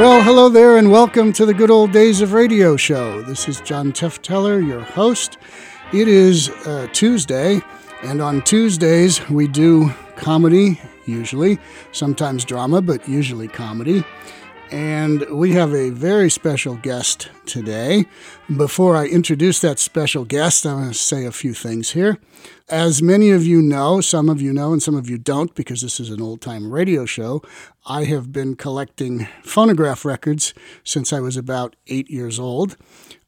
Well, 0.00 0.22
hello 0.22 0.48
there, 0.48 0.78
and 0.78 0.90
welcome 0.90 1.30
to 1.34 1.44
the 1.44 1.52
Good 1.52 1.70
Old 1.70 1.92
Days 1.92 2.22
of 2.22 2.32
Radio 2.32 2.74
show. 2.74 3.20
This 3.20 3.50
is 3.50 3.60
John 3.60 3.92
Tefteller, 3.92 4.66
your 4.66 4.80
host. 4.80 5.36
It 5.92 6.08
is 6.08 6.48
uh, 6.48 6.88
Tuesday, 6.94 7.60
and 8.02 8.22
on 8.22 8.40
Tuesdays 8.40 9.28
we 9.28 9.46
do 9.46 9.90
comedy, 10.16 10.80
usually, 11.04 11.58
sometimes 11.92 12.46
drama, 12.46 12.80
but 12.80 13.06
usually 13.06 13.46
comedy. 13.46 14.02
And 14.70 15.28
we 15.30 15.52
have 15.52 15.74
a 15.74 15.90
very 15.90 16.30
special 16.30 16.76
guest 16.76 17.28
today. 17.44 18.06
Before 18.56 18.96
I 18.96 19.06
introduce 19.06 19.60
that 19.60 19.80
special 19.80 20.24
guest, 20.24 20.64
I 20.64 20.74
want 20.74 20.92
to 20.92 20.98
say 20.98 21.26
a 21.26 21.32
few 21.32 21.54
things 21.54 21.90
here. 21.90 22.18
As 22.68 23.02
many 23.02 23.30
of 23.30 23.44
you 23.44 23.62
know, 23.62 24.00
some 24.00 24.28
of 24.28 24.40
you 24.40 24.52
know, 24.52 24.72
and 24.72 24.80
some 24.80 24.94
of 24.94 25.10
you 25.10 25.18
don't, 25.18 25.52
because 25.56 25.80
this 25.80 25.98
is 25.98 26.10
an 26.10 26.22
old 26.22 26.40
time 26.40 26.72
radio 26.72 27.04
show, 27.04 27.42
I 27.84 28.04
have 28.04 28.30
been 28.30 28.54
collecting 28.54 29.26
phonograph 29.42 30.04
records 30.04 30.54
since 30.84 31.12
I 31.12 31.18
was 31.18 31.36
about 31.36 31.74
eight 31.88 32.08
years 32.08 32.38
old. 32.38 32.76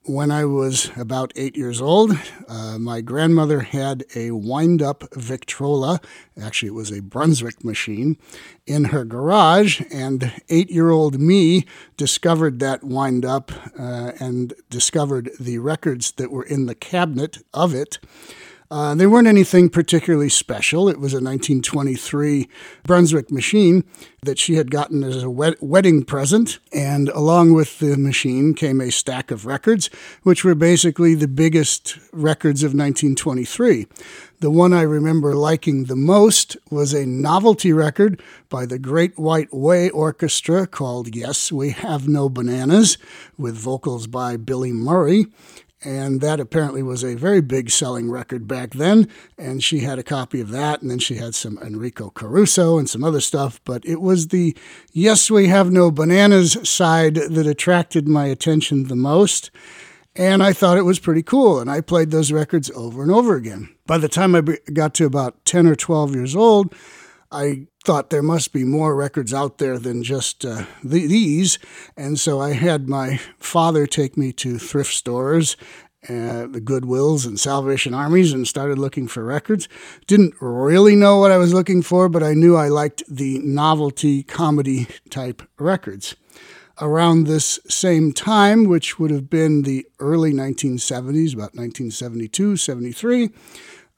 When 0.05 0.33
I 0.33 0.45
was 0.47 0.91
about 0.97 1.33
eight 1.37 1.57
years 1.57 1.81
old, 1.81 2.19
uh, 2.49 2.77
my 2.77 3.03
grandmother 3.03 3.61
had 3.61 4.05
a 4.17 4.33
wind 4.33 4.83
up 4.83 5.05
Victrola. 5.15 6.01
Actually, 6.37 6.71
it 6.71 6.75
was 6.75 6.91
a 6.91 7.01
Brunswick 7.01 7.65
machine 7.65 8.19
in 8.67 8.87
her 8.87 9.05
garage, 9.05 9.81
and 9.93 10.33
eight 10.49 10.71
year 10.73 10.91
old 10.91 11.21
me 11.21 11.67
discovered 11.97 12.59
that 12.59 12.83
wind 12.83 13.25
up 13.25 13.53
uh, 13.79 14.11
and 14.19 14.55
discovered 14.71 15.31
the 15.39 15.59
records 15.59 16.11
that 16.13 16.33
were 16.33 16.45
in 16.45 16.67
the 16.67 16.75
cabinet 16.75 17.39
of 17.55 17.73
it. 17.73 18.01
Uh, 18.73 18.95
they 18.95 19.07
weren't 19.07 19.29
anything 19.29 19.69
particularly 19.69 20.31
special. 20.31 20.89
It 20.89 20.99
was 20.99 21.13
a 21.13 21.21
1923 21.21 22.49
Brunswick 22.85 23.31
machine 23.31 23.85
that 24.23 24.39
she 24.39 24.55
had 24.55 24.71
gotten 24.71 25.05
as 25.05 25.23
a 25.23 25.29
wed- 25.29 25.57
wedding 25.61 26.05
present. 26.05 26.59
And 26.73 27.11
along 27.11 27.53
with 27.53 27.81
the 27.81 27.99
machine 27.99 28.55
came 28.55 28.81
a 28.81 28.91
stack 28.91 29.31
of 29.31 29.45
records, 29.45 29.91
which 30.23 30.43
were 30.43 30.55
basically 30.55 31.15
the 31.15 31.29
biggest 31.29 31.99
records 32.15 32.63
of 32.63 32.69
1923. 32.69 33.89
The 34.41 34.51
one 34.51 34.73
I 34.73 34.83
remember 34.83 35.35
liking 35.35 35.85
the 35.85 35.95
most 35.95 36.57
was 36.71 36.95
a 36.95 37.05
novelty 37.05 37.75
record 37.75 38.23
by 38.49 38.65
the 38.65 38.79
Great 38.79 39.19
White 39.19 39.53
Way 39.53 39.91
Orchestra 39.91 40.67
called 40.67 41.15
Yes, 41.15 41.53
We 41.53 41.71
Have 41.71 42.09
No 42.09 42.31
Bananas, 42.31 42.97
with 43.37 43.55
vocals 43.55 44.07
by 44.07 44.39
Billy 44.39 44.73
Murray 44.73 45.27
and 45.85 46.21
that 46.21 46.41
apparently 46.41 46.83
was 46.83 47.03
a 47.03 47.15
very 47.15 47.41
big 47.41 47.71
selling 47.71 48.11
record 48.11 48.47
back 48.47 48.71
then. 48.71 49.09
And 49.39 49.63
she 49.63 49.81
had 49.81 49.99
a 49.99 50.05
copy 50.05 50.41
of 50.41 50.51
that, 50.51 50.83
and 50.83 50.91
then 50.91 50.99
she 50.99 51.17
had 51.17 51.35
some 51.35 51.59
Enrico 51.59 52.11
Caruso 52.11 52.79
and 52.79 52.89
some 52.89 53.05
other 53.05 53.21
stuff. 53.21 53.61
But 53.65 53.85
it 53.85 54.01
was 54.01 54.29
the 54.29 54.57
Yes, 54.93 55.31
We 55.31 55.49
Have 55.49 55.71
No 55.71 55.91
Bananas 55.91 56.57
side 56.69 57.15
that 57.15 57.47
attracted 57.47 58.09
my 58.09 58.27
attention 58.27 58.85
the 58.85 58.97
most. 58.97 59.51
And 60.15 60.43
I 60.43 60.53
thought 60.53 60.77
it 60.77 60.83
was 60.83 60.99
pretty 60.99 61.23
cool, 61.23 61.59
and 61.59 61.71
I 61.71 61.81
played 61.81 62.11
those 62.11 62.33
records 62.33 62.71
over 62.75 63.03
and 63.03 63.11
over 63.11 63.35
again. 63.35 63.75
By 63.87 63.97
the 63.97 64.09
time 64.09 64.35
I 64.35 64.43
got 64.73 64.93
to 64.95 65.07
about 65.07 65.43
10 65.47 65.67
or 65.67 65.75
12 65.75 66.15
years 66.15 66.37
old, 66.37 66.75
I 67.31 67.67
thought 67.83 68.11
there 68.11 68.23
must 68.23 68.53
be 68.53 68.65
more 68.65 68.95
records 68.95 69.35
out 69.35 69.59
there 69.59 69.79
than 69.79 70.03
just 70.03 70.45
uh, 70.45 70.65
the, 70.85 71.07
these. 71.07 71.59
And 71.97 72.19
so 72.19 72.41
I 72.41 72.53
had 72.53 72.89
my 72.89 73.19
father 73.39 73.87
take 73.87 74.17
me 74.17 74.33
to 74.35 74.59
thrift 74.59 74.93
stores, 74.93 75.57
uh, 76.09 76.47
the 76.47 76.63
Goodwills 76.63 77.27
and 77.27 77.39
Salvation 77.39 77.93
Armies, 77.93 78.33
and 78.33 78.47
started 78.47 78.79
looking 78.79 79.09
for 79.09 79.25
records. 79.25 79.69
Didn't 80.07 80.35
really 80.41 80.95
know 80.97 81.19
what 81.19 81.33
I 81.33 81.37
was 81.39 81.53
looking 81.53 81.83
for, 81.83 82.09
but 82.09 82.23
I 82.23 82.35
knew 82.35 82.57
I 82.57 82.69
liked 82.69 83.03
the 83.09 83.41
novelty 83.41 84.23
comedy 84.23 84.87
type 85.11 85.43
records. 85.59 86.15
Around 86.81 87.27
this 87.27 87.61
same 87.69 88.13
time, 88.13 88.65
which 88.65 88.99
would 88.99 89.11
have 89.11 89.29
been 89.29 89.63
the 89.63 89.87
early 90.01 90.33
1970s, 90.33 91.35
about 91.35 91.55
1972, 91.55 92.57
73, 92.57 93.31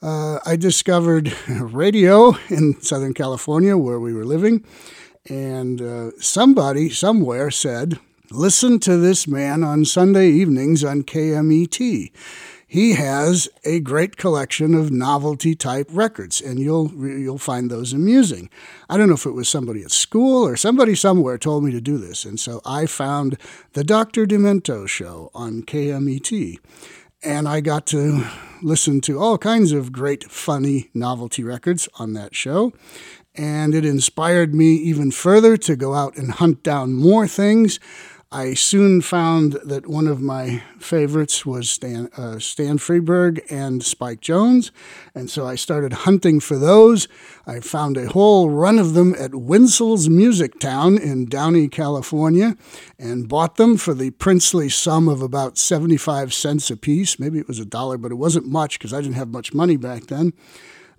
uh, 0.04 0.38
I 0.44 0.56
discovered 0.56 1.34
radio 1.48 2.36
in 2.50 2.80
Southern 2.82 3.14
California 3.14 3.76
where 3.76 3.98
we 3.98 4.12
were 4.12 4.26
living, 4.26 4.64
and 5.28 5.80
uh, 5.80 6.10
somebody 6.20 6.90
somewhere 6.90 7.50
said, 7.50 7.98
Listen 8.30 8.80
to 8.80 8.96
this 8.96 9.28
man 9.28 9.62
on 9.62 9.84
Sunday 9.84 10.28
evenings 10.28 10.82
on 10.82 11.02
KMET. 11.02 12.10
He 12.66 12.94
has 12.94 13.48
a 13.64 13.80
great 13.80 14.16
collection 14.16 14.74
of 14.74 14.90
novelty 14.90 15.54
type 15.54 15.86
records, 15.90 16.40
and 16.40 16.58
you'll 16.58 16.90
you'll 16.92 17.38
find 17.38 17.70
those 17.70 17.92
amusing. 17.92 18.50
I 18.90 18.96
don't 18.96 19.08
know 19.08 19.14
if 19.14 19.26
it 19.26 19.30
was 19.30 19.48
somebody 19.48 19.82
at 19.84 19.92
school 19.92 20.46
or 20.46 20.56
somebody 20.56 20.96
somewhere 20.96 21.38
told 21.38 21.64
me 21.64 21.70
to 21.70 21.80
do 21.80 21.98
this, 21.98 22.24
and 22.24 22.40
so 22.40 22.60
I 22.66 22.86
found 22.86 23.38
the 23.74 23.84
Dr. 23.84 24.26
Demento 24.26 24.88
show 24.88 25.30
on 25.34 25.62
KMET 25.62 26.58
and 27.24 27.48
I 27.48 27.60
got 27.60 27.86
to 27.86 28.24
listen 28.62 29.00
to 29.02 29.18
all 29.18 29.38
kinds 29.38 29.72
of 29.72 29.92
great, 29.92 30.30
funny 30.30 30.90
novelty 30.94 31.42
records 31.42 31.88
on 31.98 32.12
that 32.14 32.34
show. 32.34 32.72
And 33.34 33.74
it 33.74 33.84
inspired 33.84 34.54
me 34.54 34.74
even 34.74 35.10
further 35.10 35.56
to 35.56 35.74
go 35.74 35.94
out 35.94 36.16
and 36.16 36.32
hunt 36.32 36.62
down 36.62 36.92
more 36.92 37.26
things. 37.26 37.80
I 38.34 38.54
soon 38.54 39.00
found 39.00 39.60
that 39.64 39.86
one 39.86 40.08
of 40.08 40.20
my 40.20 40.60
favorites 40.80 41.46
was 41.46 41.70
Stan, 41.70 42.08
uh, 42.16 42.40
Stan 42.40 42.78
Freberg 42.78 43.40
and 43.48 43.80
Spike 43.80 44.20
Jones, 44.20 44.72
and 45.14 45.30
so 45.30 45.46
I 45.46 45.54
started 45.54 45.92
hunting 45.92 46.40
for 46.40 46.58
those. 46.58 47.06
I 47.46 47.60
found 47.60 47.96
a 47.96 48.08
whole 48.08 48.50
run 48.50 48.80
of 48.80 48.94
them 48.94 49.14
at 49.20 49.36
Winsel's 49.36 50.08
Music 50.08 50.58
Town 50.58 50.98
in 50.98 51.26
Downey, 51.26 51.68
California, 51.68 52.56
and 52.98 53.28
bought 53.28 53.54
them 53.54 53.76
for 53.76 53.94
the 53.94 54.10
princely 54.10 54.68
sum 54.68 55.06
of 55.06 55.22
about 55.22 55.56
75 55.56 56.34
cents 56.34 56.72
a 56.72 56.76
piece. 56.76 57.20
Maybe 57.20 57.38
it 57.38 57.46
was 57.46 57.60
a 57.60 57.64
dollar, 57.64 57.98
but 57.98 58.10
it 58.10 58.16
wasn't 58.16 58.48
much 58.48 58.80
because 58.80 58.92
I 58.92 59.00
didn't 59.00 59.14
have 59.14 59.28
much 59.28 59.54
money 59.54 59.76
back 59.76 60.08
then. 60.08 60.32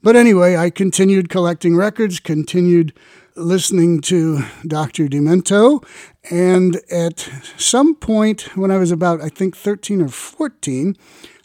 But 0.02 0.16
anyway, 0.16 0.56
I 0.56 0.70
continued 0.70 1.28
collecting 1.28 1.76
records, 1.76 2.22
continued 2.22 2.94
listening 3.36 4.02
to 4.02 4.44
Dr. 4.66 5.08
Demento. 5.08 5.86
And 6.32 6.82
at 6.90 7.30
some 7.58 7.96
point 7.96 8.56
when 8.56 8.72
I 8.72 8.78
was 8.78 8.92
about, 8.92 9.22
I 9.22 9.30
think, 9.30 9.56
13 9.56 10.02
or 10.02 10.08
14, 10.08 10.96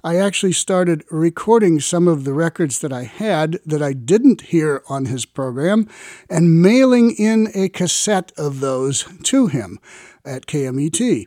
I 0.02 0.16
actually 0.16 0.52
started 0.52 1.04
recording 1.10 1.78
some 1.80 2.08
of 2.08 2.24
the 2.24 2.32
records 2.32 2.78
that 2.78 2.92
I 2.92 3.02
had 3.02 3.58
that 3.66 3.82
I 3.82 3.92
didn't 3.92 4.42
hear 4.42 4.82
on 4.88 5.06
his 5.06 5.26
program 5.26 5.88
and 6.30 6.62
mailing 6.62 7.10
in 7.10 7.48
a 7.54 7.68
cassette 7.68 8.32
of 8.38 8.60
those 8.60 9.04
to 9.24 9.48
him 9.48 9.78
at 10.24 10.46
KMET. 10.46 11.26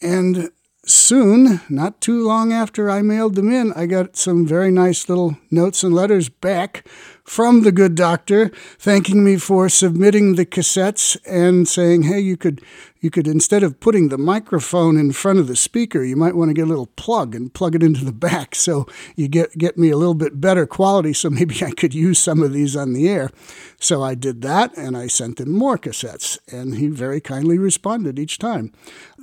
And 0.00 0.50
soon, 0.86 1.60
not 1.68 2.00
too 2.00 2.24
long 2.26 2.52
after 2.52 2.88
I 2.88 3.02
mailed 3.02 3.34
them 3.34 3.52
in, 3.52 3.72
I 3.74 3.84
got 3.84 4.16
some 4.16 4.46
very 4.46 4.70
nice 4.70 5.08
little 5.08 5.36
notes 5.50 5.82
and 5.82 5.92
letters 5.92 6.30
back 6.30 6.86
from 7.26 7.62
the 7.62 7.72
good 7.72 7.96
doctor 7.96 8.50
thanking 8.78 9.24
me 9.24 9.36
for 9.36 9.68
submitting 9.68 10.36
the 10.36 10.46
cassettes 10.46 11.16
and 11.26 11.66
saying, 11.66 12.04
hey, 12.04 12.20
you 12.20 12.36
could 12.36 12.62
you 13.00 13.10
could 13.10 13.28
instead 13.28 13.62
of 13.62 13.78
putting 13.78 14.08
the 14.08 14.18
microphone 14.18 14.96
in 14.96 15.12
front 15.12 15.38
of 15.38 15.46
the 15.46 15.54
speaker, 15.54 16.02
you 16.02 16.16
might 16.16 16.34
want 16.34 16.48
to 16.48 16.54
get 16.54 16.64
a 16.64 16.68
little 16.68 16.86
plug 16.96 17.34
and 17.34 17.52
plug 17.52 17.74
it 17.74 17.82
into 17.82 18.04
the 18.04 18.12
back 18.12 18.54
so 18.54 18.86
you 19.16 19.28
get 19.28 19.58
get 19.58 19.76
me 19.76 19.90
a 19.90 19.96
little 19.96 20.14
bit 20.14 20.40
better 20.40 20.66
quality 20.66 21.12
so 21.12 21.28
maybe 21.28 21.62
I 21.64 21.72
could 21.72 21.94
use 21.94 22.18
some 22.18 22.42
of 22.42 22.52
these 22.52 22.76
on 22.76 22.92
the 22.92 23.08
air. 23.08 23.30
So 23.78 24.02
I 24.02 24.14
did 24.14 24.40
that 24.42 24.76
and 24.76 24.96
I 24.96 25.08
sent 25.08 25.40
him 25.40 25.50
more 25.50 25.76
cassettes 25.76 26.38
and 26.50 26.76
he 26.76 26.86
very 26.86 27.20
kindly 27.20 27.58
responded 27.58 28.18
each 28.18 28.38
time. 28.38 28.72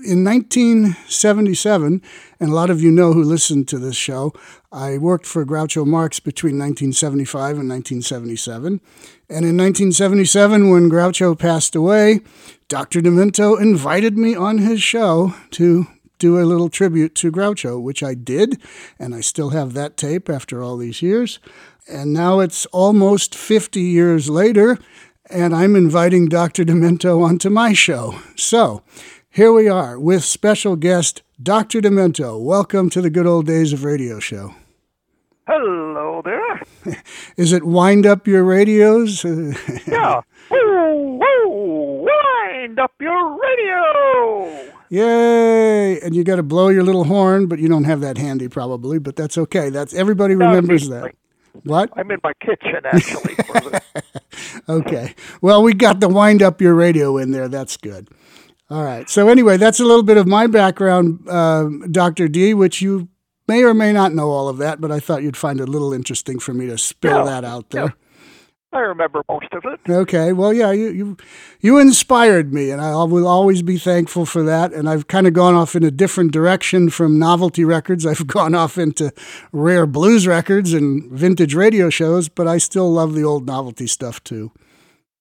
In 0.06 0.24
1977, 0.24 2.02
and 2.44 2.51
a 2.51 2.56
lot 2.56 2.69
of 2.69 2.81
you 2.81 2.92
know 2.92 3.13
who 3.13 3.24
listened 3.24 3.69
to 3.69 3.80
this 3.80 3.95
show, 3.95 4.34
I 4.69 4.98
worked 4.98 5.25
for 5.25 5.45
Groucho 5.45 5.88
Marx 5.88 6.19
between 6.19 6.60
1975 6.60 7.57
and 7.57 7.69
1977. 7.69 8.81
And 9.30 9.45
in 9.45 9.56
1977, 9.56 10.69
when 10.69 10.90
Groucho 10.90 11.40
passed 11.40 11.74
away, 11.74 12.19
Dr. 12.68 13.00
Demento 13.00 13.57
invited 13.57 14.18
me 14.18 14.36
on 14.36 14.57
his 14.57 14.84
show 14.84 15.34
to 15.51 15.88
do 16.19 16.38
a 16.38 16.44
little 16.44 16.68
tribute 16.68 17.16
to 17.16 17.31
Groucho, 17.31 17.81
which 17.81 18.04
I 18.04 18.13
did, 18.13 18.62
and 19.00 19.16
I 19.16 19.22
still 19.22 19.51
have 19.51 19.74
that 19.74 19.96
tape 19.96 20.30
after 20.30 20.62
all 20.62 20.75
these 20.75 21.01
years. 21.01 21.39
And 21.89 22.12
now 22.12 22.42
it's 22.42 22.66
almost 22.68 23.36
50 23.36 23.80
years 23.80 24.30
later, 24.30 24.80
and 25.30 25.56
I'm 25.56 25.78
inviting 25.78 26.28
Dr. 26.28 26.66
Demento 26.66 27.24
onto 27.24 27.50
my 27.50 27.72
show. 27.72 28.19
So 28.36 28.84
here 29.30 29.54
we 29.54 29.69
are 29.69 29.98
with 29.98 30.25
special 30.25 30.75
guest 30.75 31.22
Dr. 31.44 31.81
Demento. 31.81 32.42
Welcome 32.42 32.90
to 32.92 33.01
the 33.01 33.10
good 33.10 33.28
old 33.28 33.45
days 33.45 33.74
of 33.74 33.84
radio 33.84 34.18
show. 34.18 34.56
Hello 35.45 36.22
there. 36.24 36.62
Is 37.38 37.51
it 37.51 37.66
wind 37.66 38.06
up 38.06 38.25
your 38.28 38.45
radios? 38.45 39.25
yeah. 39.86 40.22
Woo, 40.50 41.19
woo, 41.19 42.07
wind 42.07 42.80
up 42.80 42.94
your 43.01 43.38
radio. 43.38 44.72
Yay! 44.88 46.00
And 46.00 46.16
you 46.16 46.24
got 46.24 46.38
to 46.38 46.44
blow 46.44 46.69
your 46.69 46.84
little 46.84 47.04
horn, 47.04 47.48
but 47.48 47.60
you 47.60 47.68
don't 47.68 47.84
have 47.84 48.00
that 48.00 48.18
handy 48.18 48.48
probably, 48.48 48.98
but 48.98 49.18
that's 49.18 49.38
okay. 49.38 49.69
That's 49.69 49.94
everybody 49.94 50.36
remembers 50.36 50.88
that. 50.88 51.13
What? 51.63 51.89
I'm 51.98 52.10
in 52.10 52.19
my 52.24 52.31
kitchen 52.39 52.84
actually. 52.86 53.36
okay. 54.69 55.13
Well, 55.42 55.62
we 55.62 55.74
got 55.74 56.00
the 56.00 56.07
wind 56.07 56.42
up 56.42 56.62
your 56.62 56.74
radio 56.74 57.18
in 57.18 57.31
there. 57.31 57.50
That's 57.50 57.75
good. 57.75 58.07
All 58.74 58.84
right. 58.84 59.08
So 59.08 59.30
anyway, 59.30 59.58
that's 59.58 59.80
a 59.80 59.86
little 59.86 60.02
bit 60.02 60.18
of 60.18 60.25
my 60.25 60.48
background, 60.48 61.30
uh, 61.30 61.70
Doctor 61.92 62.28
D, 62.28 62.56
which 62.56 62.81
you 62.81 63.08
may 63.48 63.62
or 63.64 63.75
may 63.75 63.94
not 63.94 64.16
know 64.16 64.31
all 64.31 64.50
of 64.50 64.58
that, 64.58 64.81
but 64.81 64.92
I 64.92 65.00
thought 65.00 65.22
you'd 65.22 65.38
find 65.38 65.60
it 65.60 65.70
a 65.70 65.72
little 65.72 65.94
interesting 65.94 66.40
for 66.40 66.56
me 66.56 66.66
to 66.66 66.80
spill 66.80 67.24
that 67.25 67.46
out 67.46 67.70
there. 67.70 67.94
I 68.72 68.80
remember 68.80 69.22
most 69.30 69.46
of 69.52 69.64
it. 69.66 69.80
Okay, 69.88 70.34
well, 70.34 70.52
yeah, 70.52 70.72
you 70.72 70.88
you 70.88 71.18
you 71.60 71.78
inspired 71.78 72.52
me, 72.52 72.72
and 72.72 72.81
I 72.81 73.04
will 73.04 73.28
always 73.28 73.62
be 73.62 73.78
thankful 73.78 74.25
for 74.25 74.42
that. 74.42 74.74
And 74.74 74.90
I've 74.90 75.08
kind 75.08 75.28
of 75.28 75.34
gone 75.34 75.54
off 75.54 75.75
in 75.75 75.84
a 75.84 75.92
different 75.92 76.31
direction 76.31 76.90
from 76.90 77.20
novelty 77.20 77.64
records. 77.64 78.08
I've 78.08 78.25
gone 78.40 78.56
off 78.56 78.80
into 78.80 79.14
rare 79.52 79.86
blues 79.86 80.25
records 80.25 80.74
and 80.74 81.12
vintage 81.12 81.54
radio 81.54 81.92
shows, 81.92 82.28
but 82.28 82.48
I 82.48 82.58
still 82.58 82.92
love 82.92 83.14
the 83.14 83.24
old 83.24 83.46
novelty 83.46 83.86
stuff 83.86 84.24
too. 84.24 84.52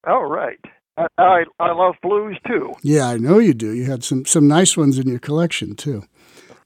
All 0.07 0.25
right. 0.25 0.59
I, 0.97 1.07
I 1.19 1.45
I 1.59 1.73
love 1.73 1.95
blues 2.03 2.39
too. 2.47 2.75
Yeah, 2.83 3.09
I 3.09 3.17
know 3.17 3.39
you 3.39 3.55
do. 3.55 3.73
You 3.73 3.85
had 3.85 4.05
some 4.05 4.25
some 4.25 4.47
nice 4.47 4.77
ones 4.77 4.99
in 4.99 5.09
your 5.09 5.19
collection 5.19 5.75
too. 5.75 6.05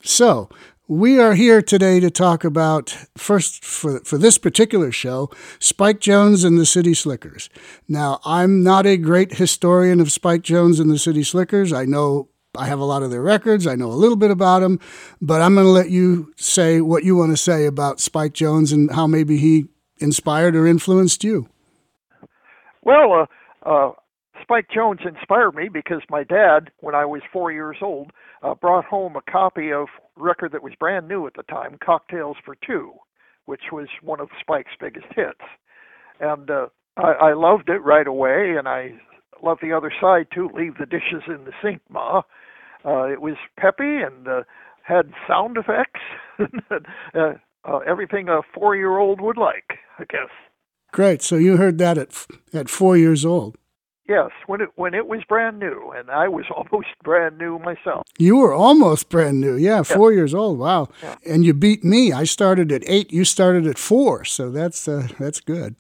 So 0.03 0.49
we 0.89 1.19
are 1.19 1.35
here 1.35 1.63
today 1.63 1.99
to 2.01 2.11
talk 2.11 2.45
about 2.45 2.91
first 3.17 3.65
for 3.65 4.01
for 4.01 4.19
this 4.19 4.39
particular 4.39 4.93
show, 4.93 5.31
Spike 5.59 6.01
Jones 6.01 6.45
and 6.45 6.59
the 6.59 6.67
City 6.67 6.95
Slickers. 6.95 7.49
Now, 7.89 8.21
I'm 8.25 8.63
not 8.63 8.87
a 8.87 8.97
great 8.97 9.35
historian 9.35 10.01
of 10.01 10.13
Spike 10.13 10.43
Jones 10.43 10.81
and 10.81 10.91
the 10.91 10.99
City 10.99 11.23
Slickers. 11.23 11.73
I 11.73 11.85
know 11.85 12.29
I 12.57 12.67
have 12.67 12.79
a 12.79 12.85
lot 12.85 13.03
of 13.03 13.11
their 13.11 13.23
records. 13.23 13.67
I 13.67 13.75
know 13.75 13.91
a 13.91 13.95
little 13.95 14.17
bit 14.17 14.31
about 14.31 14.61
them, 14.61 14.81
but 15.21 15.41
I'm 15.41 15.55
going 15.55 15.67
to 15.67 15.71
let 15.71 15.91
you 15.91 16.33
say 16.37 16.81
what 16.81 17.05
you 17.05 17.17
want 17.17 17.33
to 17.33 17.37
say 17.37 17.67
about 17.67 18.01
Spike 18.01 18.33
Jones 18.33 18.73
and 18.73 18.91
how 18.93 19.07
maybe 19.07 19.39
he 19.39 19.67
inspired 19.99 20.57
or 20.57 20.67
influenced 20.67 21.25
you. 21.25 21.49
Well, 22.83 23.27
uh, 23.65 23.69
uh, 23.69 23.93
Spike 24.43 24.69
Jones 24.73 25.01
inspired 25.05 25.55
me 25.55 25.69
because 25.69 26.03
my 26.11 26.23
dad, 26.25 26.71
when 26.79 26.95
I 26.95 27.05
was 27.05 27.23
four 27.33 27.53
years 27.53 27.79
old, 27.83 28.13
uh, 28.43 28.55
brought 28.55 28.85
home 28.85 29.17
a 29.17 29.31
copy 29.31 29.73
of 29.73 29.89
a 30.17 30.23
record 30.23 30.53
that 30.53 30.63
was 30.63 30.75
brand 30.79 31.09
new 31.09 31.27
at 31.27 31.35
the 31.35 31.43
time, 31.45 31.79
"Cocktails 31.85 32.37
for 32.45 32.57
Two," 32.67 32.93
which 33.47 33.73
was 33.73 33.89
one 34.03 34.21
of 34.21 34.29
Spike's 34.41 34.77
biggest 34.79 35.07
hits, 35.15 35.41
and 36.21 36.51
uh, 36.51 36.67
I, 36.97 37.13
I 37.13 37.33
loved 37.35 37.69
it 37.69 37.83
right 37.83 38.07
away, 38.07 38.57
and 38.59 38.69
I 38.69 38.95
loved 39.43 39.63
the 39.63 39.73
other 39.73 39.93
side 40.01 40.29
too. 40.33 40.51
Leave 40.55 40.79
the 40.79 40.87
dishes 40.87 41.23
in 41.27 41.45
the 41.45 41.53
sink, 41.63 41.83
Ma. 41.89 42.23
Uh, 42.85 43.05
it 43.05 43.21
was 43.21 43.37
peppy 43.59 43.99
and 44.03 44.29
uh, 44.29 44.43
had 44.83 45.13
sound 45.27 45.57
effects, 45.57 46.01
uh, 47.15 47.33
uh, 47.65 47.79
everything 47.79 48.29
a 48.29 48.41
four-year-old 48.55 49.21
would 49.21 49.37
like, 49.37 49.79
I 49.99 50.05
guess. 50.05 50.31
Great. 50.93 51.21
So 51.23 51.37
you 51.37 51.57
heard 51.57 51.79
that 51.79 51.99
at 51.99 52.27
at 52.55 52.71
4 52.71 52.97
years 52.97 53.25
old. 53.25 53.57
Yes, 54.09 54.31
when 54.47 54.61
it 54.61 54.69
when 54.77 54.95
it 54.95 55.09
was 55.09 55.23
brand 55.29 55.59
new, 55.59 55.93
and 55.97 56.11
I 56.11 56.29
was 56.29 56.45
almost 56.57 56.89
brand 57.03 57.39
new 57.39 57.59
myself. 57.59 58.03
You 58.19 58.37
were 58.37 58.53
almost 58.53 59.09
brand 59.09 59.41
new. 59.41 59.57
Yeah, 59.57 59.83
4 59.83 60.13
years 60.13 60.33
old. 60.35 60.59
Wow. 60.59 60.89
Yeah. 61.03 61.17
And 61.27 61.45
you 61.45 61.53
beat 61.55 61.85
me. 61.85 62.13
I 62.13 62.25
started 62.25 62.71
at 62.73 62.83
8, 62.87 63.13
you 63.13 63.25
started 63.25 63.67
at 63.67 63.79
4. 63.79 64.25
So 64.25 64.51
that's 64.51 64.87
uh, 64.89 65.09
that's 65.19 65.41
good. 65.41 65.77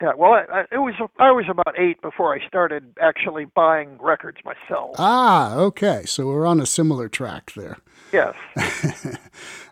Yeah, 0.00 0.12
well, 0.16 0.32
I, 0.32 0.44
I, 0.52 0.60
it 0.70 0.78
was 0.78 0.94
I 1.18 1.32
was 1.32 1.46
about 1.50 1.74
eight 1.76 2.00
before 2.00 2.32
I 2.32 2.46
started 2.46 2.94
actually 3.00 3.46
buying 3.46 3.98
records 4.00 4.38
myself. 4.44 4.94
Ah, 4.96 5.56
okay. 5.56 6.02
So 6.04 6.26
we're 6.26 6.46
on 6.46 6.60
a 6.60 6.66
similar 6.66 7.08
track 7.08 7.52
there. 7.56 7.78
Yes, 8.12 8.34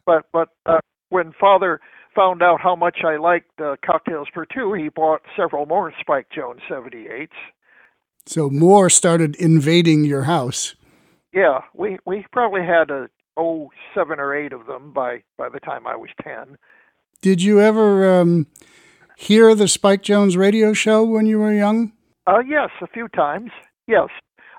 but 0.05 0.27
but 0.33 0.49
uh, 0.67 0.81
when 1.11 1.33
Father 1.39 1.81
found 2.15 2.43
out 2.43 2.61
how 2.61 2.75
much 2.75 2.99
I 3.05 3.19
liked 3.19 3.61
uh, 3.61 3.77
Cocktails 3.85 4.27
for 4.35 4.47
Two, 4.47 4.73
he 4.73 4.89
bought 4.89 5.23
several 5.37 5.65
more 5.65 5.93
Spike 6.01 6.27
Jones 6.35 6.61
78s. 6.69 7.29
So 8.27 8.51
more 8.51 8.91
started 8.91 9.37
invading 9.37 10.05
your 10.05 10.25
house. 10.25 10.75
Yeah, 11.33 11.61
we 11.75 11.99
we 12.05 12.27
probably 12.33 12.63
had 12.63 12.91
a 12.91 13.09
oh 13.37 13.71
seven 13.95 14.19
or 14.19 14.35
eight 14.35 14.53
of 14.53 14.67
them 14.67 14.93
by 14.93 15.23
by 15.39 15.49
the 15.49 15.61
time 15.61 15.87
I 15.87 15.97
was 15.97 16.11
ten. 16.23 16.59
Did 17.23 17.43
you 17.43 17.61
ever 17.61 18.21
um, 18.21 18.47
hear 19.17 19.55
the 19.55 19.69
Spike 19.69 20.03
Jones 20.03 20.37
radio 20.37 20.73
show 20.73 21.05
when 21.05 21.27
you 21.27 21.39
were 21.39 21.53
young? 21.53 21.93
Uh, 22.27 22.41
yes, 22.47 22.71
a 22.83 22.87
few 22.87 23.09
times. 23.09 23.51
Yes, 23.87 24.09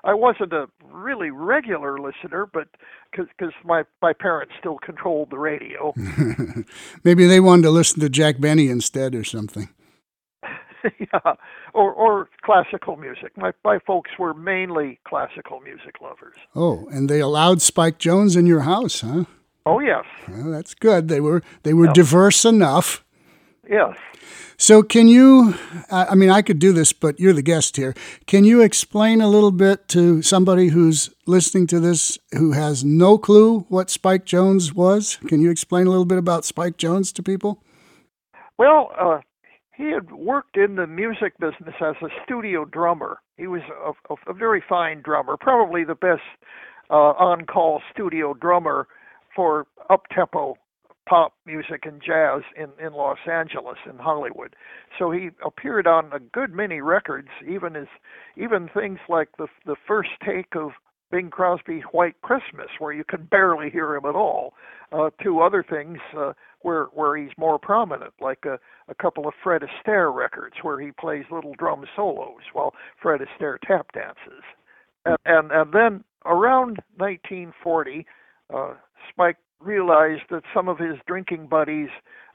I 0.04 0.14
wasn't 0.14 0.52
a 0.52 0.68
really 0.82 1.30
regular 1.30 1.98
listener, 1.98 2.48
but 2.52 2.68
because 3.10 3.52
my 3.64 3.82
my 4.00 4.12
parents 4.12 4.54
still 4.58 4.78
controlled 4.78 5.30
the 5.30 5.38
radio. 5.38 5.92
Maybe 7.04 7.26
they 7.26 7.40
wanted 7.40 7.62
to 7.62 7.70
listen 7.70 8.00
to 8.00 8.08
Jack 8.08 8.40
Benny 8.40 8.68
instead 8.68 9.14
or 9.14 9.24
something. 9.24 9.68
yeah, 10.98 11.34
or 11.74 11.92
or 11.92 12.28
classical 12.42 12.96
music. 12.96 13.36
My 13.36 13.52
my 13.64 13.78
folks 13.86 14.10
were 14.18 14.34
mainly 14.34 14.98
classical 15.06 15.60
music 15.60 16.00
lovers. 16.00 16.36
Oh, 16.54 16.86
and 16.90 17.08
they 17.08 17.20
allowed 17.20 17.62
Spike 17.62 17.98
Jones 17.98 18.36
in 18.36 18.46
your 18.46 18.60
house, 18.60 19.00
huh? 19.00 19.24
Oh 19.66 19.80
yes, 19.80 20.04
Well, 20.28 20.50
that's 20.50 20.74
good. 20.74 21.08
They 21.08 21.20
were 21.20 21.42
they 21.62 21.74
were 21.74 21.86
Yeah. 21.86 21.92
diverse 21.92 22.44
enough. 22.44 23.04
yes. 23.68 23.96
So, 24.60 24.82
can 24.82 25.06
you? 25.06 25.54
I 25.90 26.06
I 26.06 26.14
mean, 26.16 26.30
I 26.30 26.42
could 26.42 26.58
do 26.58 26.72
this, 26.72 26.92
but 26.92 27.20
you're 27.20 27.32
the 27.32 27.42
guest 27.42 27.76
here. 27.76 27.94
Can 28.26 28.42
you 28.44 28.60
explain 28.60 29.20
a 29.20 29.28
little 29.28 29.52
bit 29.52 29.86
to 29.88 30.20
somebody 30.22 30.68
who's 30.68 31.10
listening 31.26 31.66
to 31.68 31.78
this 31.78 32.18
who 32.32 32.52
has 32.52 32.84
no 32.84 33.18
clue 33.18 33.60
what 33.68 33.88
Spike 33.90 34.24
Jones 34.24 34.74
was? 34.74 35.16
Can 35.28 35.40
you 35.40 35.50
explain 35.50 35.86
a 35.86 35.90
little 35.90 36.04
bit 36.06 36.18
about 36.18 36.44
Spike 36.44 36.76
Jones 36.76 37.12
to 37.12 37.22
people? 37.22 37.62
Well, 38.58 38.90
uh, 38.98 39.20
he 39.78 39.92
had 39.92 40.10
worked 40.12 40.56
in 40.56 40.74
the 40.74 40.88
music 40.88 41.38
business 41.38 41.74
as 41.80 41.94
a 42.02 42.08
studio 42.24 42.64
drummer. 42.64 43.20
He 43.36 43.46
was 43.46 43.62
a, 43.86 44.12
a, 44.12 44.16
a 44.32 44.34
very 44.34 44.62
fine 44.68 45.00
drummer, 45.02 45.36
probably 45.40 45.84
the 45.84 45.94
best 45.94 46.20
uh, 46.90 47.14
on-call 47.16 47.80
studio 47.92 48.34
drummer 48.34 48.88
for 49.34 49.66
up-tempo 49.88 50.56
pop 51.08 51.32
music 51.46 51.86
and 51.86 52.02
jazz 52.04 52.42
in, 52.56 52.68
in 52.84 52.92
Los 52.92 53.18
Angeles 53.30 53.78
in 53.88 53.96
Hollywood. 53.98 54.54
So 54.98 55.10
he 55.10 55.30
appeared 55.44 55.86
on 55.86 56.12
a 56.12 56.18
good 56.18 56.52
many 56.52 56.80
records, 56.80 57.28
even 57.48 57.76
as 57.76 57.86
even 58.36 58.68
things 58.74 58.98
like 59.08 59.28
the 59.38 59.46
the 59.64 59.76
first 59.86 60.10
take 60.26 60.54
of 60.54 60.72
Bing 61.10 61.30
Crosby 61.30 61.82
White 61.92 62.20
Christmas, 62.22 62.68
where 62.78 62.92
you 62.92 63.04
can 63.04 63.24
barely 63.24 63.70
hear 63.70 63.96
him 63.96 64.04
at 64.04 64.14
all, 64.14 64.54
uh, 64.92 65.10
to 65.22 65.40
other 65.40 65.64
things 65.68 65.98
uh, 66.16 66.32
where 66.60 66.86
where 66.86 67.16
he's 67.16 67.32
more 67.38 67.58
prominent, 67.58 68.12
like 68.20 68.44
a, 68.44 68.58
a 68.88 68.94
couple 68.94 69.26
of 69.26 69.34
Fred 69.42 69.62
Astaire 69.62 70.14
records 70.14 70.56
where 70.62 70.80
he 70.80 70.90
plays 70.92 71.24
little 71.30 71.54
drum 71.54 71.84
solos 71.96 72.42
while 72.52 72.74
Fred 73.00 73.20
Astaire 73.20 73.58
tap 73.66 73.92
dances, 73.92 74.44
and 75.04 75.16
and, 75.24 75.52
and 75.52 75.72
then 75.72 76.04
around 76.24 76.78
1940, 76.96 78.06
uh, 78.54 78.74
Spike 79.10 79.36
realized 79.60 80.22
that 80.30 80.42
some 80.54 80.68
of 80.68 80.78
his 80.78 80.96
drinking 81.06 81.46
buddies 81.46 81.88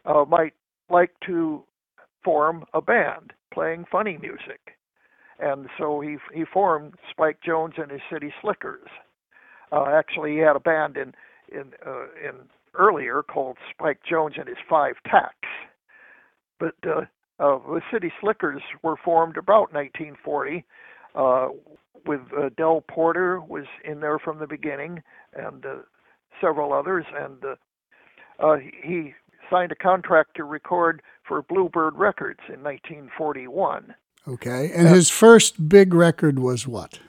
uh, 0.05 0.25
might 0.27 0.53
like 0.89 1.11
to 1.25 1.63
form 2.23 2.65
a 2.73 2.81
band 2.81 3.33
playing 3.53 3.85
funny 3.91 4.17
music, 4.17 4.77
and 5.43 5.67
so 5.77 5.99
he 5.99 6.17
he 6.33 6.45
formed 6.45 6.93
Spike 7.11 7.39
Jones 7.45 7.73
and 7.77 7.91
his 7.91 8.01
City 8.11 8.33
Slickers. 8.41 8.87
Uh, 9.71 9.85
actually, 9.87 10.33
he 10.33 10.37
had 10.37 10.55
a 10.55 10.59
band 10.59 10.97
in 10.97 11.13
in 11.51 11.73
uh, 11.85 12.05
in 12.27 12.35
earlier 12.75 13.23
called 13.23 13.57
Spike 13.71 13.99
Jones 14.07 14.35
and 14.37 14.47
his 14.47 14.57
Five 14.69 14.95
Tacks, 15.05 15.49
but 16.59 16.75
uh, 16.87 17.01
uh, 17.39 17.59
the 17.67 17.81
City 17.91 18.11
Slickers 18.21 18.61
were 18.81 18.95
formed 19.03 19.37
about 19.37 19.73
1940. 19.73 20.65
Uh, 21.15 21.49
with 22.05 22.21
uh, 22.37 22.49
Del 22.57 22.83
Porter 22.89 23.39
was 23.39 23.65
in 23.85 24.01
there 24.01 24.19
from 24.19 24.39
the 24.39 24.47
beginning, 24.47 25.01
and 25.33 25.65
uh, 25.65 25.75
several 26.41 26.73
others, 26.73 27.05
and 27.15 27.37
uh, 27.45 28.45
uh, 28.45 28.57
he 28.83 29.13
signed 29.49 29.71
a 29.71 29.75
contract 29.75 30.35
to 30.35 30.43
record 30.43 31.01
for 31.27 31.41
Bluebird 31.43 31.95
Records 31.95 32.39
in 32.49 32.63
1941. 32.63 33.93
Okay. 34.27 34.71
And 34.73 34.87
his 34.87 35.09
first 35.09 35.67
big 35.69 35.93
record 35.93 36.39
was 36.39 36.67
what? 36.67 36.99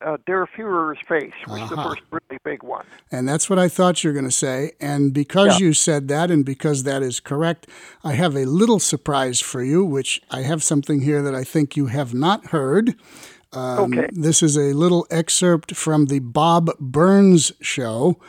Uh, 0.00 0.16
Der 0.26 0.46
Fuhrer's 0.46 0.98
Face 1.08 1.32
was 1.48 1.68
the 1.68 1.74
Uh-huh. 1.76 1.90
first 1.90 2.02
really 2.12 2.38
big 2.44 2.62
one. 2.62 2.84
And 3.10 3.28
that's 3.28 3.50
what 3.50 3.58
I 3.58 3.68
thought 3.68 4.02
you 4.04 4.10
were 4.10 4.14
going 4.14 4.24
to 4.24 4.30
say. 4.30 4.72
And 4.80 5.12
because 5.12 5.58
Yeah. 5.60 5.66
you 5.66 5.72
said 5.72 6.06
that, 6.08 6.30
and 6.30 6.44
because 6.44 6.84
that 6.84 7.02
is 7.02 7.18
correct, 7.18 7.66
I 8.04 8.12
have 8.12 8.36
a 8.36 8.44
little 8.44 8.78
surprise 8.78 9.40
for 9.40 9.62
you, 9.62 9.84
which 9.84 10.20
I 10.30 10.42
have 10.42 10.62
something 10.62 11.00
here 11.00 11.20
that 11.22 11.34
I 11.34 11.42
think 11.42 11.76
you 11.76 11.86
have 11.86 12.14
not 12.14 12.46
heard. 12.48 12.94
Um, 13.52 13.92
Okay. 13.92 14.08
This 14.12 14.40
is 14.42 14.56
a 14.56 14.72
little 14.72 15.06
excerpt 15.10 15.74
from 15.74 16.06
the 16.06 16.20
Bob 16.20 16.70
Burns 16.78 17.50
show. 17.60 18.20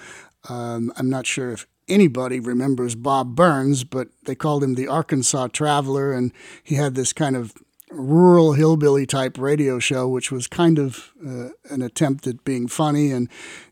Um, 0.47 0.91
I'm 0.97 1.09
not 1.09 1.27
sure 1.27 1.51
if 1.51 1.67
anybody 1.87 2.39
remembers 2.39 2.95
Bob 2.95 3.35
Burns, 3.35 3.83
but 3.83 4.07
they 4.25 4.33
called 4.35 4.63
him 4.63 4.73
the 4.75 4.87
Arkansas 4.87 5.47
Traveler, 5.49 6.13
and 6.13 6.31
he 6.63 6.75
had 6.75 6.95
this 6.95 7.13
kind 7.13 7.35
of 7.35 7.53
rural 7.91 8.53
hillbilly 8.53 9.05
type 9.05 9.37
radio 9.37 9.79
show, 9.79 10.07
which 10.07 10.31
was 10.31 10.47
kind 10.47 10.77
of 10.79 11.11
uh, 11.25 11.49
an 11.69 11.81
attempt 11.81 12.27
at 12.27 12.43
being 12.43 12.67
funny, 12.67 13.11
and 13.11 13.27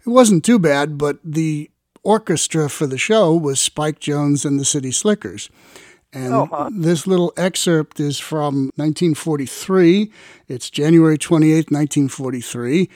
it 0.05 0.09
wasn't 0.09 0.43
too 0.43 0.59
bad. 0.59 0.97
But 0.97 1.19
the 1.23 1.69
orchestra 2.03 2.69
for 2.69 2.87
the 2.87 2.97
show 2.97 3.33
was 3.35 3.59
Spike 3.59 3.99
Jones 3.99 4.45
and 4.45 4.59
the 4.59 4.65
City 4.65 4.91
Slickers. 4.91 5.49
And 6.13 6.33
Oh, 6.33 6.47
huh. 6.49 6.69
this 6.73 7.05
little 7.05 7.33
excerpt 7.35 7.99
is 7.99 8.17
from 8.17 8.71
1943. 8.77 10.09
It's 10.47 10.69
January 10.69 11.17
28th, 11.17 11.69
1943. 11.69 12.89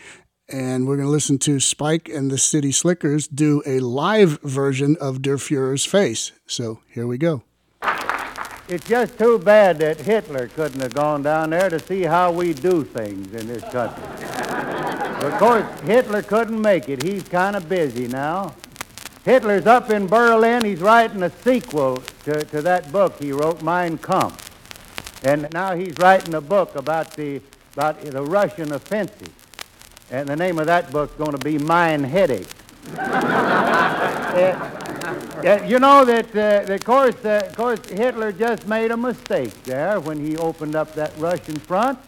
and 0.49 0.85
we're 0.87 0.95
going 0.97 1.07
to 1.07 1.11
listen 1.11 1.37
to 1.39 1.59
Spike 1.61 2.09
and 2.09 2.29
the 2.31 2.37
City 2.37 2.71
Slickers 2.71 3.27
do 3.27 3.61
a 3.65 3.79
live 3.79 4.39
version 4.43 4.97
of 4.99 5.21
Der 5.21 5.37
Fuhrer's 5.37 5.85
Face. 5.85 6.31
So 6.45 6.79
here 6.89 7.05
we 7.07 7.17
go. 7.17 7.43
It's 8.67 8.87
just 8.87 9.17
too 9.17 9.37
bad 9.39 9.79
that 9.79 9.99
Hitler 9.99 10.47
couldn't 10.47 10.79
have 10.81 10.93
gone 10.93 11.23
down 11.23 11.49
there 11.49 11.69
to 11.69 11.79
see 11.79 12.03
how 12.03 12.31
we 12.31 12.53
do 12.53 12.83
things 12.83 13.33
in 13.33 13.47
this 13.47 13.63
country. 13.63 14.03
of 15.25 15.33
course, 15.39 15.65
Hitler 15.81 16.21
couldn't 16.21 16.61
make 16.61 16.87
it. 16.87 17.03
He's 17.03 17.23
kind 17.23 17.55
of 17.55 17.67
busy 17.67 18.07
now. 18.07 18.53
Hitler's 19.25 19.67
up 19.67 19.89
in 19.89 20.07
Berlin. 20.07 20.63
He's 20.63 20.79
writing 20.81 21.21
a 21.23 21.29
sequel 21.29 21.97
to, 22.23 22.43
to 22.45 22.61
that 22.61 22.91
book 22.91 23.19
he 23.19 23.31
wrote, 23.31 23.61
Mein 23.61 23.97
Kampf. 23.97 24.49
And 25.23 25.51
now 25.53 25.75
he's 25.75 25.97
writing 25.99 26.33
a 26.33 26.41
book 26.41 26.75
about 26.75 27.15
the, 27.15 27.41
about 27.73 28.01
the 28.01 28.23
Russian 28.23 28.71
offensive. 28.71 29.29
And 30.09 30.27
the 30.27 30.35
name 30.35 30.57
of 30.59 30.65
that 30.65 30.91
book's 30.91 31.15
going 31.15 31.31
to 31.31 31.37
be 31.37 31.59
Mein 31.59 32.03
Headache. 32.03 32.47
you 35.43 35.79
know 35.79 36.05
that, 36.05 36.35
uh, 36.35 36.73
of 36.73 36.83
course, 36.83 37.25
uh, 37.25 37.41
of 37.47 37.55
course, 37.55 37.79
Hitler 37.89 38.31
just 38.31 38.67
made 38.67 38.91
a 38.91 38.97
mistake 38.97 39.63
there 39.63 39.99
when 39.99 40.23
he 40.23 40.37
opened 40.37 40.75
up 40.75 40.93
that 40.95 41.17
Russian 41.17 41.55
front, 41.55 41.99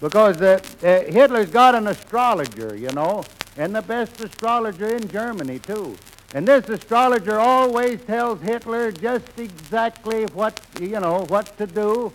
because 0.00 0.40
uh, 0.40 0.60
uh, 0.82 1.10
Hitler's 1.10 1.50
got 1.50 1.74
an 1.74 1.86
astrologer, 1.86 2.76
you 2.76 2.90
know, 2.90 3.24
and 3.56 3.74
the 3.74 3.82
best 3.82 4.20
astrologer 4.20 4.94
in 4.96 5.08
Germany 5.08 5.58
too. 5.58 5.96
And 6.34 6.48
this 6.48 6.68
astrologer 6.68 7.38
always 7.38 8.00
tells 8.02 8.40
Hitler 8.40 8.90
just 8.90 9.38
exactly 9.38 10.24
what 10.32 10.60
you 10.80 10.98
know 10.98 11.26
what 11.28 11.56
to 11.58 11.66
do. 11.66 12.12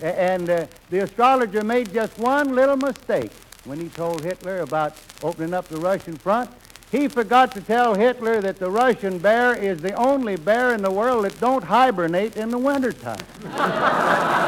And 0.00 0.48
uh, 0.48 0.66
the 0.90 1.00
astrologer 1.00 1.64
made 1.64 1.92
just 1.92 2.16
one 2.18 2.54
little 2.54 2.76
mistake 2.76 3.32
when 3.64 3.80
he 3.80 3.88
told 3.88 4.22
Hitler 4.22 4.60
about 4.60 4.96
opening 5.22 5.52
up 5.52 5.66
the 5.68 5.78
Russian 5.78 6.16
front. 6.16 6.50
He 6.96 7.08
forgot 7.08 7.52
to 7.52 7.60
tell 7.60 7.94
Hitler 7.94 8.40
that 8.40 8.56
the 8.56 8.70
Russian 8.70 9.18
bear 9.18 9.54
is 9.54 9.80
the 9.80 9.92
only 9.94 10.36
bear 10.36 10.74
in 10.74 10.82
the 10.82 10.90
world 10.90 11.24
that 11.24 11.38
don't 11.40 11.62
hibernate 11.62 12.36
in 12.36 12.50
the 12.50 12.58
wintertime. 12.58 13.18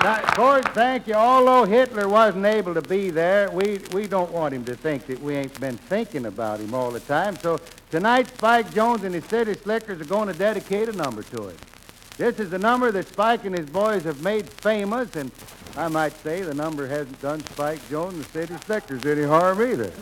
Now, 0.00 0.18
course, 0.38 0.64
thank 0.66 1.08
you. 1.08 1.14
Although 1.14 1.64
Hitler 1.64 2.08
wasn't 2.08 2.46
able 2.46 2.72
to 2.72 2.80
be 2.82 3.10
there, 3.10 3.50
we, 3.50 3.80
we 3.92 4.06
don't 4.06 4.30
want 4.30 4.54
him 4.54 4.64
to 4.66 4.76
think 4.76 5.06
that 5.06 5.20
we 5.20 5.34
ain't 5.34 5.58
been 5.58 5.76
thinking 5.76 6.26
about 6.26 6.60
him 6.60 6.72
all 6.72 6.92
the 6.92 7.00
time. 7.00 7.36
So 7.36 7.58
tonight, 7.90 8.28
Spike 8.28 8.72
Jones 8.72 9.02
and 9.02 9.12
his 9.12 9.24
City 9.24 9.54
Slickers 9.54 10.00
are 10.00 10.04
going 10.04 10.28
to 10.28 10.38
dedicate 10.38 10.88
a 10.88 10.92
number 10.92 11.24
to 11.24 11.48
him. 11.48 11.56
This 12.18 12.38
is 12.40 12.50
the 12.50 12.58
number 12.58 12.90
that 12.90 13.06
Spike 13.06 13.44
and 13.44 13.56
his 13.56 13.70
boys 13.70 14.02
have 14.02 14.24
made 14.24 14.48
famous, 14.48 15.14
and 15.14 15.30
I 15.76 15.86
might 15.86 16.12
say 16.24 16.42
the 16.42 16.52
number 16.52 16.88
hasn't 16.88 17.22
done 17.22 17.38
Spike 17.52 17.88
Jones 17.88 18.14
and 18.14 18.24
the 18.24 18.28
City 18.30 18.54
Slickers 18.66 19.06
any 19.06 19.22
harm 19.22 19.62
either. 19.62 19.92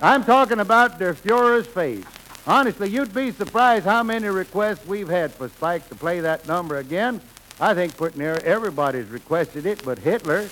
I'm 0.00 0.22
talking 0.22 0.60
about 0.60 1.00
Der 1.00 1.12
Fuhrer's 1.12 1.66
face. 1.66 2.04
Honestly, 2.46 2.88
you'd 2.88 3.12
be 3.12 3.32
surprised 3.32 3.84
how 3.84 4.04
many 4.04 4.28
requests 4.28 4.86
we've 4.86 5.08
had 5.08 5.32
for 5.32 5.48
Spike 5.48 5.88
to 5.88 5.96
play 5.96 6.20
that 6.20 6.46
number 6.46 6.78
again. 6.78 7.20
I 7.58 7.74
think 7.74 7.96
pretty 7.96 8.20
near 8.20 8.36
everybody's 8.44 9.08
requested 9.08 9.66
it, 9.66 9.84
but 9.84 9.98
Hitler. 9.98 10.48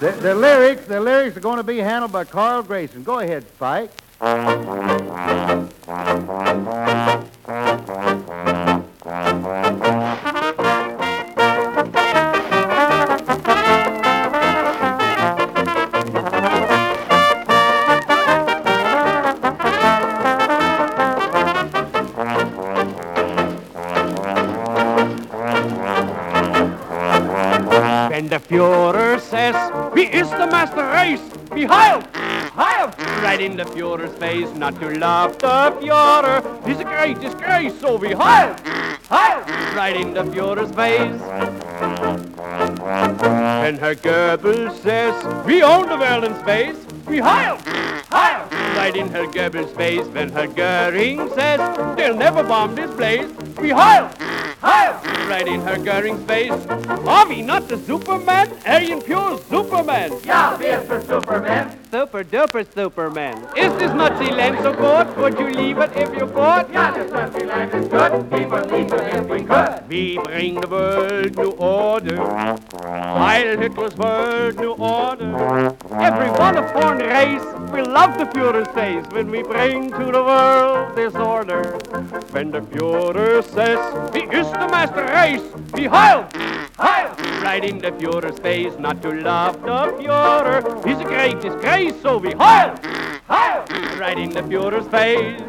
The, 0.00 0.10
the 0.10 0.34
lyrics, 0.34 0.84
the 0.86 1.00
lyrics 1.00 1.36
are 1.36 1.40
going 1.40 1.58
to 1.58 1.62
be 1.62 1.78
handled 1.78 2.10
by 2.10 2.24
Carl 2.24 2.64
Grayson. 2.64 3.04
Go 3.04 3.20
ahead, 3.20 3.46
Spike. 3.54 3.92
wie 30.04 30.18
ist 30.18 30.30
the 30.30 30.46
master 30.46 30.84
race? 30.92 31.20
Wie 31.54 31.66
heil! 31.66 32.02
Heil! 32.54 32.92
Right 33.22 33.40
in 33.40 33.56
the 33.56 33.64
Führer's 33.64 34.14
face, 34.18 34.52
not 34.54 34.78
to 34.80 34.90
laugh 34.98 35.38
the 35.38 35.72
Führer. 35.80 36.42
He's 36.66 36.80
a 36.80 36.84
great 36.84 37.20
disgrace, 37.20 37.72
so 37.80 37.98
wie 37.98 38.12
heil! 38.12 38.54
Heil! 39.08 39.40
Right 39.74 39.96
in 39.96 40.14
the 40.14 40.24
Führer's 40.24 40.72
face. 40.72 41.20
When 43.62 43.78
Herr 43.78 43.94
Goebbels 43.94 44.82
says, 44.82 45.14
we 45.46 45.62
own 45.62 45.88
the 45.88 45.96
world 45.96 46.24
in 46.24 46.34
space, 46.40 46.76
we 47.06 47.18
heil! 47.18 47.58
Heil! 48.10 48.46
Right 48.76 48.96
in 48.96 49.08
Herr 49.08 49.26
Goebbels' 49.26 49.74
face. 49.76 50.06
When 50.08 50.28
Herr 50.30 50.48
Goering 50.48 51.28
says, 51.30 51.60
they'll 51.96 52.16
never 52.16 52.42
bomb 52.42 52.74
this 52.74 52.94
place, 52.94 53.28
we 53.58 53.70
Heil! 54.64 54.94
Right 55.28 55.46
in 55.46 55.60
Herr 55.60 55.76
Goering's 55.76 56.24
face. 56.24 56.52
Are 57.06 57.28
we 57.28 57.42
not 57.42 57.68
the 57.68 57.76
Superman? 57.76 58.48
Aryan 58.66 59.02
pure 59.02 59.38
Superman. 59.50 60.12
Ja, 60.24 60.56
wer 60.58 60.80
ist 60.80 60.90
der 60.90 61.00
Superman? 61.02 61.70
Super 61.90 62.24
duper 62.24 62.64
Superman. 62.74 63.36
Is 63.56 63.72
this 63.78 63.92
Nazi-Land 63.92 64.58
so 64.62 64.72
good? 64.72 65.16
Would 65.16 65.38
you 65.38 65.50
leave 65.50 65.78
it 65.78 65.90
if 65.96 66.10
you 66.14 66.26
could? 66.26 66.66
Ja, 66.72 66.90
das 66.90 67.10
Naziland 67.10 67.74
ist 67.74 67.90
gut. 67.90 68.12
We 68.30 68.46
would 68.46 68.70
leave 68.70 68.92
it 68.92 69.14
if 69.14 69.28
we 69.28 69.42
could. 69.42 69.88
We 69.88 70.18
bring 70.24 70.60
the 70.60 70.68
world 70.68 71.36
new 71.36 71.50
order. 71.58 72.16
Heil 72.82 73.58
Hitler's 73.58 73.96
world 73.96 74.56
new 74.58 74.72
order. 74.72 75.74
Every 75.92 76.30
one 76.30 76.56
of 76.56 76.72
foreign 76.72 76.98
race 76.98 77.53
will 77.74 77.90
love 77.90 78.16
the 78.16 78.24
Führer's 78.26 78.72
face 78.72 79.04
when 79.10 79.28
we 79.32 79.42
bring 79.42 79.90
to 79.90 80.04
the 80.12 80.22
world 80.22 80.94
disorder. 80.94 81.72
When 82.30 82.52
the 82.52 82.60
Führer 82.60 83.42
says 83.42 83.80
he 84.14 84.22
is 84.22 84.48
the 84.52 84.68
master 84.70 85.04
race, 85.04 85.42
we 85.72 85.86
heil, 85.86 86.28
heil, 86.78 87.10
right 87.42 87.64
in 87.64 87.78
the 87.78 87.90
Führer's 87.90 88.38
face, 88.38 88.78
not 88.78 89.02
to 89.02 89.10
love 89.10 89.60
the 89.62 89.92
Führer. 89.98 90.86
He's 90.86 91.00
a 91.00 91.04
great 91.04 91.40
disgrace, 91.40 92.00
so 92.00 92.18
we 92.18 92.30
heil, 92.30 92.78
heil, 93.26 93.64
right 93.98 94.18
in 94.18 94.30
the 94.30 94.42
Führer's 94.42 94.86
face. 94.94 95.40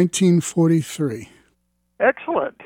1943. 0.00 1.28
Excellent. 2.00 2.60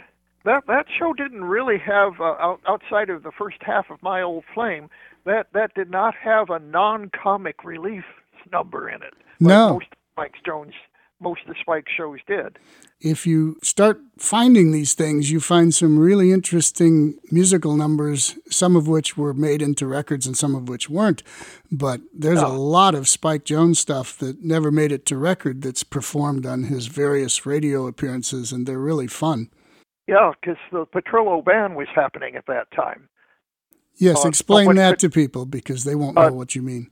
That 0.44 0.64
that 0.68 0.86
show 0.96 1.12
didn't 1.14 1.44
really 1.44 1.78
have 1.78 2.20
uh, 2.20 2.36
out, 2.38 2.60
outside 2.68 3.10
of 3.10 3.22
the 3.22 3.32
first 3.32 3.56
half 3.60 3.90
of 3.90 4.00
My 4.02 4.22
Old 4.22 4.44
Flame. 4.54 4.88
That 5.24 5.48
that 5.52 5.74
did 5.74 5.90
not 5.90 6.14
have 6.14 6.50
a 6.50 6.58
non-comic 6.60 7.64
relief 7.64 8.04
number 8.52 8.88
in 8.88 9.02
it. 9.02 9.14
like 9.40 9.48
No. 9.48 9.72
most 9.74 9.86
of 9.90 9.98
Spike 10.14 10.34
Jones, 10.46 10.74
most 11.20 11.40
of 11.42 11.48
the 11.48 11.54
Spike 11.60 11.86
shows 11.88 12.20
did. 12.26 12.58
If 13.04 13.26
you 13.26 13.58
start 13.62 14.00
finding 14.16 14.73
these 14.73 14.94
things, 14.94 15.30
you 15.30 15.38
find 15.38 15.75
some 15.75 15.99
really 15.99 16.32
interesting 16.32 17.18
musical 17.30 17.76
numbers, 17.76 18.38
some 18.49 18.76
of 18.76 18.88
which 18.88 19.14
were 19.14 19.34
made 19.34 19.61
into 19.61 19.87
records 19.87 20.26
and 20.26 20.34
some 20.34 20.54
of 20.54 20.70
which 20.70 20.88
weren't. 20.88 21.23
But 21.70 22.00
there's 22.14 22.40
a 22.40 22.49
lot 22.49 22.94
of 22.94 23.06
Spike 23.06 23.44
Jones 23.44 23.78
stuff 23.78 24.16
that 24.20 24.42
never 24.42 24.70
made 24.70 24.90
it 24.90 25.04
to 25.06 25.18
record 25.18 25.61
that's 25.61 25.84
performed 25.84 26.46
on 26.46 26.64
his 26.64 26.87
various 26.87 27.44
radio 27.44 27.87
appearances, 27.87 28.52
and 28.52 28.66
they're 28.66 28.78
really 28.78 29.06
fun. 29.06 29.50
Yeah, 30.06 30.32
because 30.40 30.56
the 30.73 30.87
Petrillo 30.87 31.44
ban 31.44 31.75
was 31.75 31.88
happening 31.94 32.37
at 32.37 32.46
that 32.46 32.70
time. 32.75 33.11
Yes, 33.96 34.25
Uh, 34.25 34.28
explain 34.28 34.66
what- 34.68 34.76
that 34.76 34.99
to 35.00 35.11
people 35.11 35.44
because 35.44 35.84
they 35.84 35.94
won't 35.94 36.14
know 36.16 36.28
Uh, 36.28 36.32
what 36.32 36.54
you 36.54 36.62
mean. 36.62 36.90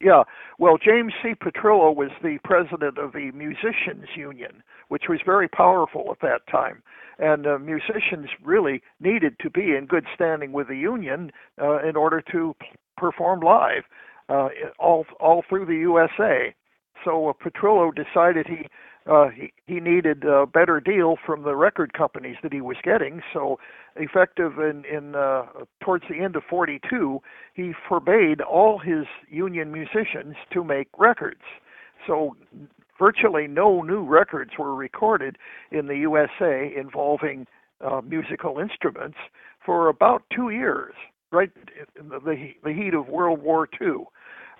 Yeah, 0.00 0.24
well, 0.58 0.78
James 0.78 1.12
C. 1.22 1.34
Petrillo 1.34 1.94
was 1.94 2.10
the 2.22 2.38
president 2.44 2.98
of 2.98 3.12
the 3.12 3.30
Musicians 3.30 4.08
Union, 4.16 4.62
which 4.88 5.04
was 5.08 5.20
very 5.24 5.48
powerful 5.48 6.08
at 6.10 6.20
that 6.20 6.46
time. 6.50 6.82
And 7.18 7.46
uh, 7.46 7.58
musicians 7.58 8.28
really 8.42 8.82
needed 9.00 9.36
to 9.40 9.50
be 9.50 9.74
in 9.76 9.86
good 9.86 10.06
standing 10.14 10.52
with 10.52 10.68
the 10.68 10.76
union 10.76 11.30
uh, 11.60 11.78
in 11.78 11.96
order 11.96 12.22
to 12.32 12.54
perform 12.96 13.40
live 13.40 13.84
uh, 14.28 14.48
all 14.78 15.04
all 15.20 15.44
through 15.48 15.66
the 15.66 15.76
USA. 15.76 16.54
So 17.04 17.28
uh, 17.28 17.32
Petrillo 17.32 17.92
decided 17.94 18.46
he 18.46 18.66
uh, 19.06 19.28
he, 19.28 19.52
he 19.66 19.80
needed 19.80 20.24
a 20.24 20.46
better 20.46 20.80
deal 20.80 21.16
from 21.24 21.42
the 21.42 21.54
record 21.54 21.92
companies 21.92 22.36
that 22.42 22.52
he 22.52 22.62
was 22.62 22.76
getting. 22.82 23.20
So, 23.32 23.58
effective 23.96 24.58
in 24.58 24.84
in 24.86 25.14
uh, 25.14 25.44
towards 25.82 26.04
the 26.08 26.22
end 26.22 26.36
of 26.36 26.42
'42, 26.48 27.20
he 27.52 27.72
forbade 27.86 28.40
all 28.40 28.78
his 28.78 29.04
union 29.28 29.70
musicians 29.72 30.36
to 30.52 30.64
make 30.64 30.88
records. 30.96 31.42
So, 32.06 32.34
virtually 32.98 33.46
no 33.46 33.82
new 33.82 34.04
records 34.04 34.52
were 34.58 34.74
recorded 34.74 35.36
in 35.70 35.86
the 35.86 35.96
USA 35.98 36.72
involving 36.76 37.46
uh, 37.84 38.00
musical 38.00 38.58
instruments 38.58 39.18
for 39.64 39.88
about 39.88 40.22
two 40.34 40.50
years, 40.50 40.94
right 41.32 41.50
in 41.98 42.08
the, 42.08 42.20
the, 42.64 42.72
heat 42.72 42.94
of 42.94 43.08
World 43.08 43.42
War 43.42 43.68
II. 43.80 44.04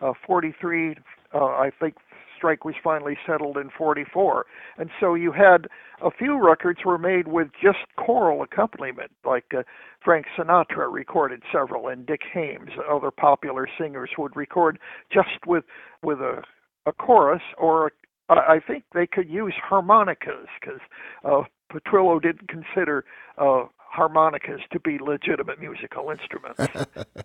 Uh, 0.03 0.13
43, 0.27 0.97
uh, 1.33 1.39
I 1.39 1.71
think 1.79 1.95
strike 2.37 2.65
was 2.65 2.75
finally 2.83 3.17
settled 3.27 3.57
in 3.57 3.71
44. 3.77 4.45
And 4.77 4.91
so 5.01 5.15
you 5.15 5.33
had 5.33 5.69
a 6.03 6.11
few 6.11 6.45
records 6.45 6.81
were 6.85 6.99
made 6.99 7.29
with 7.29 7.49
just 7.63 7.79
choral 7.97 8.43
accompaniment, 8.43 9.13
like 9.25 9.45
uh, 9.57 9.63
Frank 10.05 10.27
Sinatra 10.37 10.93
recorded 10.93 11.43
several, 11.53 11.89
and 11.89 12.05
Dick 12.05 12.21
Haymes, 12.33 12.71
other 12.91 13.11
popular 13.11 13.67
singers, 13.79 14.11
would 14.19 14.37
record 14.37 14.79
just 15.13 15.47
with 15.47 15.65
with 16.03 16.19
a 16.19 16.43
a 16.87 16.93
chorus 16.93 17.43
or 17.57 17.87
a, 17.87 17.91
I 18.29 18.35
I 18.35 18.61
think 18.67 18.85
they 18.95 19.07
could 19.07 19.29
use 19.29 19.55
harmonicas 19.63 20.49
because 20.61 20.81
uh, 21.25 21.43
Petrillo 21.73 22.21
didn't 22.21 22.49
consider 22.49 23.05
uh, 23.39 23.65
harmonicas 23.77 24.61
to 24.73 24.81
be 24.81 24.99
legitimate 24.99 25.61
musical 25.61 26.11
instruments. 26.11 26.61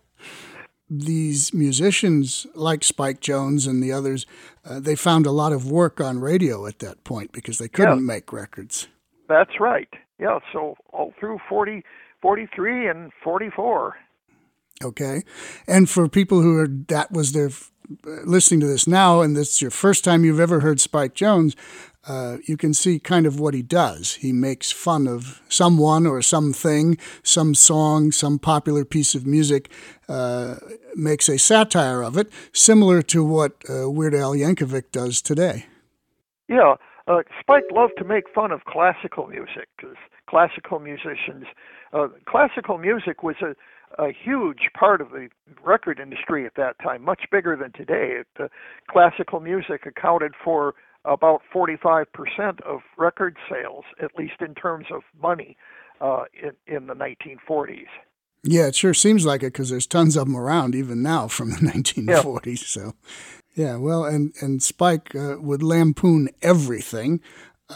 These 0.92 1.54
musicians, 1.54 2.48
like 2.56 2.84
Spike 2.84 3.20
Jones 3.20 3.68
and 3.68 3.84
the 3.84 3.92
others, 3.92 4.26
uh, 4.66 4.80
they 4.80 4.96
found 4.96 5.28
a 5.28 5.32
lot 5.32 5.52
of 5.54 5.70
work 5.70 6.02
on 6.02 6.18
radio 6.20 6.66
at 6.66 6.80
that 6.80 7.04
point 7.04 7.32
because 7.32 7.60
they 7.60 7.68
couldn't 7.68 8.00
Yeah. 8.00 8.04
make 8.16 8.34
records. 8.34 8.88
That's 9.28 9.60
right. 9.60 9.90
Yeah, 10.18 10.40
so 10.52 10.76
all 10.92 11.14
through 11.20 11.40
40, 11.48 11.84
43 12.24 12.88
and 12.88 13.12
44. 13.24 13.98
Okay, 14.84 15.22
and 15.68 15.88
for 15.88 16.10
people 16.10 16.42
who 16.42 16.58
are 16.58 16.68
that 16.88 17.12
was 17.12 17.34
their 17.34 17.52
listening 18.04 18.60
to 18.62 18.68
this 18.68 18.88
now, 18.88 19.22
and 19.22 19.36
this 19.36 19.56
is 19.56 19.62
your 19.62 19.72
first 19.72 20.04
time 20.04 20.24
you've 20.24 20.40
ever 20.40 20.60
heard 20.60 20.80
Spike 20.80 21.14
Jones, 21.14 21.56
uh, 22.08 22.38
you 22.46 22.58
can 22.58 22.74
see 22.74 23.00
kind 23.00 23.26
of 23.26 23.40
what 23.40 23.54
he 23.54 23.62
does. 23.62 24.16
He 24.16 24.32
makes 24.32 24.72
fun 24.72 25.08
of 25.08 25.42
someone 25.50 26.08
or 26.08 26.22
something, 26.22 26.98
some 27.24 27.54
song, 27.54 28.12
some 28.12 28.40
popular 28.40 28.86
piece 28.86 29.16
of 29.16 29.26
music, 29.26 29.70
uh, 30.08 30.56
makes 30.96 31.30
a 31.30 31.38
satire 31.38 32.02
of 32.02 32.18
it, 32.18 32.32
similar 32.54 33.02
to 33.04 33.24
what 33.24 33.64
uh, 33.70 33.90
Weird 33.90 34.16
Al 34.16 34.34
Yankovic 34.34 34.92
does 34.92 35.22
today. 35.22 35.66
Yeah, 36.48 36.76
uh, 37.08 37.22
Spike 37.40 37.66
loved 37.72 37.94
to 37.98 38.06
make 38.06 38.24
fun 38.34 38.52
of 38.52 38.66
classical 38.66 39.28
music 39.28 39.68
because 39.78 39.98
classical 40.28 40.80
musicians, 40.80 41.46
uh, 41.94 42.08
classical 42.26 42.78
music 42.78 43.24
was 43.24 43.36
a, 43.42 43.56
a 43.98 44.08
huge 44.12 44.70
part 44.78 45.02
of 45.02 45.10
the 45.12 45.30
record 45.64 46.00
industry 46.00 46.46
at 46.46 46.56
that 46.56 46.78
time, 46.82 47.04
much 47.04 47.24
bigger 47.32 47.56
than 47.56 47.72
today. 47.72 48.22
It, 48.22 48.28
uh, 48.40 48.48
classical 48.90 49.40
music 49.40 49.86
accounted 49.86 50.34
for 50.44 50.76
about 51.06 51.42
45% 51.54 52.06
of 52.62 52.82
record 52.98 53.38
sales, 53.50 53.86
at 54.02 54.12
least 54.18 54.42
in 54.42 54.54
terms 54.54 54.88
of 54.94 55.02
money, 55.22 55.58
uh, 56.02 56.26
in, 56.42 56.52
in 56.74 56.88
the 56.88 56.94
1940s. 56.94 57.88
Yeah, 58.44 58.68
it 58.68 58.76
sure 58.76 58.94
seems 58.94 59.26
like 59.26 59.44
it 59.44 59.54
because 59.54 59.70
there's 59.70 59.88
tons 59.88 60.16
of 60.16 60.26
them 60.26 60.36
around 60.36 60.76
even 60.76 61.02
now 61.02 61.28
from 61.28 61.52
the 61.52 61.58
1940s. 61.58 62.60
So, 62.60 62.94
yeah, 63.56 63.76
well, 63.76 64.06
and 64.06 64.34
and 64.42 64.64
Spike 64.64 65.14
uh, 65.16 65.36
would 65.40 65.62
lampoon 65.62 66.30
everything. 66.42 67.22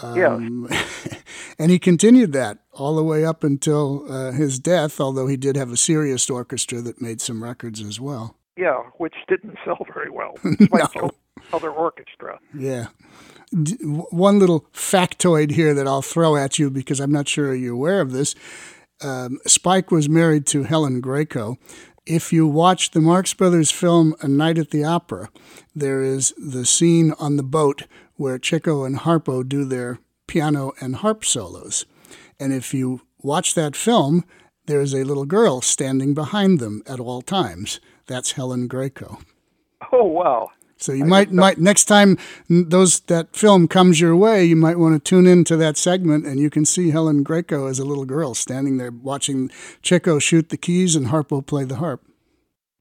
Um, 0.02 0.70
and 1.60 1.72
he 1.72 1.80
continued 1.80 2.34
that 2.34 2.60
all 2.72 2.96
the 2.96 3.04
way 3.04 3.26
up 3.26 3.44
until 3.44 4.12
uh, 4.12 4.32
his 4.32 4.60
death, 4.60 5.00
although 5.00 5.28
he 5.28 5.38
did 5.38 5.56
have 5.56 5.72
a 5.72 5.78
serious 5.78 6.30
orchestra 6.30 6.82
that 6.82 7.02
made 7.02 7.22
some 7.22 7.44
records 7.44 7.82
as 7.82 8.00
well. 8.00 8.38
Yeah, 8.58 8.84
which 8.98 9.16
didn't 9.28 9.58
sell 9.66 9.86
very 9.94 10.10
well. 10.10 10.36
Spike 10.62 10.96
No. 10.96 11.12
Other 11.52 11.72
orchestra. 11.72 12.40
Yeah. 12.58 12.88
D- 13.62 13.76
one 13.82 14.40
little 14.40 14.62
factoid 14.74 15.52
here 15.52 15.74
that 15.74 15.88
I'll 15.88 16.02
throw 16.02 16.36
at 16.36 16.58
you 16.58 16.70
because 16.70 17.00
I'm 17.00 17.12
not 17.12 17.28
sure 17.28 17.54
you're 17.54 17.74
aware 17.74 18.02
of 18.02 18.12
this. 18.12 18.34
Um, 19.02 19.40
Spike 19.46 19.92
was 19.92 20.08
married 20.08 20.46
to 20.48 20.64
Helen 20.64 21.02
Grayco. 21.02 21.58
If 22.06 22.34
you 22.34 22.48
watch 22.48 22.92
the 22.92 23.02
Marx 23.02 23.34
Brothers 23.34 23.72
film 23.72 24.16
A 24.22 24.28
Night 24.28 24.58
at 24.58 24.72
the 24.72 24.84
Opera, 24.84 25.30
there 25.76 26.02
is 26.02 26.34
the 26.38 26.66
scene 26.66 27.14
on 27.20 27.38
the 27.38 27.44
boat 27.44 27.84
where 28.16 28.38
Chico 28.38 28.84
and 28.84 29.00
Harpo 29.00 29.48
do 29.48 29.66
their 29.66 30.00
piano 30.28 30.74
and 30.80 30.98
harp 30.98 31.26
solos. 31.26 31.86
And 32.40 32.54
if 32.54 32.74
you 32.74 33.02
watch 33.22 33.56
that 33.56 33.76
film, 33.76 34.24
there's 34.66 34.94
a 34.94 35.04
little 35.04 35.26
girl 35.26 35.62
standing 35.62 36.14
behind 36.14 36.60
them 36.60 36.84
at 36.88 37.00
all 37.00 37.22
times. 37.22 37.80
That's 38.08 38.34
Helen 38.34 38.68
Grayco. 38.68 39.22
Oh, 39.92 40.04
wow. 40.04 40.50
So 40.78 40.92
you 40.92 41.06
might 41.06 41.32
might 41.32 41.60
next 41.60 41.86
time 41.86 42.18
those 42.50 43.00
that 43.02 43.38
film 43.38 43.70
comes 43.70 44.02
your 44.02 44.18
way, 44.18 44.44
you 44.44 44.58
might 44.58 44.78
want 44.78 44.94
to 44.94 45.10
tune 45.10 45.26
into 45.26 45.56
that 45.56 45.78
segment, 45.78 46.26
and 46.26 46.42
you 46.42 46.50
can 46.50 46.66
see 46.66 46.92
Helen 46.92 47.24
Grayco 47.24 47.70
as 47.70 47.80
a 47.80 47.86
little 47.86 48.04
girl 48.04 48.34
standing 48.34 48.78
there 48.78 48.92
watching 48.92 49.50
Chico 49.82 50.20
shoot 50.20 50.50
the 50.50 50.58
keys 50.58 50.98
and 50.98 51.08
Harpo 51.08 51.46
play 51.46 51.64
the 51.64 51.78
harp. 51.78 52.04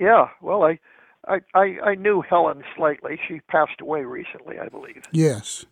Yeah, 0.00 0.30
well, 0.40 0.64
I, 0.64 0.80
I, 1.28 1.40
I, 1.54 1.78
I 1.84 1.94
knew 1.94 2.22
Helen 2.22 2.62
slightly. 2.76 3.18
She 3.28 3.40
passed 3.48 3.80
away 3.80 4.02
recently, 4.02 4.58
I 4.58 4.68
believe. 4.68 5.02
Yes. 5.12 5.66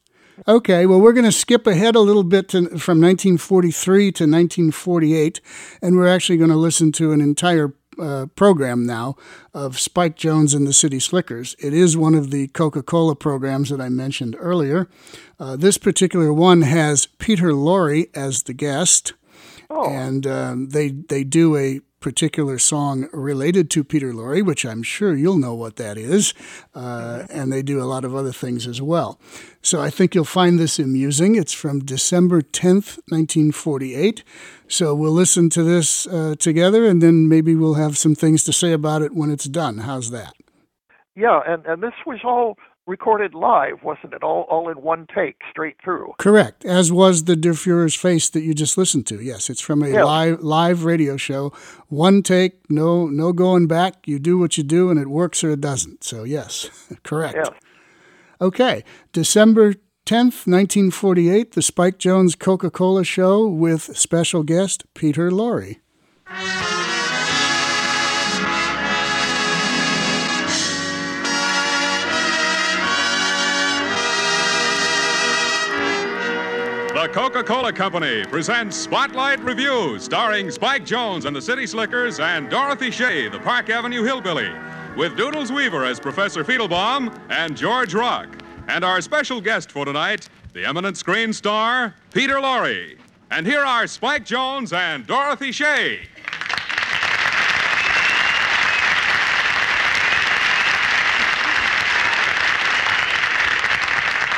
Okay, 0.48 0.86
well, 0.86 1.00
we're 1.00 1.12
going 1.12 1.24
to 1.24 1.32
skip 1.32 1.66
ahead 1.66 1.94
a 1.94 2.00
little 2.00 2.24
bit 2.24 2.48
to, 2.50 2.60
from 2.78 3.00
1943 3.00 4.04
to 4.12 4.24
1948, 4.24 5.40
and 5.82 5.96
we're 5.96 6.08
actually 6.08 6.38
going 6.38 6.50
to 6.50 6.56
listen 6.56 6.92
to 6.92 7.12
an 7.12 7.20
entire 7.20 7.74
uh, 8.00 8.26
program 8.34 8.86
now 8.86 9.16
of 9.52 9.78
Spike 9.78 10.16
Jones 10.16 10.54
and 10.54 10.66
the 10.66 10.72
City 10.72 10.98
Slickers. 10.98 11.54
It 11.58 11.74
is 11.74 11.96
one 11.96 12.14
of 12.14 12.30
the 12.30 12.48
Coca 12.48 12.82
Cola 12.82 13.14
programs 13.14 13.68
that 13.68 13.80
I 13.80 13.90
mentioned 13.90 14.36
earlier. 14.38 14.88
Uh, 15.38 15.56
this 15.56 15.76
particular 15.76 16.32
one 16.32 16.62
has 16.62 17.06
Peter 17.06 17.48
Lorre 17.48 18.08
as 18.14 18.44
the 18.44 18.54
guest, 18.54 19.12
and 19.68 20.26
um, 20.26 20.70
they 20.70 20.88
they 20.88 21.24
do 21.24 21.56
a 21.56 21.80
particular 22.00 22.58
song 22.58 23.08
related 23.12 23.70
to 23.70 23.84
Peter 23.84 24.12
Lorre, 24.12 24.44
which 24.44 24.64
I'm 24.64 24.82
sure 24.82 25.14
you'll 25.14 25.38
know 25.38 25.54
what 25.54 25.76
that 25.76 25.98
is, 25.98 26.34
uh, 26.74 27.26
and 27.30 27.52
they 27.52 27.62
do 27.62 27.80
a 27.80 27.84
lot 27.84 28.04
of 28.04 28.14
other 28.14 28.32
things 28.32 28.66
as 28.66 28.80
well. 28.80 29.20
So 29.62 29.80
I 29.80 29.90
think 29.90 30.14
you'll 30.14 30.24
find 30.24 30.58
this 30.58 30.78
amusing. 30.78 31.36
It's 31.36 31.52
from 31.52 31.80
December 31.80 32.40
10th, 32.40 32.98
1948. 33.08 34.24
So 34.68 34.94
we'll 34.94 35.12
listen 35.12 35.50
to 35.50 35.62
this 35.62 36.06
uh, 36.06 36.34
together, 36.38 36.86
and 36.86 37.02
then 37.02 37.28
maybe 37.28 37.54
we'll 37.54 37.74
have 37.74 37.98
some 37.98 38.14
things 38.14 38.44
to 38.44 38.52
say 38.52 38.72
about 38.72 39.02
it 39.02 39.14
when 39.14 39.30
it's 39.30 39.46
done. 39.46 39.78
How's 39.78 40.10
that? 40.10 40.34
Yeah, 41.14 41.40
and, 41.46 41.66
and 41.66 41.82
this 41.82 41.92
was 42.06 42.20
all 42.24 42.56
recorded 42.90 43.32
live, 43.34 43.82
wasn't 43.82 44.12
it? 44.12 44.22
All, 44.22 44.42
all 44.50 44.68
in 44.68 44.82
one 44.82 45.06
take, 45.14 45.40
straight 45.50 45.76
through. 45.82 46.12
Correct, 46.18 46.64
as 46.64 46.92
was 46.92 47.24
the 47.24 47.36
Der 47.36 47.52
Fuhrer's 47.52 47.94
face 47.94 48.28
that 48.30 48.42
you 48.42 48.52
just 48.52 48.76
listened 48.76 49.06
to. 49.06 49.22
Yes, 49.22 49.48
it's 49.48 49.60
from 49.60 49.82
a 49.82 49.88
live 50.04 50.42
live 50.42 50.84
radio 50.84 51.16
show. 51.16 51.52
One 51.88 52.22
take, 52.22 52.68
no 52.68 53.06
no 53.06 53.32
going 53.32 53.66
back. 53.66 54.06
You 54.06 54.18
do 54.18 54.36
what 54.36 54.58
you 54.58 54.64
do, 54.64 54.90
and 54.90 55.00
it 55.00 55.08
works 55.08 55.42
or 55.42 55.52
it 55.52 55.60
doesn't. 55.60 56.04
So 56.04 56.24
yes, 56.24 56.68
correct. 57.04 57.36
Yeah. 57.36 57.50
Okay, 58.42 58.84
December 59.12 59.74
10th, 60.06 60.46
1948, 60.46 61.52
the 61.52 61.62
Spike 61.62 61.98
Jones 61.98 62.34
Coca 62.34 62.70
Cola 62.70 63.04
Show 63.04 63.46
with 63.46 63.96
special 63.96 64.42
guest 64.42 64.84
Peter 64.94 65.30
Lorre. 65.30 65.76
Coca 77.12 77.42
Cola 77.42 77.72
Company 77.72 78.24
presents 78.26 78.76
Spotlight 78.76 79.42
Revue, 79.42 79.98
starring 79.98 80.48
Spike 80.48 80.84
Jones 80.84 81.24
and 81.24 81.34
the 81.34 81.42
City 81.42 81.66
Slickers 81.66 82.20
and 82.20 82.48
Dorothy 82.48 82.92
Shay, 82.92 83.28
the 83.28 83.40
Park 83.40 83.68
Avenue 83.68 84.04
Hillbilly, 84.04 84.48
with 84.96 85.16
Doodles 85.16 85.50
Weaver 85.50 85.84
as 85.84 85.98
Professor 85.98 86.44
Feitlebaum 86.44 87.12
and 87.28 87.56
George 87.56 87.94
Rock. 87.94 88.28
And 88.68 88.84
our 88.84 89.00
special 89.00 89.40
guest 89.40 89.72
for 89.72 89.84
tonight, 89.84 90.28
the 90.52 90.64
eminent 90.64 90.96
screen 90.96 91.32
star, 91.32 91.96
Peter 92.14 92.36
Lorre. 92.36 92.96
And 93.32 93.44
here 93.44 93.64
are 93.64 93.88
Spike 93.88 94.24
Jones 94.24 94.72
and 94.72 95.04
Dorothy 95.04 95.50
Shay. 95.50 96.02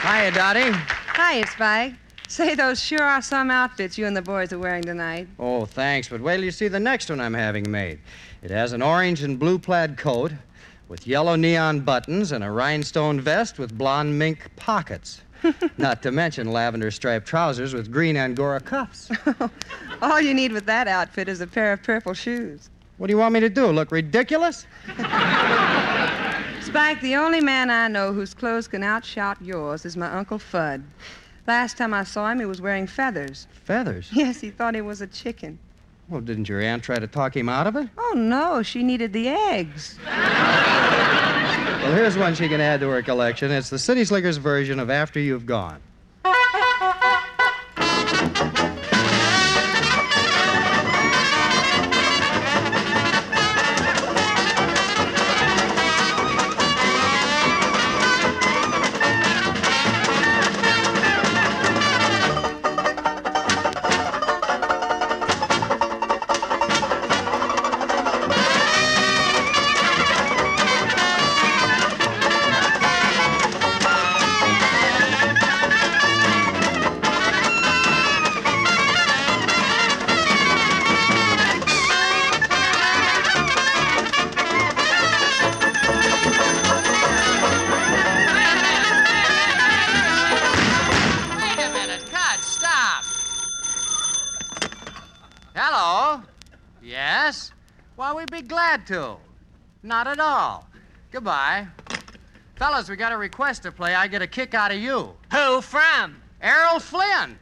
Hiya, 0.02 0.30
Dottie. 0.32 0.72
Hiya, 1.14 1.46
Spike. 1.48 2.01
Say, 2.32 2.54
those 2.54 2.82
sure 2.82 3.02
are 3.02 3.20
some 3.20 3.50
outfits 3.50 3.98
you 3.98 4.06
and 4.06 4.16
the 4.16 4.22
boys 4.22 4.54
are 4.54 4.58
wearing 4.58 4.84
tonight. 4.84 5.28
Oh, 5.38 5.66
thanks, 5.66 6.08
but 6.08 6.22
wait 6.22 6.36
till 6.36 6.44
you 6.44 6.50
see 6.50 6.66
the 6.66 6.80
next 6.80 7.10
one 7.10 7.20
I'm 7.20 7.34
having 7.34 7.70
made. 7.70 7.98
It 8.42 8.50
has 8.50 8.72
an 8.72 8.80
orange 8.80 9.22
and 9.22 9.38
blue 9.38 9.58
plaid 9.58 9.98
coat 9.98 10.32
with 10.88 11.06
yellow 11.06 11.36
neon 11.36 11.80
buttons 11.80 12.32
and 12.32 12.42
a 12.42 12.50
rhinestone 12.50 13.20
vest 13.20 13.58
with 13.58 13.76
blonde 13.76 14.18
mink 14.18 14.50
pockets. 14.56 15.20
Not 15.76 16.02
to 16.04 16.10
mention 16.10 16.50
lavender 16.50 16.90
striped 16.90 17.26
trousers 17.26 17.74
with 17.74 17.92
green 17.92 18.16
Angora 18.16 18.60
cuffs. 18.60 19.10
All 20.00 20.18
you 20.18 20.32
need 20.32 20.52
with 20.52 20.64
that 20.64 20.88
outfit 20.88 21.28
is 21.28 21.42
a 21.42 21.46
pair 21.46 21.74
of 21.74 21.82
purple 21.82 22.14
shoes. 22.14 22.70
What 22.96 23.08
do 23.08 23.12
you 23.12 23.18
want 23.18 23.34
me 23.34 23.40
to 23.40 23.50
do? 23.50 23.66
Look 23.66 23.92
ridiculous? 23.92 24.66
Spike, 26.62 27.02
the 27.02 27.14
only 27.14 27.42
man 27.42 27.68
I 27.68 27.88
know 27.88 28.14
whose 28.14 28.32
clothes 28.32 28.68
can 28.68 28.80
outshout 28.80 29.36
yours 29.42 29.84
is 29.84 29.98
my 29.98 30.10
Uncle 30.10 30.38
Fudd. 30.38 30.82
Last 31.46 31.76
time 31.76 31.92
I 31.92 32.04
saw 32.04 32.30
him, 32.30 32.38
he 32.38 32.46
was 32.46 32.60
wearing 32.60 32.86
feathers. 32.86 33.48
Feathers? 33.64 34.08
Yes, 34.12 34.40
he 34.40 34.50
thought 34.50 34.74
he 34.74 34.80
was 34.80 35.00
a 35.00 35.06
chicken. 35.06 35.58
Well, 36.08 36.20
didn't 36.20 36.48
your 36.48 36.60
aunt 36.60 36.82
try 36.82 36.96
to 36.96 37.06
talk 37.06 37.36
him 37.36 37.48
out 37.48 37.66
of 37.66 37.74
it? 37.76 37.88
Oh, 37.98 38.14
no, 38.16 38.62
she 38.62 38.82
needed 38.82 39.12
the 39.12 39.28
eggs. 39.28 39.98
Well, 40.06 41.94
here's 41.94 42.16
one 42.16 42.34
she 42.34 42.48
can 42.48 42.60
add 42.60 42.80
to 42.80 42.88
her 42.88 43.02
collection. 43.02 43.50
It's 43.50 43.70
the 43.70 43.78
City 43.78 44.04
Slickers 44.04 44.36
version 44.36 44.78
of 44.78 44.88
After 44.90 45.18
You've 45.18 45.46
Gone. 45.46 45.80
We'd 98.82 98.88
be 98.88 98.94
glad 98.94 99.06
to. 99.06 99.16
Not 99.82 100.06
at 100.06 100.20
all. 100.20 100.68
Goodbye. 101.10 101.66
Fellas, 102.56 102.88
we 102.88 102.96
got 102.96 103.12
a 103.12 103.16
request 103.16 103.62
to 103.64 103.72
play. 103.72 103.94
I 103.94 104.06
get 104.06 104.22
a 104.22 104.26
kick 104.26 104.54
out 104.54 104.70
of 104.70 104.78
you. 104.78 105.14
Who 105.32 105.60
from? 105.60 106.16
Errol 106.40 106.80
Flynn. 106.80 107.38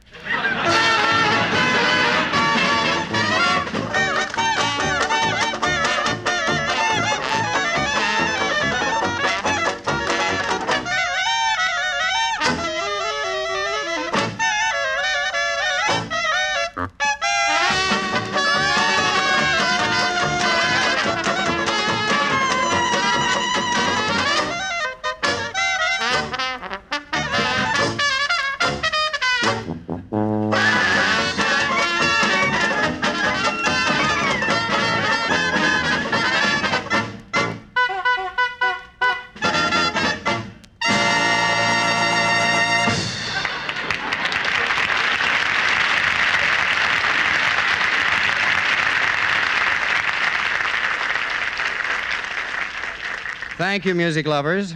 Thank 53.70 53.84
you, 53.84 53.94
music 53.94 54.26
lovers. 54.26 54.74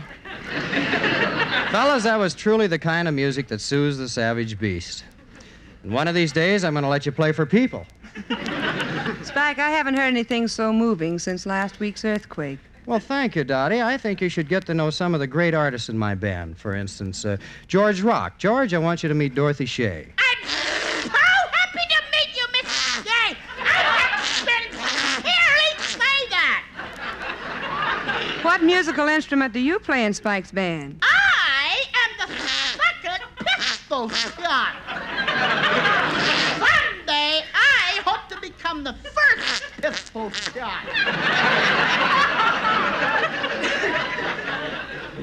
Fellas, 1.72 2.04
that 2.04 2.16
was 2.16 2.32
truly 2.32 2.68
the 2.68 2.78
kind 2.78 3.08
of 3.08 3.14
music 3.14 3.48
that 3.48 3.60
soothes 3.60 3.98
the 3.98 4.08
savage 4.08 4.56
beast. 4.56 5.02
And 5.82 5.90
one 5.90 6.06
of 6.06 6.14
these 6.14 6.30
days, 6.30 6.62
I'm 6.62 6.74
going 6.74 6.84
to 6.84 6.88
let 6.88 7.04
you 7.04 7.10
play 7.10 7.32
for 7.32 7.44
people. 7.44 7.88
Spike, 9.24 9.58
I 9.58 9.70
haven't 9.70 9.94
heard 9.94 10.06
anything 10.06 10.46
so 10.46 10.72
moving 10.72 11.18
since 11.18 11.44
last 11.44 11.80
week's 11.80 12.04
earthquake. 12.04 12.60
Well, 12.86 13.00
thank 13.00 13.34
you, 13.34 13.42
Dottie. 13.42 13.82
I 13.82 13.98
think 13.98 14.20
you 14.20 14.28
should 14.28 14.48
get 14.48 14.64
to 14.66 14.74
know 14.74 14.90
some 14.90 15.12
of 15.12 15.18
the 15.18 15.26
great 15.26 15.54
artists 15.54 15.88
in 15.88 15.98
my 15.98 16.14
band. 16.14 16.56
For 16.56 16.76
instance, 16.76 17.24
uh, 17.24 17.38
George 17.66 18.00
Rock. 18.00 18.38
George, 18.38 18.74
I 18.74 18.78
want 18.78 19.02
you 19.02 19.08
to 19.08 19.14
meet 19.16 19.34
Dorothy 19.34 19.66
Shay. 19.66 20.06
I'm 20.16 20.46
so 20.46 21.10
happy 21.10 21.80
to 21.90 22.00
meet 22.12 22.36
you, 22.36 22.46
Miss 22.52 22.72
Shay. 23.02 23.36
I 23.58 23.64
have 23.64 24.46
been 24.46 24.70
hearing 25.24 25.78
say 25.80 26.28
that. 26.30 26.62
What 28.54 28.62
musical 28.62 29.08
instrument 29.08 29.52
do 29.52 29.58
you 29.58 29.80
play 29.80 30.04
in 30.04 30.14
Spike's 30.14 30.52
band? 30.52 31.02
I 31.02 31.82
am 32.04 32.28
the 32.28 32.36
second 32.38 33.24
pistol 33.58 34.08
shot. 34.10 34.76
Someday 36.60 37.42
I 37.52 38.00
hope 38.06 38.28
to 38.28 38.40
become 38.40 38.84
the 38.84 38.92
first 38.92 39.64
pistol 39.82 40.30
shot. 40.30 40.84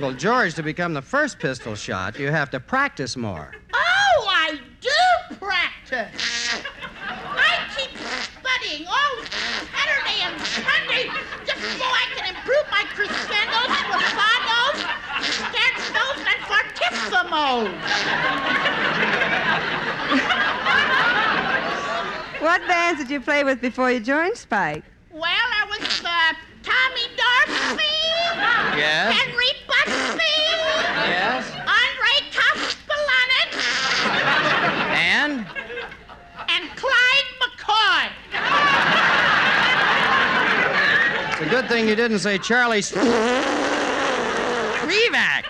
Well, 0.02 0.12
George, 0.12 0.54
to 0.56 0.62
become 0.62 0.94
the 0.94 1.02
first 1.02 1.39
pistol 1.39 1.74
shot, 1.76 2.20
you 2.20 2.32
have 2.32 2.50
to 2.50 2.60
practice 2.60 3.15
more. 3.15 3.54
Oh, 3.74 4.26
I 4.28 4.60
do 4.82 4.89
practice. 5.38 6.62
I 7.08 7.60
keep 7.78 7.98
studying 7.98 8.88
all 8.88 9.24
Saturday 9.72 10.20
and 10.20 10.41
Sunday 10.41 11.10
just 11.46 11.62
so 11.78 11.86
I 11.86 12.08
can 12.17 12.36
improve 12.82 13.10
my 13.10 13.15
crescendos, 13.15 13.72
spassados, 13.86 14.78
scherzo's, 15.22 16.20
and 16.32 16.41
fortissimos. 16.50 17.70
What 22.41 22.60
bands 22.67 23.00
did 23.00 23.10
you 23.12 23.22
play 23.22 23.44
with 23.44 23.62
before 23.62 23.91
you 23.91 24.00
joined 24.00 24.36
Spike? 24.36 24.84
Well, 25.12 25.24
I 25.30 25.65
was 25.70 26.02
uh, 26.04 26.34
Tommy 26.63 27.08
Dorsey, 27.15 28.02
Yes? 28.78 29.13
Henry 29.15 29.52
Busse, 29.67 30.32
Yes? 31.06 31.46
Andre 31.54 32.15
Kostelanetz, 32.34 33.62
And? 34.98 35.46
and 36.50 36.70
Clyde 36.76 37.30
McCoy. 37.41 38.10
It's 41.32 41.41
a 41.41 41.50
good 41.62 41.69
thing 41.69 41.88
you 41.88 41.95
didn't 41.95 42.19
say 42.19 42.38
Charlie 42.39 42.82
Revac. 44.82 45.43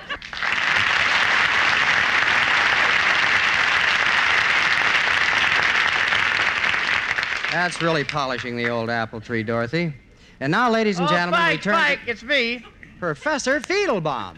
That's 7.52 7.82
really 7.82 8.04
polishing 8.04 8.58
the 8.58 8.70
old 8.70 8.90
apple 8.90 9.22
tree, 9.22 9.44
Dorothy. 9.44 9.94
And 10.40 10.52
now, 10.52 10.70
ladies 10.70 11.00
and 11.00 11.08
oh, 11.08 11.12
gentlemen, 11.12 11.40
Spike, 11.40 11.52
we 11.52 11.58
turn 11.62 11.74
Spike, 11.76 12.00
it's 12.08 12.24
me. 12.24 12.66
Professor 13.00 13.60
Feitlebaum. 13.62 14.38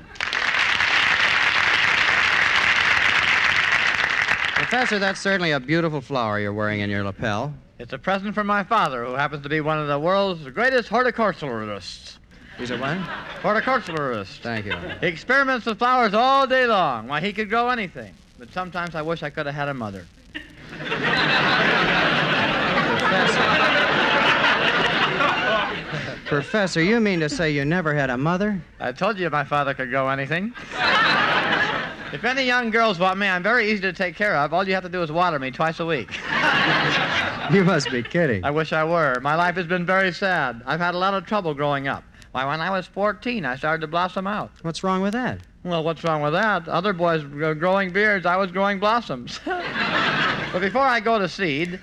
Professor, 4.55 4.99
that's 4.99 5.19
certainly 5.19 5.51
a 5.51 5.59
beautiful 5.59 6.01
flower 6.01 6.39
you're 6.39 6.53
wearing 6.53 6.81
in 6.81 6.89
your 6.89 7.03
lapel. 7.03 7.53
It's 7.79 7.91
a 7.91 7.97
present 7.97 8.35
from 8.35 8.47
my 8.47 8.63
father, 8.63 9.03
who 9.03 9.13
happens 9.13 9.43
to 9.43 9.49
be 9.49 9.59
one 9.59 9.79
of 9.79 9.87
the 9.87 9.99
world's 9.99 10.47
greatest 10.49 10.89
horticulturalists. 10.89 12.17
He's 12.57 12.69
a 12.69 12.77
what? 12.77 12.97
Horticulturalist. 13.41 14.39
Thank 14.39 14.67
you. 14.67 14.75
He 15.01 15.07
experiments 15.07 15.65
with 15.65 15.79
flowers 15.79 16.13
all 16.13 16.45
day 16.45 16.67
long. 16.67 17.07
Why, 17.07 17.19
he 17.19 17.33
could 17.33 17.49
grow 17.49 17.69
anything. 17.69 18.13
But 18.37 18.53
sometimes 18.53 18.93
I 18.93 19.01
wish 19.01 19.23
I 19.23 19.31
could 19.31 19.47
have 19.47 19.55
had 19.55 19.69
a 19.69 19.73
mother. 19.73 20.05
Professor, 26.27 26.81
you 26.81 26.99
mean 26.99 27.19
to 27.19 27.29
say 27.29 27.51
you 27.51 27.65
never 27.65 27.93
had 27.93 28.09
a 28.09 28.17
mother? 28.17 28.61
I 28.79 28.91
told 28.91 29.17
you 29.17 29.29
my 29.29 29.43
father 29.43 29.73
could 29.73 29.89
grow 29.89 30.09
anything. 30.09 30.53
if 32.13 32.23
any 32.23 32.45
young 32.45 32.69
girls 32.69 32.99
want 32.99 33.19
me, 33.19 33.27
I'm 33.27 33.43
very 33.43 33.71
easy 33.71 33.81
to 33.81 33.93
take 33.93 34.15
care 34.15 34.35
of. 34.37 34.53
All 34.53 34.67
you 34.67 34.73
have 34.73 34.83
to 34.83 34.89
do 34.89 35.01
is 35.01 35.11
water 35.11 35.39
me 35.39 35.51
twice 35.51 35.79
a 35.79 35.85
week. 35.85 36.19
You 37.51 37.63
must 37.63 37.91
be 37.91 38.01
kidding. 38.03 38.43
I 38.45 38.51
wish 38.51 38.71
I 38.71 38.83
were. 38.83 39.19
My 39.21 39.35
life 39.35 39.55
has 39.55 39.65
been 39.67 39.85
very 39.85 40.13
sad. 40.13 40.61
I've 40.65 40.79
had 40.79 40.95
a 40.95 40.97
lot 40.97 41.13
of 41.13 41.25
trouble 41.25 41.53
growing 41.53 41.87
up. 41.87 42.03
Why, 42.31 42.45
when 42.45 42.61
I 42.61 42.69
was 42.69 42.87
14, 42.87 43.45
I 43.45 43.57
started 43.57 43.81
to 43.81 43.87
blossom 43.87 44.27
out. 44.27 44.51
What's 44.61 44.83
wrong 44.83 45.01
with 45.01 45.13
that? 45.13 45.39
Well, 45.63 45.83
what's 45.83 46.03
wrong 46.03 46.21
with 46.21 46.33
that? 46.33 46.67
Other 46.67 46.93
boys 46.93 47.23
were 47.25 47.53
growing 47.53 47.91
beards. 47.91 48.25
I 48.25 48.37
was 48.37 48.51
growing 48.51 48.79
blossoms. 48.79 49.39
but 49.45 50.59
before 50.59 50.81
I 50.81 50.99
go 50.99 51.19
to 51.19 51.27
seed, 51.27 51.79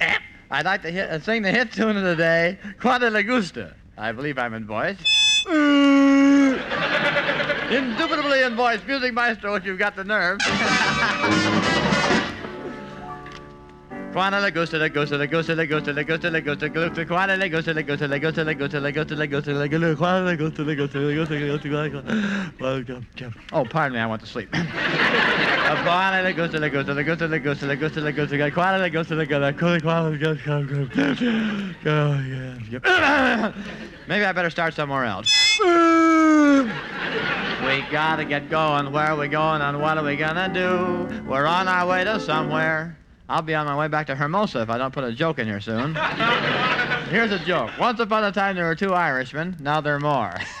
I'd 0.50 0.64
like 0.64 0.82
to 0.82 0.90
hit, 0.90 1.08
uh, 1.08 1.20
sing 1.20 1.42
the 1.42 1.52
hit 1.52 1.72
tune 1.72 1.96
of 1.96 2.02
the 2.02 2.16
day, 2.16 2.58
Quanta 2.80 3.08
Le 3.10 3.22
Gusta. 3.22 3.74
I 3.96 4.12
believe 4.12 4.36
I'm 4.36 4.52
in 4.54 4.66
voice. 4.66 4.98
Indubitably 7.70 8.42
in 8.42 8.56
voice. 8.56 8.80
Music 8.86 9.14
maestro, 9.14 9.54
if 9.54 9.64
you've 9.64 9.78
got 9.78 9.94
the 9.96 10.04
nerve. 10.04 10.38
Quanta 14.14 14.38
le 14.38 14.52
gusta, 14.52 14.78
le 14.78 14.90
gusta, 14.90 15.16
le 15.16 15.26
gusta, 15.26 15.54
le 15.56 15.66
gusta, 15.66 15.90
le 15.92 16.04
gusta, 16.04 16.30
le 16.30 16.40
gusta, 16.40 16.68
gusta, 16.68 17.04
quanta 17.04 17.34
le 17.34 17.48
gusta, 17.48 17.72
le 17.72 17.82
gusta, 17.82 18.06
le 18.06 18.20
gusta, 18.20 18.44
le 18.44 18.54
gusta, 18.54 18.78
le 18.78 18.92
gusta, 18.92 19.14
le 19.16 19.26
gusta, 19.26 19.52
le 19.52 19.66
gusta, 19.66 19.96
quanta 19.96 20.22
le 20.22 20.36
gusta, 20.36 20.62
le 20.62 20.76
gusta, 20.76 20.98
le 21.00 21.16
gusta, 21.16 21.34
le 22.60 22.80
gusta, 22.84 23.34
Oh, 23.52 23.64
pardon 23.64 23.94
me, 23.94 23.98
I 23.98 24.06
went 24.06 24.20
to 24.22 24.28
sleep. 24.28 24.52
Quanta 24.52 26.22
le 26.22 26.32
gusta, 26.32 26.60
le 26.60 26.70
gusta, 26.70 26.94
le 26.94 27.02
gusta, 27.02 27.26
le 27.26 27.40
gusta, 27.40 27.66
le 27.66 27.74
gusta, 27.74 28.00
le 28.02 28.12
gusta, 28.12 28.50
quanta 28.52 28.78
le 28.78 28.90
gusta, 28.90 29.14
le 29.16 29.26
gusta, 29.26 29.52
quanta 29.82 30.10
le 30.10 30.18
gusta, 30.18 31.24
Oh, 31.84 32.14
yeah. 32.22 33.52
Maybe 34.06 34.24
I 34.24 34.30
better 34.32 34.50
start 34.50 34.74
somewhere 34.74 35.04
else. 35.06 35.28
We 37.66 37.82
gotta 37.90 38.24
get 38.24 38.48
going. 38.48 38.92
Where 38.92 39.06
are 39.06 39.16
we 39.16 39.26
going 39.26 39.60
and 39.60 39.80
what 39.80 39.98
are 39.98 40.04
we 40.04 40.14
gonna 40.14 40.48
do? 40.54 41.08
We're 41.26 41.46
on 41.46 41.66
our 41.66 41.84
way 41.84 42.04
to 42.04 42.20
somewhere. 42.20 42.96
I'll 43.28 43.42
be 43.42 43.54
on 43.54 43.66
my 43.66 43.76
way 43.76 43.88
back 43.88 44.06
to 44.08 44.14
Hermosa 44.14 44.60
if 44.60 44.70
I 44.70 44.76
don't 44.76 44.92
put 44.92 45.04
a 45.04 45.12
joke 45.12 45.38
in 45.38 45.46
here 45.46 45.60
soon. 45.60 45.94
Here's 47.10 47.32
a 47.32 47.38
joke. 47.38 47.70
Once 47.78 47.98
upon 48.00 48.24
a 48.24 48.32
time 48.32 48.56
there 48.56 48.66
were 48.66 48.74
two 48.74 48.92
Irishmen. 48.92 49.56
Now 49.60 49.80
there 49.80 49.94
are 49.94 50.00
more. 50.00 50.34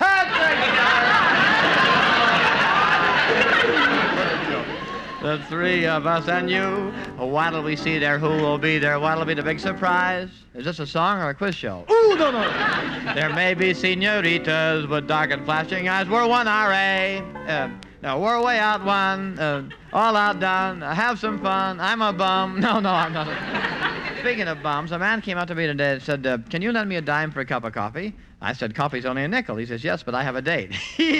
the 5.22 5.38
three 5.48 5.86
of 5.86 6.06
us 6.06 6.26
and 6.28 6.50
you. 6.50 6.92
What'll 7.18 7.62
we 7.62 7.76
see 7.76 7.98
there? 7.98 8.18
Who 8.18 8.28
will 8.28 8.58
be 8.58 8.78
there? 8.78 8.98
What'll 8.98 9.26
be 9.26 9.34
the 9.34 9.42
big 9.42 9.60
surprise? 9.60 10.30
Is 10.54 10.64
this 10.64 10.78
a 10.78 10.86
song 10.86 11.20
or 11.20 11.28
a 11.30 11.34
quiz 11.34 11.54
show? 11.54 11.84
Ooh, 11.90 12.16
no, 12.16 12.30
no. 12.30 13.14
there 13.14 13.32
may 13.34 13.52
be 13.52 13.74
senoritas 13.74 14.86
with 14.86 15.06
dark 15.06 15.32
and 15.32 15.44
flashing 15.44 15.88
eyes. 15.88 16.08
We're 16.08 16.26
one 16.26 16.46
RA. 16.46 17.20
Uh, 17.46 17.70
no, 18.04 18.18
we're 18.18 18.42
way 18.42 18.58
out 18.58 18.84
one. 18.84 19.38
Uh, 19.38 19.66
all 19.90 20.14
outdone. 20.14 20.82
Uh, 20.82 20.94
have 20.94 21.18
some 21.18 21.40
fun. 21.40 21.80
I'm 21.80 22.02
a 22.02 22.12
bum. 22.12 22.60
No, 22.64 22.78
no, 22.78 22.90
I'm 22.90 23.14
not. 23.14 23.28
A... 23.28 24.20
Speaking 24.20 24.46
of 24.46 24.62
bums, 24.62 24.92
a 24.92 24.98
man 24.98 25.22
came 25.22 25.38
up 25.38 25.48
to 25.48 25.54
me 25.54 25.66
today 25.66 25.94
and 25.94 26.02
said, 26.02 26.26
uh, 26.26 26.36
Can 26.50 26.60
you 26.60 26.70
lend 26.70 26.90
me 26.90 26.96
a 26.96 27.00
dime 27.00 27.32
for 27.32 27.40
a 27.40 27.46
cup 27.46 27.64
of 27.64 27.72
coffee? 27.72 28.14
I 28.42 28.52
said, 28.52 28.74
Coffee's 28.74 29.06
only 29.06 29.24
a 29.24 29.28
nickel. 29.28 29.56
He 29.56 29.64
says, 29.64 29.82
Yes, 29.82 30.02
but 30.02 30.14
I 30.14 30.22
have 30.22 30.36
a 30.36 30.42
date. 30.42 30.72
we're, 30.98 31.06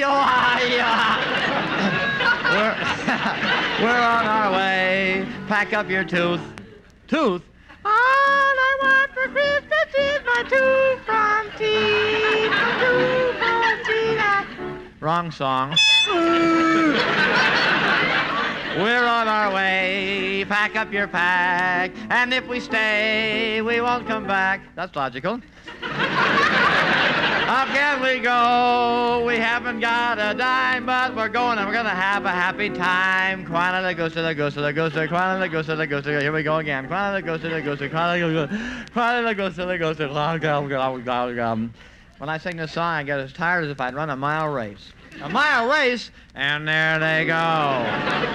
we're 3.80 4.02
on 4.02 4.26
our 4.26 4.52
way. 4.52 5.26
Pack 5.48 5.72
up 5.72 5.88
your 5.88 6.04
tooth. 6.04 6.42
Tooth? 7.08 7.42
All 7.84 7.92
I 7.94 8.78
want 8.82 9.10
for 9.12 9.28
Christmas 9.28 9.94
is 9.98 10.20
my. 10.26 10.42
Tooth 10.50 11.00
from 11.06 11.50
teeth. 11.58 12.04
Wrong 15.00 15.30
song. 15.30 15.76
We're 18.76 19.06
on 19.06 19.28
our 19.28 19.54
way. 19.54 20.44
Pack 20.48 20.76
up 20.76 20.92
your 20.92 21.08
pack. 21.08 21.92
And 22.10 22.34
if 22.34 22.46
we 22.46 22.60
stay, 22.60 23.62
we 23.62 23.80
won't 23.80 24.06
come 24.06 24.26
back. 24.26 24.60
That's 24.74 24.94
logical. 24.94 25.40
How 27.46 27.66
can 27.66 28.02
we 28.02 28.20
go? 28.20 29.24
We 29.26 29.36
haven't 29.36 29.80
got 29.80 30.18
a 30.18 30.34
dime, 30.36 30.84
but 30.84 31.14
we're 31.14 31.28
going 31.28 31.58
and 31.58 31.66
we're 31.66 31.72
going 31.72 31.84
to 31.84 31.90
have 31.90 32.24
a 32.24 32.30
happy 32.30 32.68
time. 32.68 33.46
Quanta 33.46 33.80
le 33.80 33.94
gusta, 33.94 34.22
le 34.22 34.34
gusta, 34.34 34.60
le 34.60 34.72
gusta, 34.72 35.08
quanta 35.08 35.38
le 35.40 35.48
gusta, 35.48 35.74
le 35.74 35.86
gusta. 35.86 36.10
Here 36.10 36.32
we 36.32 36.42
go 36.42 36.56
again. 36.56 36.86
Quanta 36.86 37.14
le 37.14 37.22
gusta, 37.22 37.48
le 37.48 37.62
gusta, 37.62 37.88
quanta 37.88 38.16
le 38.16 38.20
gusta, 38.30 38.48
quanta 38.92 39.22
le 39.22 39.34
gusta, 39.34 39.66
le 39.66 39.78
gusta. 39.78 41.70
When 42.18 42.28
I 42.28 42.38
sing 42.38 42.56
this 42.56 42.72
song, 42.72 42.94
I 42.94 43.02
get 43.04 43.20
as 43.20 43.32
tired 43.32 43.64
as 43.64 43.70
if 43.70 43.80
I'd 43.80 43.94
run 43.94 44.10
a 44.10 44.16
mile 44.16 44.48
race. 44.48 44.92
A 45.22 45.28
mile 45.28 45.68
race, 45.68 46.10
and 46.34 46.66
there 46.66 46.98
they 46.98 47.24
go. 47.24 47.84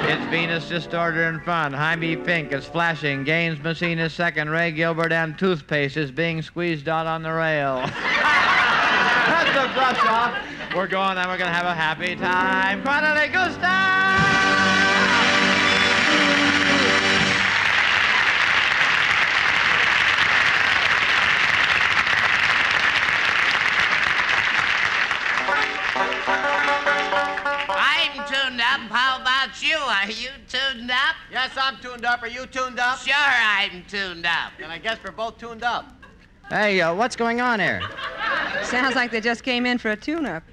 It's 0.08 0.26
Venus 0.32 0.68
Distorted 0.68 1.22
and 1.22 1.44
Fun. 1.44 1.74
Jaime 1.74 2.16
Fink 2.16 2.52
is 2.52 2.66
flashing. 2.66 3.24
Gaines 3.24 3.62
Messina 3.62 4.06
is 4.06 4.14
second. 4.14 4.50
Ray 4.50 4.72
Gilbert 4.72 5.12
and 5.12 5.38
Toothpaste 5.38 5.98
is 5.98 6.12
being 6.12 6.42
squeezed 6.42 6.90
out 6.90 7.06
on 7.06 7.22
the 7.22 7.32
rail. 7.32 7.76
That's 7.86 9.54
the 9.54 9.74
brush 9.74 10.04
off. 10.06 10.36
We're 10.76 10.88
going 10.88 11.18
and 11.18 11.30
we're 11.30 11.38
going 11.38 11.52
to 11.52 11.56
have 11.56 11.66
a 11.66 11.76
happy 11.76 12.16
time. 12.16 12.82
Quanta 12.82 13.14
le 13.14 14.29
up. 28.86 28.92
How 28.92 29.22
about 29.22 29.62
you? 29.62 29.78
Are 29.78 30.10
you 30.10 30.30
tuned 30.48 30.92
up? 30.92 31.16
Yes, 31.32 31.52
I'm 31.58 31.78
tuned 31.78 32.06
up. 32.06 32.22
Are 32.22 32.28
you 32.28 32.46
tuned 32.46 32.80
up? 32.80 33.00
Sure, 33.00 33.14
I'm 33.16 33.84
tuned 33.88 34.26
up. 34.26 34.54
And 34.62 34.72
I 34.72 34.78
guess 34.78 34.98
we're 35.04 35.12
both 35.12 35.38
tuned 35.38 35.64
up. 35.64 35.94
Hey, 36.50 36.82
uh, 36.82 36.94
what's 36.96 37.16
going 37.16 37.42
on 37.42 37.60
here? 37.60 37.82
Sounds 38.64 38.96
like 38.96 39.12
they 39.12 39.22
just 39.22 39.44
came 39.44 39.66
in 39.66 39.78
for 39.78 39.92
a 39.92 39.96
tune-up. 39.96 40.44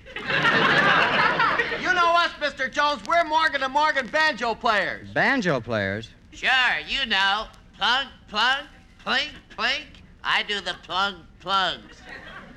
You 1.80 1.94
know 1.94 2.14
us, 2.14 2.32
Mr. 2.38 2.70
Jones. 2.70 3.00
We're 3.06 3.24
Morgan 3.24 3.62
and 3.62 3.72
Morgan 3.72 4.06
banjo 4.08 4.54
players. 4.54 5.08
Banjo 5.10 5.58
players? 5.60 6.10
Sure, 6.32 6.50
you 6.86 7.06
know. 7.06 7.46
Plunk, 7.78 8.08
plunk, 8.28 8.66
plink, 9.06 9.30
plink. 9.56 9.84
I 10.22 10.42
do 10.42 10.60
the 10.60 10.74
plunk, 10.82 11.16
plunks. 11.40 11.98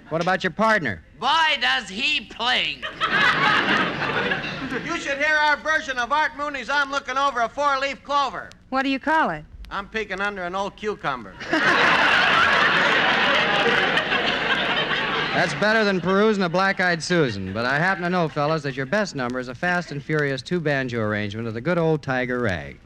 What 0.09 0.21
about 0.21 0.43
your 0.43 0.51
partner? 0.51 1.01
Boy, 1.19 1.57
does 1.59 1.89
he 1.89 2.25
plink. 2.27 2.85
You 4.85 4.97
should 4.97 5.17
hear 5.17 5.35
our 5.35 5.57
version 5.57 5.97
of 5.97 6.13
Art 6.13 6.37
Mooney's 6.37 6.69
I'm 6.69 6.91
Looking 6.91 7.17
Over 7.17 7.41
a 7.41 7.49
Four 7.49 7.77
Leaf 7.79 8.01
Clover. 8.03 8.49
What 8.69 8.83
do 8.83 8.89
you 8.89 8.99
call 8.99 9.31
it? 9.31 9.43
I'm 9.69 9.89
peeking 9.89 10.21
under 10.21 10.43
an 10.43 10.55
old 10.55 10.77
cucumber. 10.77 11.33
That's 15.33 15.53
better 15.55 15.83
than 15.83 15.99
perusing 15.99 16.43
a 16.43 16.49
black-eyed 16.49 17.03
Susan. 17.03 17.51
But 17.51 17.65
I 17.65 17.77
happen 17.77 18.03
to 18.03 18.09
know, 18.09 18.29
fellas, 18.29 18.63
that 18.63 18.77
your 18.77 18.85
best 18.85 19.13
number 19.13 19.39
is 19.39 19.49
a 19.49 19.55
fast 19.55 19.91
and 19.91 20.01
furious 20.01 20.41
two-banjo 20.41 20.99
arrangement 21.01 21.49
of 21.49 21.53
the 21.53 21.61
good 21.61 21.77
old 21.77 22.01
Tiger 22.01 22.39
Rag. 22.39 22.79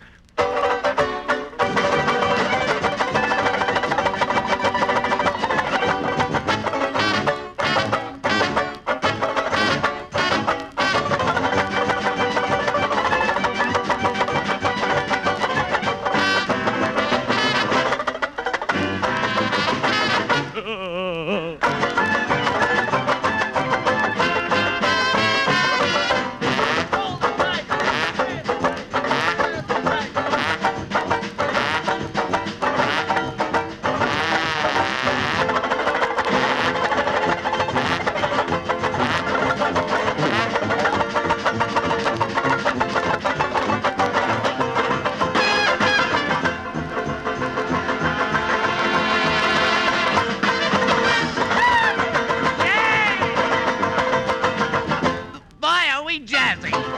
I 56.14 56.20
jazzy. 56.20 56.94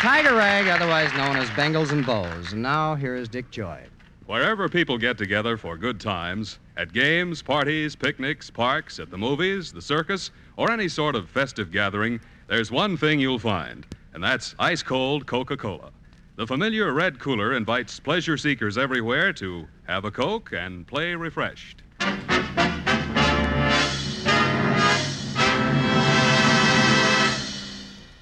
Tiger 0.00 0.34
Rag, 0.34 0.66
otherwise 0.66 1.12
known 1.12 1.36
as 1.36 1.50
Bengals 1.50 1.92
and 1.92 2.06
Bows. 2.06 2.54
And 2.54 2.62
now 2.62 2.94
here 2.94 3.14
is 3.14 3.28
Dick 3.28 3.50
Joy. 3.50 3.82
Wherever 4.30 4.68
people 4.68 4.96
get 4.96 5.18
together 5.18 5.56
for 5.56 5.76
good 5.76 5.98
times, 5.98 6.60
at 6.76 6.92
games, 6.92 7.42
parties, 7.42 7.96
picnics, 7.96 8.48
parks, 8.48 9.00
at 9.00 9.10
the 9.10 9.18
movies, 9.18 9.72
the 9.72 9.82
circus, 9.82 10.30
or 10.56 10.70
any 10.70 10.86
sort 10.86 11.16
of 11.16 11.28
festive 11.28 11.72
gathering, 11.72 12.20
there's 12.46 12.70
one 12.70 12.96
thing 12.96 13.18
you'll 13.18 13.40
find, 13.40 13.84
and 14.14 14.22
that's 14.22 14.54
ice 14.56 14.84
cold 14.84 15.26
Coca 15.26 15.56
Cola. 15.56 15.90
The 16.36 16.46
familiar 16.46 16.92
red 16.92 17.18
cooler 17.18 17.54
invites 17.54 17.98
pleasure 17.98 18.36
seekers 18.36 18.78
everywhere 18.78 19.32
to 19.32 19.66
have 19.88 20.04
a 20.04 20.12
Coke 20.12 20.52
and 20.52 20.86
play 20.86 21.16
refreshed. 21.16 21.82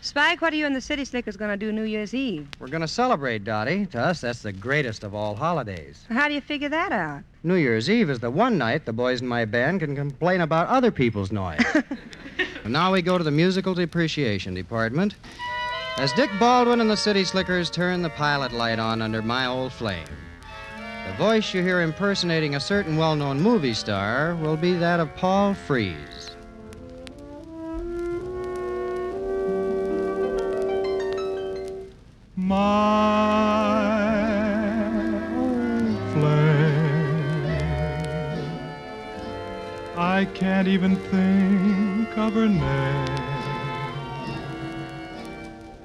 Spike, 0.09 0.41
what 0.41 0.55
are 0.55 0.57
you 0.57 0.65
and 0.65 0.75
the 0.75 0.81
City 0.81 1.05
Slickers 1.05 1.37
going 1.37 1.51
to 1.51 1.57
do 1.59 1.71
New 1.71 1.83
Year's 1.83 2.15
Eve? 2.15 2.49
We're 2.59 2.69
going 2.69 2.81
to 2.81 2.89
celebrate, 2.89 3.45
Dottie. 3.45 3.85
To 3.89 4.01
us, 4.01 4.23
that's 4.23 4.41
the 4.41 4.55
greatest 4.55 5.05
of 5.05 5.15
all 5.15 5.37
holidays. 5.37 6.07
How 6.09 6.29
do 6.29 6.35
you 6.35 6.41
figure 6.41 6.71
that 6.71 6.93
out? 6.93 7.25
New 7.43 7.57
Year's 7.57 7.91
Eve 7.91 8.09
is 8.09 8.19
the 8.19 8.31
one 8.31 8.57
night 8.57 8.87
the 8.87 8.93
boys 8.95 9.21
in 9.21 9.29
my 9.29 9.45
band 9.45 9.81
can 9.81 9.95
complain 9.95 10.41
about 10.41 10.67
other 10.69 10.91
people's 10.91 11.31
noise. 11.31 11.63
and 12.65 12.73
now 12.73 12.91
we 12.91 13.03
go 13.03 13.19
to 13.19 13.23
the 13.23 13.31
Musical 13.31 13.75
Depreciation 13.75 14.55
Department. 14.55 15.15
As 15.99 16.15
Dick 16.15 16.31
Baldwin 16.41 16.81
and 16.81 16.89
the 16.89 16.97
City 16.97 17.23
Slickers 17.23 17.69
turn 17.69 18.01
the 18.01 18.09
pilot 18.09 18.53
light 18.53 18.79
on 18.79 19.03
under 19.03 19.21
my 19.21 19.45
old 19.45 19.75
flame. 19.75 20.09
The 21.07 21.17
voice 21.19 21.53
you 21.53 21.61
hear 21.61 21.83
impersonating 21.83 22.55
a 22.55 22.61
certain 22.61 22.97
well 22.97 23.15
known 23.15 23.43
movie 23.43 23.75
star 23.75 24.37
will 24.37 24.57
be 24.57 24.73
that 24.73 25.01
of 25.01 25.15
Paul 25.17 25.53
Frees. 25.53 26.18
My 32.49 32.57
flame. 36.13 36.79
I 39.97 40.25
can't 40.33 40.67
even 40.67 40.97
think 40.97 42.17
of 42.17 42.33
her 42.33 42.49
name. 42.49 43.09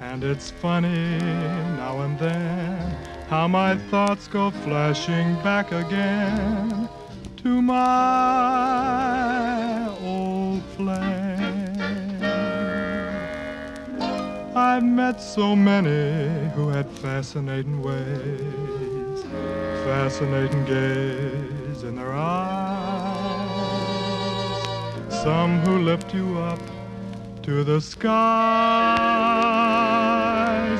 And 0.00 0.24
it's 0.24 0.50
funny 0.50 1.18
now 1.76 2.00
and 2.00 2.18
then 2.18 2.96
how 3.28 3.46
my 3.46 3.76
thoughts 3.90 4.26
go 4.26 4.50
flashing 4.50 5.34
back 5.42 5.70
again 5.72 6.88
to 7.42 7.60
my 7.60 7.78
old 10.00 10.62
flame. 10.76 11.23
I've 14.56 14.84
met 14.84 15.20
so 15.20 15.56
many 15.56 16.48
who 16.50 16.68
had 16.68 16.88
fascinating 16.88 17.82
ways, 17.82 19.24
fascinating 19.84 20.64
gaze 20.64 21.82
in 21.82 21.96
their 21.96 22.12
eyes. 22.12 23.50
Some 25.24 25.58
who 25.62 25.78
lift 25.78 26.14
you 26.14 26.38
up 26.38 26.60
to 27.42 27.64
the 27.64 27.80
skies, 27.80 28.14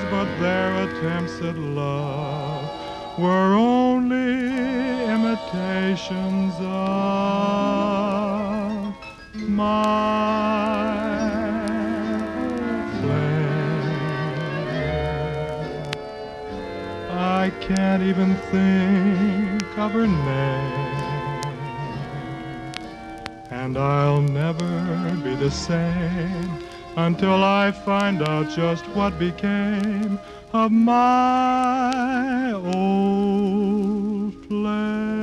but 0.08 0.26
their 0.38 0.84
attempts 0.84 1.40
at 1.42 1.58
love 1.58 2.70
were 3.18 3.56
only 3.56 5.04
imitations 5.04 6.54
of 6.60 6.70
my 9.48 10.73
can't 17.66 18.02
even 18.02 18.34
think 18.52 19.78
of 19.78 19.92
her 19.92 20.06
name. 20.06 21.42
And 23.50 23.78
I'll 23.78 24.20
never 24.20 25.16
be 25.24 25.34
the 25.34 25.50
same 25.50 26.58
until 26.96 27.42
I 27.42 27.72
find 27.72 28.22
out 28.22 28.50
just 28.50 28.84
what 28.88 29.18
became 29.18 30.18
of 30.52 30.72
my 30.72 32.52
old 32.52 34.34
flame. 34.46 35.13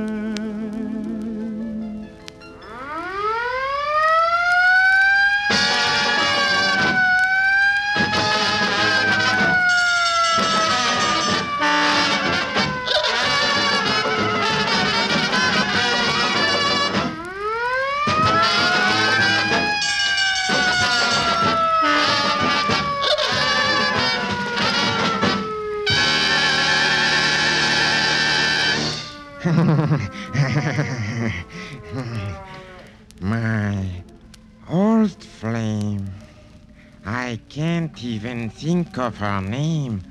Even 38.04 38.50
think 38.50 38.98
of 38.98 39.16
her 39.18 39.40
name. 39.40 40.02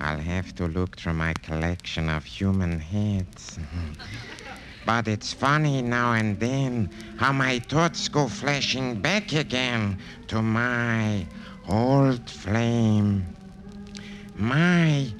I'll 0.00 0.18
have 0.18 0.54
to 0.56 0.66
look 0.66 0.96
through 0.96 1.14
my 1.14 1.34
collection 1.34 2.08
of 2.08 2.24
human 2.24 2.80
heads. 2.80 3.58
but 4.86 5.08
it's 5.08 5.32
funny 5.32 5.82
now 5.82 6.14
and 6.14 6.38
then 6.40 6.90
how 7.18 7.32
my 7.32 7.58
thoughts 7.58 8.08
go 8.08 8.28
flashing 8.28 9.00
back 9.00 9.32
again 9.32 9.98
to 10.28 10.42
my 10.42 11.26
old 11.68 12.28
flame. 12.28 13.24
My 14.36 15.12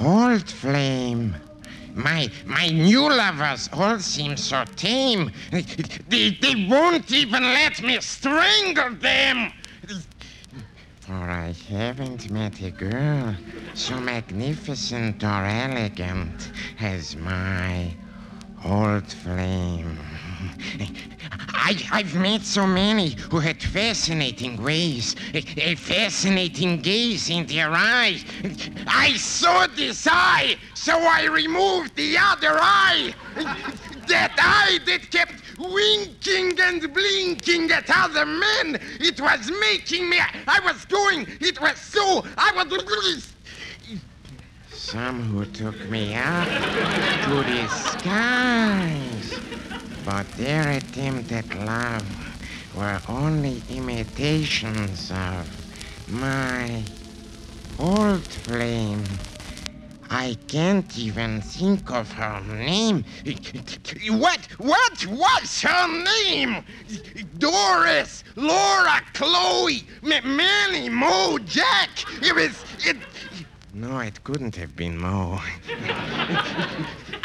old 0.00 0.48
flame. 0.48 1.34
My 1.94 2.28
my 2.44 2.68
new 2.68 3.08
lovers 3.08 3.68
all 3.72 4.00
seem 4.00 4.36
so 4.36 4.64
tame. 4.76 5.30
They, 6.08 6.30
they 6.30 6.66
won't 6.68 7.10
even 7.12 7.42
let 7.42 7.82
me 7.82 8.00
strangle 8.00 8.94
them. 8.94 9.52
For 11.06 11.12
I 11.12 11.52
haven't 11.68 12.30
met 12.30 12.62
a 12.62 12.70
girl 12.70 13.36
so 13.74 14.00
magnificent 14.00 15.22
or 15.22 15.44
elegant 15.44 16.50
as 16.80 17.14
my 17.14 17.94
old 18.64 19.12
flame. 19.12 19.98
I, 21.52 21.76
I've 21.92 22.14
met 22.14 22.40
so 22.40 22.66
many 22.66 23.16
who 23.30 23.38
had 23.38 23.62
fascinating 23.62 24.62
ways, 24.62 25.14
a, 25.34 25.44
a 25.72 25.74
fascinating 25.74 26.80
gaze 26.80 27.28
in 27.28 27.46
their 27.48 27.70
eyes. 27.70 28.24
I 28.86 29.14
saw 29.18 29.66
this 29.66 30.08
eye, 30.10 30.56
so 30.72 30.96
I 30.96 31.26
removed 31.26 31.96
the 31.96 32.16
other 32.16 32.56
eye. 32.58 33.14
That 34.08 34.34
eye 34.38 34.78
that 34.86 35.10
kept 35.10 35.58
winking 35.58 36.60
and 36.60 36.92
blinking 36.92 37.70
at 37.70 37.88
other 37.88 38.26
men. 38.26 38.78
It 39.00 39.20
was 39.20 39.50
making 39.60 40.10
me. 40.10 40.18
I 40.46 40.60
was 40.60 40.84
going. 40.84 41.26
It 41.40 41.60
was 41.60 41.78
so. 41.78 42.24
I 42.36 42.52
was. 42.54 43.34
Some 44.70 45.22
who 45.22 45.44
took 45.46 45.88
me 45.88 46.14
up 46.14 46.46
to 46.46 47.42
the 47.50 47.66
skies. 47.68 49.40
But 50.04 50.28
their 50.32 50.68
attempt 50.68 51.32
at 51.32 51.48
love 51.56 52.04
were 52.76 53.00
only 53.08 53.62
imitations 53.70 55.10
of 55.10 55.48
my 56.08 56.82
old 57.78 58.22
flame. 58.22 59.04
I 60.10 60.36
can't 60.48 60.98
even 60.98 61.40
think 61.40 61.90
of 61.90 62.10
her 62.12 62.40
name. 62.40 63.04
What? 64.10 64.40
What 64.58 65.06
was 65.06 65.60
her 65.62 66.04
name? 66.04 66.64
Doris, 67.38 68.24
Laura, 68.36 69.00
Chloe, 69.12 69.84
M- 70.02 70.36
Manny, 70.36 70.88
Mo, 70.88 71.38
Jack. 71.38 71.90
It 72.22 72.34
was. 72.34 72.64
It. 72.86 72.96
No, 73.72 73.98
it 73.98 74.22
couldn't 74.22 74.54
have 74.56 74.76
been 74.76 74.96
Mo. 74.96 75.40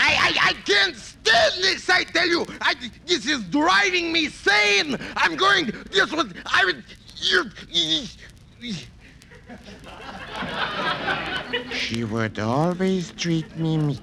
I, 0.02 0.12
I, 0.18 0.34
I 0.42 0.54
can't 0.66 0.96
stand 0.96 1.54
this, 1.62 1.90
I 1.90 2.04
tell 2.06 2.28
you. 2.28 2.46
I, 2.62 2.74
this 3.06 3.28
is 3.28 3.44
driving 3.46 4.12
me 4.12 4.30
sane. 4.30 4.98
I'm 5.16 5.36
going. 5.36 5.72
This 5.92 6.12
was. 6.12 6.34
I 6.46 6.66
would. 6.66 6.84
You. 7.18 7.46
She 11.72 12.04
would 12.04 12.39
always 12.39 13.12
treat 13.12 13.58
me 13.58 13.78
meat. 13.78 14.02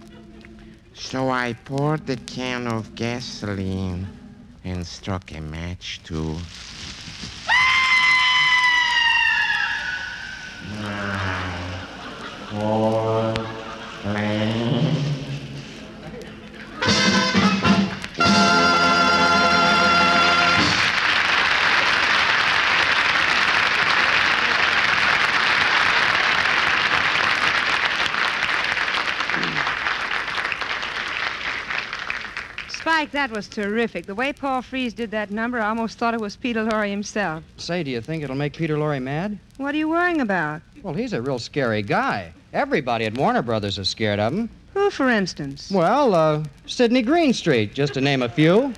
So 0.94 1.30
I 1.30 1.52
poured 1.52 2.06
the 2.06 2.16
can 2.16 2.66
of 2.66 2.94
gasoline 2.94 4.08
and 4.64 4.86
struck 4.86 5.32
a 5.32 5.40
match 5.40 6.00
too. 6.02 6.36
My 10.80 11.56
Fourth 12.50 13.48
flame. 14.02 14.85
Spike, 33.06 33.12
that 33.12 33.30
was 33.30 33.46
terrific. 33.46 34.06
The 34.06 34.16
way 34.16 34.32
Paul 34.32 34.62
Frees 34.62 34.92
did 34.92 35.12
that 35.12 35.30
number, 35.30 35.60
I 35.60 35.68
almost 35.68 35.96
thought 35.96 36.12
it 36.12 36.20
was 36.20 36.34
Peter 36.34 36.64
Lorre 36.64 36.90
himself. 36.90 37.44
Say, 37.56 37.84
do 37.84 37.90
you 37.92 38.00
think 38.00 38.24
it'll 38.24 38.34
make 38.34 38.56
Peter 38.56 38.76
Lorre 38.76 39.00
mad? 39.00 39.38
What 39.58 39.76
are 39.76 39.78
you 39.78 39.88
worrying 39.88 40.20
about? 40.20 40.60
Well, 40.82 40.92
he's 40.92 41.12
a 41.12 41.22
real 41.22 41.38
scary 41.38 41.82
guy. 41.82 42.32
Everybody 42.52 43.04
at 43.04 43.16
Warner 43.16 43.42
Brothers 43.42 43.78
is 43.78 43.88
scared 43.88 44.18
of 44.18 44.32
him. 44.32 44.50
Who, 44.74 44.90
for 44.90 45.08
instance? 45.08 45.70
Well, 45.70 46.14
uh, 46.14 46.42
Sidney 46.66 47.02
Greenstreet, 47.02 47.74
just 47.74 47.94
to 47.94 48.00
name 48.00 48.22
a 48.22 48.28
few. 48.28 48.74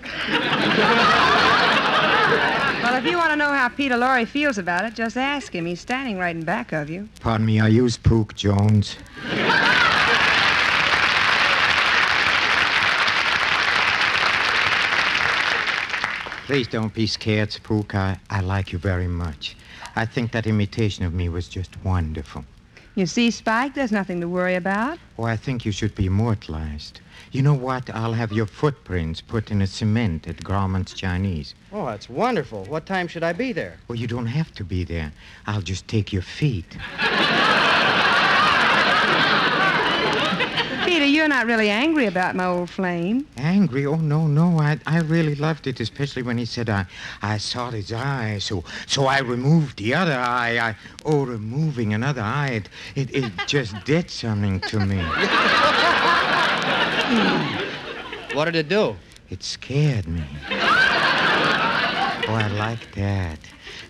Well, 2.83 2.97
if 2.97 3.07
you 3.07 3.16
want 3.16 3.31
to 3.31 3.37
know 3.37 3.51
how 3.51 3.70
Peter 3.70 3.95
Lorre 3.97 4.26
feels 4.26 4.59
about 4.59 4.85
it, 4.85 4.93
just 4.95 5.16
ask 5.16 5.55
him. 5.55 5.64
He's 5.64 5.81
standing 5.81 6.18
right 6.18 6.37
in 6.37 6.45
back 6.45 6.72
of 6.72 6.91
you. 6.91 7.09
Pardon 7.20 7.47
me, 7.47 7.61
I 7.61 7.68
use 7.68 7.97
Pook 7.97 8.35
Jones? 8.35 8.97
Please 16.49 16.67
don't 16.67 16.95
be 16.95 17.07
scared, 17.07 17.53
Spook. 17.53 17.95
I, 17.95 18.19
I 18.31 18.41
like 18.41 18.73
you 18.73 18.79
very 18.79 19.07
much. 19.07 19.55
I 19.95 20.07
think 20.07 20.33
that 20.33 20.47
imitation 20.47 21.05
of 21.05 21.13
me 21.13 21.29
was 21.29 21.47
just 21.47 21.77
wonderful. 21.85 22.43
You 22.95 23.05
see, 23.05 23.31
Spike, 23.31 23.75
there's 23.75 23.93
nothing 23.93 24.19
to 24.23 24.29
worry 24.29 24.55
about. 24.55 24.99
Oh, 25.19 25.25
I 25.25 25.37
think 25.37 25.67
you 25.67 25.73
should 25.73 25.95
be 25.95 26.07
immortalized. 26.07 27.03
You 27.33 27.43
know 27.43 27.53
what? 27.53 27.91
I'll 27.91 28.15
have 28.15 28.33
your 28.33 28.47
footprints 28.47 29.21
put 29.21 29.51
in 29.51 29.61
a 29.61 29.67
cement 29.67 30.27
at 30.27 30.39
Grauman's 30.39 30.95
Chinese. 30.95 31.55
Oh, 31.71 31.85
that's 31.85 32.09
wonderful. 32.09 32.65
What 32.65 32.87
time 32.87 33.09
should 33.09 33.23
I 33.23 33.35
be 33.35 33.53
there? 33.53 33.77
Well, 33.87 33.99
you 33.99 34.07
don't 34.07 34.25
have 34.25 34.51
to 34.55 34.65
be 34.65 34.85
there. 34.85 35.13
I'll 35.47 35.61
just 35.61 35.87
take 35.87 36.15
your 36.15 36.23
feet. 36.23 36.79
Peter, 41.29 41.37
you're 41.37 41.47
not 41.47 41.47
really 41.47 41.70
angry 41.70 42.07
about 42.07 42.35
my 42.35 42.47
old 42.47 42.70
flame. 42.70 43.26
Angry? 43.37 43.85
Oh 43.87 43.97
no, 43.97 44.26
no. 44.26 44.59
I 44.61 44.79
I 44.87 45.01
really 45.01 45.35
loved 45.35 45.66
it, 45.66 45.81
especially 45.81 46.22
when 46.22 46.39
he 46.39 46.47
said 46.47 46.68
I 46.70 46.87
I 47.22 47.39
saw 47.39 47.70
his 47.70 47.93
eye, 47.93 48.39
so 48.41 48.64
so 48.87 49.07
I 49.07 49.20
removed 49.20 49.76
the 49.79 49.95
other 49.95 50.18
eye. 50.18 50.59
I 50.59 50.76
oh 51.05 51.26
removing 51.26 51.93
another 51.95 52.22
eye, 52.22 52.62
it 52.62 52.68
it, 52.95 53.14
it 53.14 53.33
just 53.47 53.74
did 53.85 54.11
something 54.11 54.61
to 54.61 54.81
me. 54.81 55.03
What 58.35 58.45
did 58.45 58.57
it 58.57 58.68
do? 58.68 58.95
It 59.31 59.43
scared 59.43 60.07
me. 60.07 60.22
Oh, 62.29 62.35
I 62.35 62.49
like 62.59 62.95
that. 62.95 63.39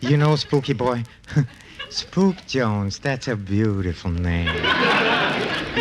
You 0.00 0.16
know, 0.16 0.36
Spooky 0.36 0.74
Boy, 0.74 1.02
Spook 1.90 2.36
Jones, 2.46 3.00
that's 3.00 3.26
a 3.28 3.34
beautiful 3.34 4.12
name. 4.12 4.54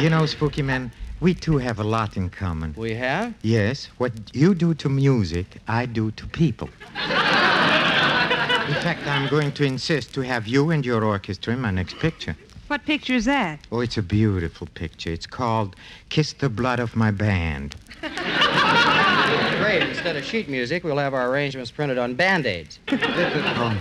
You 0.02 0.10
know, 0.10 0.26
Spooky 0.26 0.64
Man, 0.64 0.92
we 1.20 1.34
two 1.34 1.58
have 1.58 1.80
a 1.80 1.84
lot 1.84 2.18
in 2.18 2.30
common. 2.30 2.74
We 2.78 2.94
have? 2.96 3.34
Yes, 3.42 3.90
what 3.98 4.12
you 4.34 4.54
do 4.54 4.74
to 4.76 4.90
music, 4.90 5.58
I 5.68 5.86
do 5.86 6.12
to 6.12 6.28
people. 6.28 6.70
In 6.96 8.74
fact, 8.84 9.08
I'm 9.08 9.30
going 9.30 9.52
to 9.54 9.64
insist 9.64 10.14
to 10.16 10.22
have 10.22 10.48
you 10.48 10.72
and 10.72 10.86
your 10.86 11.04
orchestra 11.04 11.54
in 11.54 11.62
my 11.62 11.72
next 11.72 11.98
picture. 12.00 12.36
What 12.68 12.84
picture 12.84 13.14
is 13.14 13.26
that? 13.26 13.60
Oh, 13.72 13.80
it's 13.80 13.98
a 13.98 14.02
beautiful 14.02 14.68
picture. 14.74 15.10
It's 15.10 15.26
called 15.26 15.76
Kiss 16.10 16.34
the 16.34 16.50
Blood 16.50 16.80
of 16.80 16.96
My 16.96 17.12
Band. 17.12 17.78
Great. 18.02 19.84
Instead 19.84 20.18
of 20.18 20.26
sheet 20.26 20.50
music, 20.50 20.84
we'll 20.84 20.98
have 20.98 21.14
our 21.14 21.32
arrangements 21.32 21.72
printed 21.72 21.98
on 21.98 22.14
band-aids. 22.16 22.80
Oh, 22.92 23.78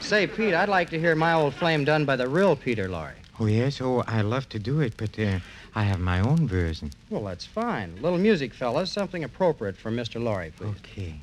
Say, 0.00 0.26
Pete, 0.26 0.54
I'd 0.54 0.70
like 0.70 0.88
to 0.90 0.98
hear 0.98 1.14
My 1.14 1.34
Old 1.34 1.54
Flame 1.54 1.84
done 1.84 2.06
by 2.06 2.16
the 2.16 2.26
real 2.26 2.56
Peter 2.56 2.88
Lorre. 2.88 3.12
Oh 3.40 3.46
yes? 3.46 3.80
Oh, 3.80 4.04
I 4.06 4.20
love 4.20 4.48
to 4.50 4.58
do 4.58 4.80
it, 4.80 4.96
but 4.96 5.18
uh, 5.18 5.40
I 5.74 5.84
have 5.84 5.98
my 5.98 6.20
own 6.20 6.46
version. 6.46 6.90
Well, 7.08 7.24
that's 7.24 7.46
fine. 7.46 7.96
little 8.02 8.18
music, 8.18 8.54
fellas. 8.54 8.92
Something 8.92 9.24
appropriate 9.24 9.76
for 9.76 9.90
Mr. 9.90 10.20
Lorre, 10.22 10.52
please. 10.54 10.74
Okay. 10.80 11.14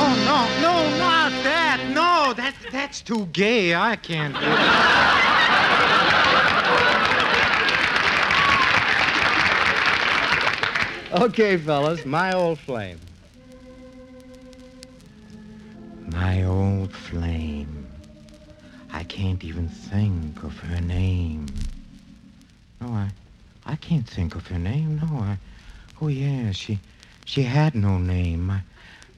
Oh, 0.00 0.14
no, 0.26 0.46
no, 0.60 0.98
not 0.98 1.32
that. 1.44 1.80
No, 1.94 2.34
that, 2.34 2.54
that's 2.72 3.00
too 3.00 3.26
gay. 3.26 3.74
I 3.74 3.96
can't 3.96 4.34
do 4.34 4.40
it. 4.40 4.58
Okay, 11.10 11.56
fellas. 11.56 12.04
My 12.04 12.34
Old 12.34 12.58
Flame. 12.58 13.00
My 16.12 16.42
old 16.44 16.92
flame. 16.92 17.86
I 18.90 19.04
can't 19.04 19.44
even 19.44 19.68
think 19.68 20.42
of 20.42 20.56
her 20.58 20.80
name. 20.80 21.46
No, 22.80 22.88
I, 22.88 23.10
I 23.66 23.76
can't 23.76 24.08
think 24.08 24.34
of 24.34 24.46
her 24.46 24.58
name. 24.58 24.96
No, 24.96 25.18
I. 25.18 25.38
Oh 26.00 26.08
yeah, 26.08 26.52
she, 26.52 26.78
she 27.24 27.42
had 27.42 27.74
no 27.74 27.98
name. 27.98 28.46
My, 28.46 28.60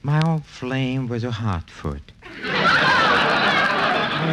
my 0.03 0.21
old 0.27 0.45
flame 0.45 1.07
was 1.07 1.23
a 1.23 1.31
hot 1.31 1.69
foot. 1.69 2.11
oh 2.25 2.49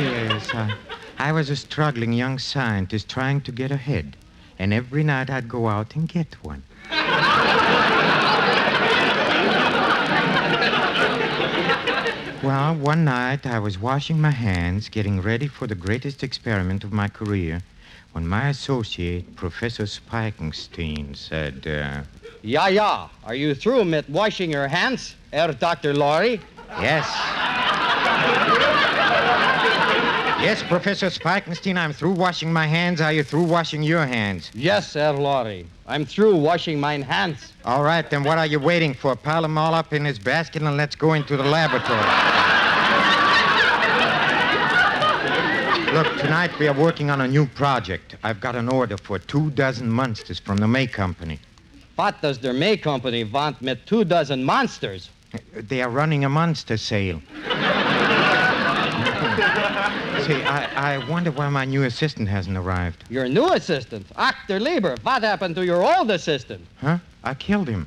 yes, 0.01 0.53
I, 0.55 0.75
I 1.19 1.33
was 1.33 1.51
a 1.51 1.57
struggling 1.57 2.13
young 2.13 2.39
scientist 2.39 3.09
trying 3.09 3.41
to 3.43 3.53
get 3.53 3.71
ahead, 3.71 4.17
and 4.59 4.73
every 4.73 5.05
night 5.05 5.31
I'd 5.31 5.49
go 5.49 5.69
out 5.69 5.95
and 5.95 6.09
get 6.09 6.35
one. 6.43 6.63
Well, 12.43 12.77
one 12.77 13.05
night 13.05 13.47
I 13.47 13.59
was 13.59 13.81
washing 13.81 14.21
my 14.21 14.31
hands, 14.31 14.89
getting 14.89 15.21
ready 15.21 15.49
for 15.49 15.67
the 15.67 15.75
greatest 15.75 16.23
experiment 16.23 16.85
of 16.85 16.93
my 16.93 17.09
career, 17.09 17.63
when 18.13 18.29
my 18.29 18.51
associate, 18.51 19.35
Professor 19.35 19.83
Spikenstein, 19.87 21.17
said, 21.17 21.67
uh, 21.67 22.03
Yeah, 22.43 22.69
yeah. 22.69 23.09
Are 23.25 23.35
you 23.35 23.57
through 23.57 23.83
with 23.91 24.09
washing 24.09 24.53
your 24.53 24.69
hands, 24.69 25.17
Herr 25.33 25.53
Dr. 25.53 25.95
Lorre? 25.95 26.41
Yes. 26.81 27.09
yes, 30.41 30.63
Professor 30.63 31.11
Spikenstein, 31.11 31.77
I'm 31.77 31.93
through 31.93 32.13
washing 32.13 32.53
my 32.53 32.69
hands. 32.69 33.01
Are 33.01 33.13
you 33.13 33.25
through 33.25 33.45
washing 33.45 33.83
your 33.83 34.07
hands? 34.07 34.53
Yes, 34.55 34.95
Herr 34.95 35.15
Lorre. 35.15 35.67
I'm 35.89 36.05
through 36.05 36.37
washing 36.37 36.79
mine 36.79 37.01
hands. 37.01 37.55
All 37.65 37.83
right, 37.83 38.09
then 38.11 38.23
what 38.23 38.37
are 38.37 38.45
you 38.45 38.61
waiting 38.61 38.93
for? 38.93 39.17
Pile 39.17 39.41
them 39.41 39.57
all 39.57 39.73
up 39.73 39.95
in 39.95 40.05
this 40.05 40.19
basket 40.19 40.61
and 40.61 40.77
let's 40.77 40.95
go 40.95 41.15
into 41.15 41.35
the 41.35 41.43
laboratory. 41.43 41.99
Look, 45.95 46.19
tonight 46.19 46.51
we 46.59 46.69
are 46.69 46.75
working 46.75 47.09
on 47.09 47.23
a 47.23 47.27
new 47.27 47.47
project. 47.47 48.17
I've 48.23 48.39
got 48.39 48.55
an 48.55 48.69
order 48.69 48.99
for 48.99 49.19
two 49.19 49.51
dozen 49.53 49.89
monsters 49.89 50.39
from 50.39 50.59
the 50.59 50.69
May 50.69 50.87
Company. 50.87 51.41
What 51.97 52.21
does 52.21 52.37
der 52.37 52.53
May 52.53 52.77
Company 52.77 53.25
want 53.25 53.63
mit 53.63 53.87
two 53.87 54.05
dozen 54.05 54.45
monsters? 54.45 55.09
They 55.55 55.81
are 55.81 55.89
running 55.89 56.23
a 56.23 56.29
monster 56.29 56.77
sale. 56.77 57.23
See, 60.29 60.43
I, 60.43 60.97
I 60.97 61.09
wonder 61.09 61.31
why 61.31 61.49
my 61.49 61.65
new 61.65 61.85
assistant 61.85 62.29
hasn't 62.29 62.59
arrived. 62.59 63.03
Your 63.09 63.27
new 63.31 63.51
assistant, 63.55 64.07
Actor 64.15 64.61
Lieber. 64.61 64.95
What 65.03 65.23
happened 65.23 65.57
to 65.57 65.65
your 65.65 65.83
old 65.83 66.11
assistant? 66.11 66.67
Huh? 66.83 66.99
I 67.25 67.33
killed 67.33 67.67
him. 67.67 67.87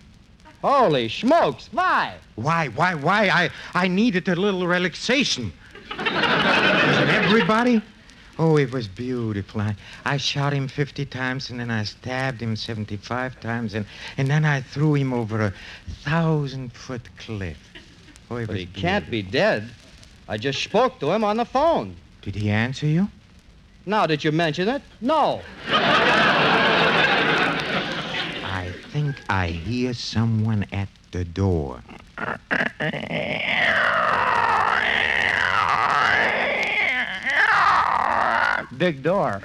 Holy 0.64 1.08
smokes, 1.08 1.70
why? 1.72 2.16
Why, 2.38 2.70
why, 2.70 2.96
why? 2.96 3.30
I, 3.30 3.52
I 3.76 3.88
needed 3.88 4.28
a 4.28 4.36
little 4.36 4.66
relaxation. 4.66 5.54
Everybody? 6.00 7.80
Oh, 8.40 8.58
it 8.58 8.72
was 8.72 8.88
beautiful. 8.88 9.62
I, 9.62 9.76
I 10.04 10.18
shot 10.18 10.52
him 10.52 10.68
50 10.68 11.06
times, 11.06 11.52
and 11.52 11.60
then 11.60 11.70
I 11.70 11.84
stabbed 11.84 12.42
him 12.42 12.56
75 12.56 13.40
times, 13.40 13.76
and, 13.76 13.86
and 14.18 14.28
then 14.28 14.46
I 14.46 14.62
threw 14.62 14.96
him 14.96 15.14
over 15.14 15.42
a 15.42 15.54
thousand 16.06 16.74
foot 16.74 17.08
cliff. 17.20 17.60
Oh, 18.32 18.38
it 18.38 18.48
But 18.48 18.54
was 18.54 18.60
he 18.62 18.66
can't 18.66 19.12
be 19.12 19.22
dead. 19.22 19.70
I 20.28 20.38
just 20.38 20.64
spoke 20.64 21.00
to 21.02 21.12
him 21.12 21.24
on 21.24 21.38
the 21.38 21.46
phone. 21.46 21.98
Did 22.22 22.36
he 22.36 22.50
answer 22.52 22.86
you? 22.86 23.08
Now, 23.86 24.06
did 24.06 24.24
you 24.24 24.32
mention 24.32 24.70
it? 24.70 24.84
No. 25.02 25.42
I 28.44 28.72
think 28.92 29.16
I 29.28 29.48
hear 29.48 29.96
someone 29.96 30.68
at 30.72 30.88
the 31.12 31.26
door. 31.26 31.82
Big 38.78 39.02
door. 39.02 39.42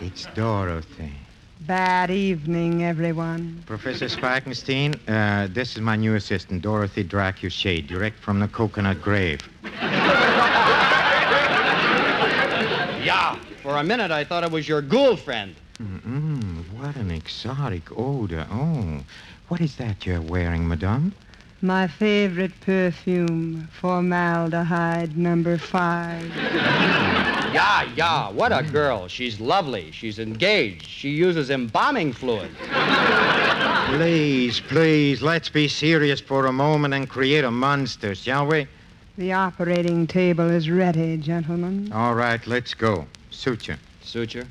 It's 0.00 0.26
Dorothy. 0.34 1.25
Bad 1.66 2.12
evening, 2.12 2.84
everyone. 2.84 3.64
Professor 3.66 4.08
Spikenstein, 4.08 4.94
uh, 5.08 5.48
this 5.50 5.74
is 5.74 5.80
my 5.80 5.96
new 5.96 6.14
assistant, 6.14 6.62
Dorothy 6.62 7.02
Dracushade, 7.02 7.88
direct 7.88 8.20
from 8.20 8.38
the 8.38 8.46
coconut 8.48 9.02
grave. 9.02 9.40
Yeah. 13.06 13.38
For 13.62 13.76
a 13.76 13.84
minute, 13.84 14.10
I 14.10 14.24
thought 14.24 14.42
it 14.42 14.50
was 14.50 14.66
your 14.66 14.82
ghoul 14.82 15.14
friend. 15.16 15.54
Mm-mm, 15.80 16.68
what 16.72 16.96
an 16.96 17.12
exotic 17.12 17.96
odor. 17.96 18.44
Oh, 18.50 19.04
what 19.46 19.60
is 19.60 19.76
that 19.76 20.04
you're 20.04 20.20
wearing, 20.20 20.66
madame? 20.66 21.12
My 21.62 21.86
favorite 21.86 22.58
perfume, 22.62 23.68
formaldehyde 23.80 25.16
number 25.16 25.56
five. 25.56 26.32
Yeah, 27.52 27.88
yeah. 27.96 28.30
What 28.30 28.52
a 28.52 28.62
girl. 28.62 29.08
She's 29.08 29.40
lovely. 29.40 29.90
She's 29.92 30.18
engaged. 30.18 30.86
She 30.86 31.10
uses 31.10 31.50
embalming 31.50 32.12
fluid. 32.12 32.50
Please, 33.88 34.60
please, 34.60 35.22
let's 35.22 35.48
be 35.48 35.68
serious 35.68 36.20
for 36.20 36.46
a 36.46 36.52
moment 36.52 36.94
and 36.94 37.08
create 37.08 37.44
a 37.44 37.50
monster, 37.50 38.14
shall 38.14 38.46
we? 38.46 38.66
The 39.16 39.32
operating 39.32 40.06
table 40.06 40.50
is 40.50 40.68
ready, 40.68 41.16
gentlemen. 41.16 41.90
All 41.92 42.14
right, 42.14 42.44
let's 42.46 42.74
go. 42.74 43.06
Suture. 43.30 43.78
Suture. 44.02 44.46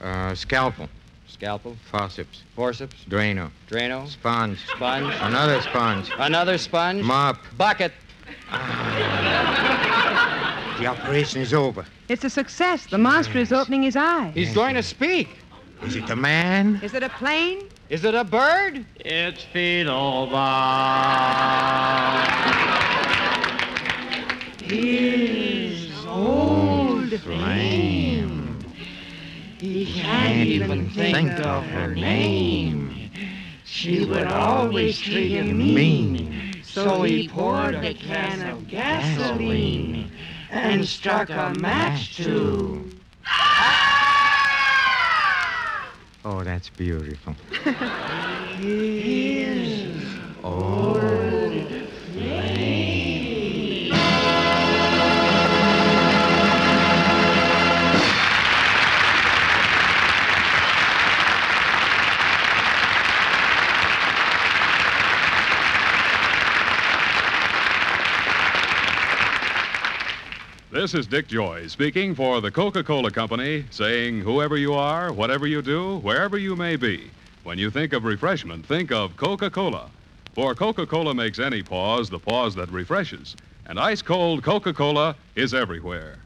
Uh, 0.00 0.34
scalpel. 0.34 0.88
Scalpel. 1.28 1.76
Forceps. 1.90 2.42
Forceps. 2.56 2.96
Drano. 3.08 3.50
Drano. 3.70 4.08
Sponge. 4.08 4.58
Sponge. 4.74 5.14
Another 5.20 5.60
sponge. 5.62 6.10
Another 6.18 6.58
sponge. 6.58 7.04
Mop. 7.04 7.38
Bucket. 7.56 7.92
The 10.78 10.86
operation 10.86 11.40
is 11.42 11.52
over. 11.52 11.84
It's 12.08 12.22
a 12.22 12.30
success. 12.30 12.86
The 12.86 12.98
monster 12.98 13.38
is 13.38 13.52
opening 13.52 13.82
his 13.82 13.96
eyes. 13.96 14.32
He's 14.32 14.54
going 14.54 14.76
to 14.76 14.82
speak. 14.82 15.28
Is 15.82 15.96
it 15.96 16.08
a 16.08 16.14
man? 16.14 16.78
Is 16.84 16.94
it 16.94 17.02
a 17.02 17.08
plane? 17.08 17.68
Is 17.88 18.04
it 18.04 18.14
a 18.14 18.22
bird? 18.22 18.86
It's 19.00 19.42
Feitlebaum. 19.52 20.38
His 24.62 26.06
old 26.06 27.10
Flame. 27.22 28.60
He 29.58 29.84
can't 30.00 30.46
even 30.46 30.90
think 30.90 31.32
of 31.40 31.64
her 31.64 31.92
name. 31.92 33.10
She 33.64 34.04
would 34.04 34.28
always 34.28 34.96
treat 34.96 35.32
him 35.32 35.58
mean. 35.58 36.62
So 36.62 37.02
he 37.02 37.26
poured 37.26 37.74
a 37.74 37.94
can 37.94 38.48
of 38.48 38.68
gasoline 38.68 40.12
and 40.50 40.86
struck 40.86 41.30
a 41.30 41.54
match 41.58 42.16
to. 42.16 42.90
Ah! 43.26 43.88
Oh, 46.24 46.42
that's 46.44 46.68
beautiful. 46.70 47.34
His 48.58 50.02
old 50.42 51.00
flame. 52.12 52.87
This 70.78 70.94
is 70.94 71.08
Dick 71.08 71.26
Joy 71.26 71.66
speaking 71.66 72.14
for 72.14 72.40
the 72.40 72.52
Coca 72.52 72.84
Cola 72.84 73.10
Company, 73.10 73.64
saying, 73.68 74.20
whoever 74.20 74.56
you 74.56 74.74
are, 74.74 75.12
whatever 75.12 75.44
you 75.44 75.60
do, 75.60 75.96
wherever 75.96 76.38
you 76.38 76.54
may 76.54 76.76
be, 76.76 77.10
when 77.42 77.58
you 77.58 77.68
think 77.68 77.92
of 77.92 78.04
refreshment, 78.04 78.64
think 78.64 78.92
of 78.92 79.16
Coca 79.16 79.50
Cola. 79.50 79.90
For 80.34 80.54
Coca 80.54 80.86
Cola 80.86 81.12
makes 81.14 81.40
any 81.40 81.64
pause 81.64 82.08
the 82.08 82.20
pause 82.20 82.54
that 82.54 82.70
refreshes, 82.70 83.34
and 83.66 83.80
ice 83.80 84.02
cold 84.02 84.44
Coca 84.44 84.72
Cola 84.72 85.16
is 85.34 85.52
everywhere. 85.52 86.18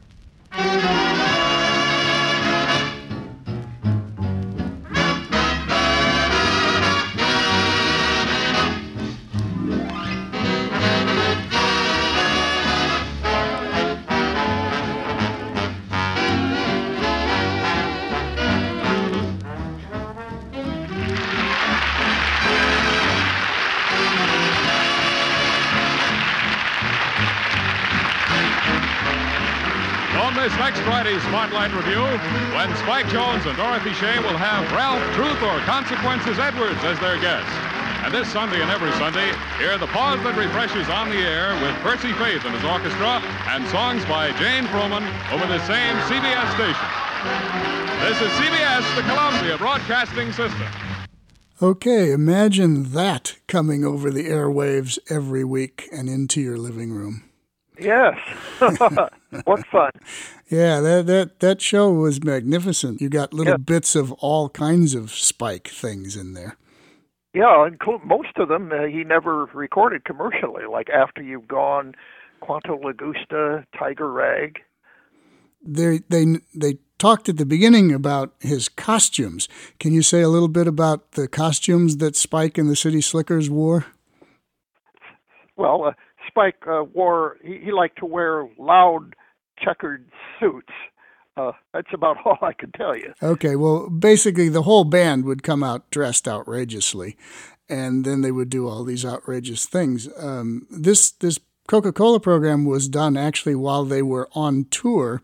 Spotlight 31.43 31.75
Revue, 31.75 32.07
when 32.55 32.71
Spike 32.77 33.07
Jones 33.09 33.45
and 33.45 33.57
Dorothy 33.57 33.91
Shay 33.99 34.15
will 34.19 34.39
have 34.39 34.63
Ralph 34.71 35.03
Truth 35.11 35.43
or 35.43 35.59
Consequences 35.67 36.39
Edwards 36.39 36.79
as 36.87 36.97
their 37.03 37.19
guest. 37.19 37.51
And 38.07 38.13
this 38.13 38.31
Sunday 38.31 38.61
and 38.61 38.71
every 38.71 38.93
Sunday, 38.95 39.27
hear 39.59 39.77
the 39.77 39.91
pause 39.91 40.23
that 40.23 40.39
refreshes 40.39 40.87
on 40.87 41.11
the 41.11 41.19
air 41.19 41.51
with 41.59 41.75
Percy 41.83 42.15
Faith 42.15 42.47
and 42.47 42.55
his 42.55 42.63
orchestra 42.63 43.19
and 43.51 43.67
songs 43.67 44.07
by 44.07 44.31
Jane 44.39 44.63
Froman 44.71 45.03
over 45.35 45.43
the 45.43 45.59
same 45.67 45.99
CBS 46.07 46.47
station. 46.55 46.87
This 48.07 48.23
is 48.23 48.31
CBS, 48.39 48.87
the 48.95 49.03
Columbia 49.03 49.57
Broadcasting 49.57 50.31
System. 50.31 50.71
Okay, 51.61 52.13
imagine 52.13 52.95
that 52.95 53.35
coming 53.51 53.83
over 53.83 54.09
the 54.09 54.31
airwaves 54.31 54.97
every 55.11 55.43
week 55.43 55.89
and 55.91 56.07
into 56.07 56.39
your 56.39 56.55
living 56.55 56.93
room. 56.93 57.32
Yes. 57.79 58.17
what 59.45 59.65
fun. 59.67 59.91
Yeah, 60.49 60.79
that 60.81 61.07
that 61.07 61.39
that 61.39 61.61
show 61.61 61.91
was 61.91 62.23
magnificent. 62.23 63.01
You 63.01 63.09
got 63.09 63.33
little 63.33 63.57
bits 63.57 63.95
of 63.95 64.11
all 64.13 64.49
kinds 64.49 64.93
of 64.93 65.11
Spike 65.11 65.67
things 65.67 66.15
in 66.15 66.33
there. 66.33 66.57
Yeah, 67.33 67.69
most 68.05 68.37
of 68.37 68.47
them 68.47 68.71
uh, 68.71 68.83
he 68.85 69.03
never 69.03 69.45
recorded 69.45 70.05
commercially, 70.05 70.65
like 70.69 70.89
After 70.91 71.23
You've 71.23 71.47
Gone, 71.47 71.95
Quanto 72.41 72.77
Le 72.77 72.93
Gusta, 72.93 73.65
Tiger 73.77 74.11
Rag. 74.11 74.59
They 75.65 76.01
they 76.09 76.25
they 76.53 76.77
talked 76.99 77.27
at 77.27 77.37
the 77.37 77.45
beginning 77.45 77.91
about 77.91 78.35
his 78.39 78.69
costumes. 78.69 79.49
Can 79.79 79.93
you 79.93 80.03
say 80.03 80.21
a 80.21 80.29
little 80.29 80.47
bit 80.47 80.67
about 80.67 81.13
the 81.13 81.27
costumes 81.27 81.97
that 81.97 82.15
Spike 82.15 82.57
and 82.57 82.69
the 82.69 82.75
City 82.75 83.01
Slickers 83.01 83.49
wore? 83.49 83.87
Well, 85.55 85.85
uh, 85.85 85.91
Spike 86.27 86.55
uh, 86.67 86.83
wore, 86.93 87.37
he, 87.43 87.59
he 87.65 87.71
liked 87.71 87.99
to 87.99 88.05
wear 88.05 88.47
loud 88.57 89.15
checkered 89.63 90.05
suits. 90.39 90.71
Uh, 91.35 91.51
that's 91.73 91.87
about 91.93 92.17
all 92.25 92.37
I 92.41 92.53
can 92.53 92.71
tell 92.71 92.95
you. 92.95 93.13
Okay, 93.21 93.55
well, 93.55 93.89
basically 93.89 94.49
the 94.49 94.63
whole 94.63 94.83
band 94.83 95.25
would 95.25 95.43
come 95.43 95.63
out 95.63 95.89
dressed 95.89 96.27
outrageously, 96.27 97.17
and 97.69 98.05
then 98.05 98.21
they 98.21 98.31
would 98.31 98.49
do 98.49 98.67
all 98.67 98.83
these 98.83 99.05
outrageous 99.05 99.65
things. 99.65 100.07
Um, 100.17 100.67
this 100.69 101.11
this 101.11 101.39
Coca 101.67 101.91
Cola 101.93 102.19
program 102.19 102.65
was 102.65 102.87
done 102.89 103.15
actually 103.17 103.55
while 103.55 103.85
they 103.85 104.01
were 104.01 104.29
on 104.33 104.65
tour, 104.69 105.21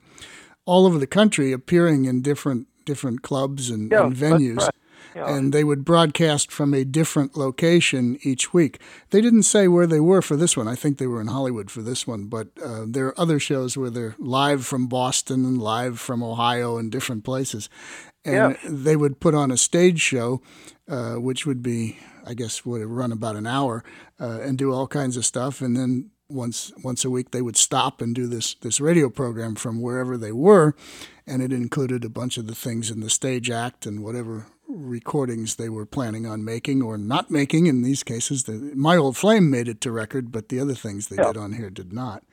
all 0.66 0.86
over 0.86 0.98
the 0.98 1.08
country, 1.08 1.52
appearing 1.52 2.06
in 2.06 2.22
different 2.22 2.68
different 2.86 3.22
clubs 3.22 3.70
and, 3.70 3.92
Yeah, 3.92 4.06
and 4.06 4.16
venues. 4.16 4.58
right. 4.58 4.74
Yeah. 5.16 5.28
And 5.36 5.52
they 5.54 5.64
would 5.64 5.84
broadcast 5.86 6.52
from 6.52 6.74
a 6.74 6.84
different 6.86 7.36
location 7.36 8.18
each 8.22 8.54
week. 8.54 8.80
They 9.10 9.22
didn't 9.22 9.44
say 9.44 9.68
where 9.68 9.88
they 9.88 10.00
were 10.00 10.22
for 10.22 10.36
this 10.36 10.56
one. 10.56 10.68
I 10.68 10.76
think 10.76 10.98
they 10.98 11.08
were 11.08 11.22
in 11.22 11.28
Hollywood 11.28 11.72
for 11.72 11.82
this 11.82 12.06
one, 12.06 12.26
but 12.26 12.50
uh, 12.64 12.86
there 12.88 13.08
are 13.08 13.20
other 13.20 13.40
shows 13.40 13.76
where 13.78 13.90
they're 13.90 14.16
live 14.20 14.66
from 14.66 14.88
Boston 14.88 15.46
and 15.46 15.58
live 15.62 16.00
from 16.00 16.22
Ohio 16.24 16.78
and 16.78 16.92
different 16.92 17.24
places. 17.24 17.70
And 18.26 18.56
Yes. 18.62 18.66
they 18.70 18.96
would 18.96 19.20
put 19.20 19.34
on 19.34 19.50
a 19.52 19.58
stage 19.58 20.00
show, 20.00 20.42
uh, 20.88 21.16
which 21.16 21.46
would 21.46 21.64
be, 21.64 21.98
I 22.26 22.34
guess, 22.34 22.66
would 22.66 22.84
run 22.86 23.12
about 23.12 23.36
an 23.36 23.48
hour, 23.48 23.84
uh, 24.20 24.40
and 24.42 24.58
do 24.58 24.72
all 24.74 24.88
kinds 24.88 25.18
of 25.18 25.26
stuff. 25.26 25.62
And 25.62 25.76
then 25.76 26.12
once 26.28 26.72
once 26.84 27.04
a 27.04 27.10
week, 27.10 27.32
they 27.32 27.42
would 27.42 27.58
stop 27.58 28.02
and 28.02 28.14
do 28.14 28.28
this 28.28 28.54
this 28.62 28.80
radio 28.80 29.10
program 29.10 29.56
from 29.56 29.82
wherever 29.82 30.18
they 30.18 30.32
were, 30.32 30.76
and 31.26 31.42
it 31.42 31.52
included 31.52 32.06
a 32.06 32.10
bunch 32.10 32.38
of 32.38 32.46
the 32.46 32.54
things 32.56 32.92
in 32.92 33.00
the 33.00 33.10
stage 33.10 33.50
act 33.50 33.86
and 33.88 34.04
whatever 34.04 34.46
recordings 34.70 35.56
they 35.56 35.70
were 35.70 35.86
planning 35.86 36.26
on 36.26 36.44
making 36.46 36.82
or 36.82 36.98
not 36.98 37.32
making. 37.32 37.66
In 37.66 37.82
these 37.82 38.04
cases, 38.04 38.44
the, 38.44 38.54
my 38.76 38.96
old 38.96 39.18
flame 39.18 39.50
made 39.50 39.68
it 39.68 39.82
to 39.82 39.92
record, 39.92 40.32
but 40.32 40.50
the 40.50 40.60
other 40.60 40.76
things 40.76 41.08
they 41.08 41.18
Yeah. 41.18 41.28
did 41.34 41.38
on 41.38 41.54
here 41.54 41.70
did 41.70 41.92
not. 41.92 42.24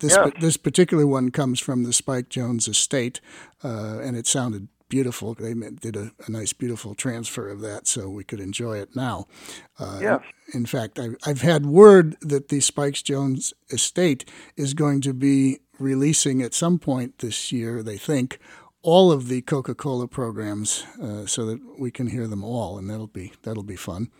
This 0.00 0.14
Yeah. 0.16 0.30
this 0.40 0.56
particular 0.56 1.06
one 1.06 1.30
comes 1.30 1.60
from 1.60 1.84
the 1.84 1.92
Spike 1.92 2.28
Jones 2.28 2.68
estate, 2.68 3.20
uh, 3.64 3.98
and 4.02 4.16
it 4.16 4.26
sounded 4.26 4.68
beautiful. 4.88 5.34
They 5.34 5.54
did 5.54 5.96
a, 5.96 6.12
a 6.26 6.30
nice, 6.30 6.52
beautiful 6.52 6.94
transfer 6.94 7.48
of 7.48 7.60
that, 7.62 7.86
so 7.88 8.08
we 8.08 8.22
could 8.24 8.40
enjoy 8.40 8.78
it 8.78 8.94
now. 8.94 9.26
Uh, 9.78 9.98
Yes. 10.02 10.20
In 10.52 10.64
fact, 10.66 10.98
I, 11.00 11.08
I've 11.24 11.40
had 11.40 11.66
word 11.66 12.16
that 12.20 12.48
the 12.50 12.60
Spikes 12.60 13.02
Jones 13.02 13.52
estate 13.70 14.24
is 14.56 14.74
going 14.74 15.00
to 15.00 15.12
be 15.12 15.58
releasing 15.80 16.40
at 16.40 16.54
some 16.54 16.78
point 16.78 17.18
this 17.18 17.50
year. 17.50 17.82
They 17.82 17.98
think 17.98 18.38
all 18.86 19.10
of 19.10 19.26
the 19.26 19.42
Coca-Cola 19.42 20.06
programs 20.06 20.86
uh, 21.02 21.26
so 21.26 21.44
that 21.46 21.60
we 21.76 21.90
can 21.90 22.06
hear 22.06 22.28
them 22.28 22.44
all, 22.44 22.78
and 22.78 22.88
that'll 22.88 23.08
be 23.08 23.32
that'll 23.42 23.64
be 23.64 23.76
fun. 23.76 24.10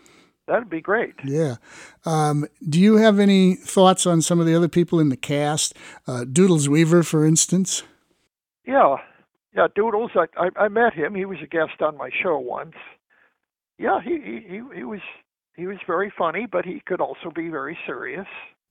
That'd 0.48 0.68
be 0.68 0.80
great. 0.80 1.14
Yeah. 1.24 1.56
Um, 2.04 2.46
do 2.68 2.80
you 2.80 2.96
have 2.96 3.18
any 3.18 3.54
thoughts 3.54 4.06
on 4.06 4.22
some 4.22 4.40
of 4.40 4.46
the 4.46 4.54
other 4.54 4.68
people 4.68 5.00
in 5.00 5.08
the 5.08 5.16
cast? 5.16 5.74
Uh, 6.06 6.24
Doodles 6.24 6.68
Weaver, 6.68 7.02
for 7.04 7.24
instance. 7.24 7.84
Yeah, 8.66 8.96
yeah. 9.54 9.68
Doodles. 9.74 10.10
I, 10.16 10.26
I 10.36 10.64
I 10.64 10.68
met 10.68 10.94
him. 10.94 11.14
He 11.14 11.24
was 11.24 11.38
a 11.42 11.46
guest 11.46 11.80
on 11.80 11.96
my 11.96 12.10
show 12.22 12.36
once. 12.38 12.74
Yeah, 13.78 14.00
he 14.02 14.42
he 14.48 14.60
he 14.74 14.84
was 14.84 15.00
he 15.56 15.66
was 15.68 15.78
very 15.86 16.12
funny, 16.18 16.46
but 16.50 16.64
he 16.64 16.82
could 16.84 17.00
also 17.00 17.30
be 17.32 17.48
very 17.48 17.78
serious. 17.86 18.26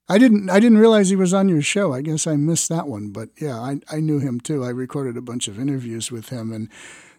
I 0.08 0.18
didn't 0.18 0.50
I 0.50 0.60
didn't 0.60 0.78
realize 0.78 1.10
he 1.10 1.16
was 1.16 1.34
on 1.34 1.50
your 1.50 1.62
show. 1.62 1.94
I 1.94 2.02
guess 2.02 2.28
I 2.28 2.36
missed 2.36 2.70
that 2.70 2.88
one, 2.88 3.10
but 3.10 3.30
yeah, 3.40 3.60
I 3.60 3.80
I 3.90 4.00
knew 4.00 4.20
him 4.20 4.40
too. 4.40 4.64
I 4.64 4.70
recorded 4.70 5.18
a 5.18 5.22
bunch 5.22 5.48
of 5.48 5.60
interviews 5.60 6.12
with 6.12 6.30
him 6.30 6.52
and 6.52 6.70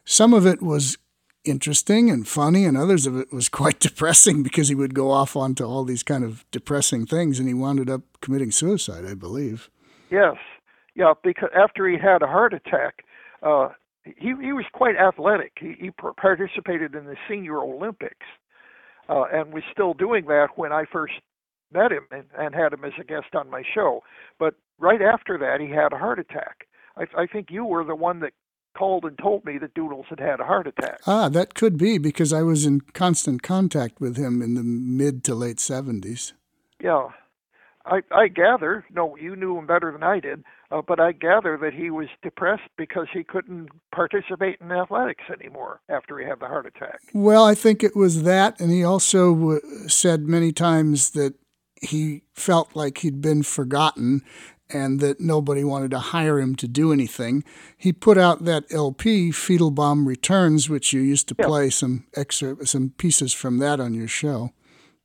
some 0.04 0.32
of 0.32 0.46
it 0.46 0.62
was 0.62 0.98
interesting 1.44 2.10
and 2.10 2.26
funny 2.26 2.64
and 2.64 2.76
others 2.76 3.06
of 3.06 3.16
it 3.16 3.32
was 3.32 3.48
quite 3.60 3.80
depressing 3.80 4.42
because 4.42 4.68
he 4.68 4.74
would 4.74 4.94
go 4.94 5.10
off 5.10 5.34
onto 5.34 5.64
all 5.64 5.84
these 5.84 6.02
kind 6.02 6.24
of 6.24 6.44
depressing 6.50 7.06
things 7.06 7.38
and 7.38 7.48
he 7.48 7.54
wound 7.54 7.88
up 7.90 8.02
committing 8.20 8.50
suicide, 8.50 9.04
I 9.04 9.14
believe. 9.14 9.68
Yes. 10.10 10.36
Yeah, 10.94 11.12
because 11.22 11.50
after 11.54 11.88
he 11.88 11.98
had 11.98 12.22
a 12.22 12.26
heart 12.26 12.54
attack, 12.54 13.04
uh 13.42 13.70
he 14.04 14.34
he 14.40 14.52
was 14.52 14.66
quite 14.72 14.94
athletic. 14.96 15.52
He 15.58 15.74
he 15.80 15.90
participated 15.90 16.94
in 16.94 17.06
the 17.06 17.16
senior 17.28 17.58
Olympics. 17.58 18.26
Uh, 19.08 19.22
and 19.32 19.52
was 19.52 19.62
still 19.70 19.94
doing 19.94 20.26
that 20.26 20.48
when 20.56 20.72
I 20.72 20.84
first 20.92 21.14
met 21.72 21.92
him 21.92 22.06
and, 22.10 22.24
and 22.38 22.54
had 22.54 22.72
him 22.72 22.84
as 22.84 22.92
a 23.00 23.04
guest 23.04 23.34
on 23.34 23.50
my 23.50 23.62
show. 23.74 24.02
But 24.38 24.54
right 24.78 25.02
after 25.02 25.38
that, 25.38 25.60
he 25.60 25.68
had 25.68 25.92
a 25.92 25.98
heart 25.98 26.18
attack. 26.18 26.66
I, 26.96 27.06
I 27.22 27.26
think 27.26 27.50
you 27.50 27.64
were 27.64 27.84
the 27.84 27.96
one 27.96 28.20
that 28.20 28.32
called 28.76 29.04
and 29.04 29.18
told 29.18 29.44
me 29.44 29.58
that 29.58 29.74
Doodles 29.74 30.06
had 30.08 30.20
had 30.20 30.40
a 30.40 30.44
heart 30.44 30.66
attack. 30.66 31.00
Ah, 31.06 31.28
that 31.30 31.54
could 31.54 31.78
be 31.78 31.98
because 31.98 32.32
I 32.32 32.42
was 32.42 32.66
in 32.66 32.80
constant 32.80 33.42
contact 33.42 34.00
with 34.00 34.16
him 34.16 34.42
in 34.42 34.54
the 34.54 34.62
mid 34.62 35.24
to 35.24 35.34
late 35.34 35.56
70s. 35.56 36.32
Yeah. 36.82 37.08
I, 37.86 38.00
I 38.10 38.28
gather, 38.28 38.84
no, 38.90 39.16
you 39.16 39.36
knew 39.36 39.56
him 39.56 39.66
better 39.66 39.92
than 39.92 40.02
I 40.02 40.18
did, 40.18 40.42
uh, 40.72 40.82
but 40.86 40.98
I 40.98 41.12
gather 41.12 41.56
that 41.58 41.72
he 41.72 41.88
was 41.88 42.08
depressed 42.20 42.68
because 42.76 43.06
he 43.12 43.22
couldn't 43.22 43.68
participate 43.94 44.58
in 44.60 44.72
athletics 44.72 45.22
anymore 45.32 45.80
after 45.88 46.18
he 46.18 46.26
had 46.26 46.40
the 46.40 46.46
heart 46.46 46.66
attack. 46.66 47.00
Well, 47.14 47.44
I 47.44 47.54
think 47.54 47.84
it 47.84 47.94
was 47.94 48.24
that, 48.24 48.60
and 48.60 48.72
he 48.72 48.82
also 48.82 49.34
w- 49.34 49.60
said 49.88 50.22
many 50.22 50.50
times 50.50 51.10
that 51.10 51.34
he 51.82 52.22
felt 52.34 52.74
like 52.74 52.98
he'd 52.98 53.20
been 53.20 53.42
forgotten 53.42 54.22
and 54.68 55.00
that 55.00 55.20
nobody 55.20 55.62
wanted 55.62 55.90
to 55.92 55.98
hire 55.98 56.40
him 56.40 56.56
to 56.56 56.66
do 56.66 56.92
anything. 56.92 57.44
He 57.76 57.92
put 57.92 58.18
out 58.18 58.44
that 58.44 58.64
LP, 58.72 59.30
Feitlebaum 59.30 60.06
Returns, 60.06 60.68
which 60.68 60.92
you 60.92 61.00
used 61.00 61.28
to 61.28 61.34
play 61.34 61.70
some 61.70 62.06
excerpt, 62.14 62.66
some 62.68 62.90
pieces 62.90 63.32
from 63.32 63.58
that 63.58 63.78
on 63.78 63.94
your 63.94 64.08
show. 64.08 64.50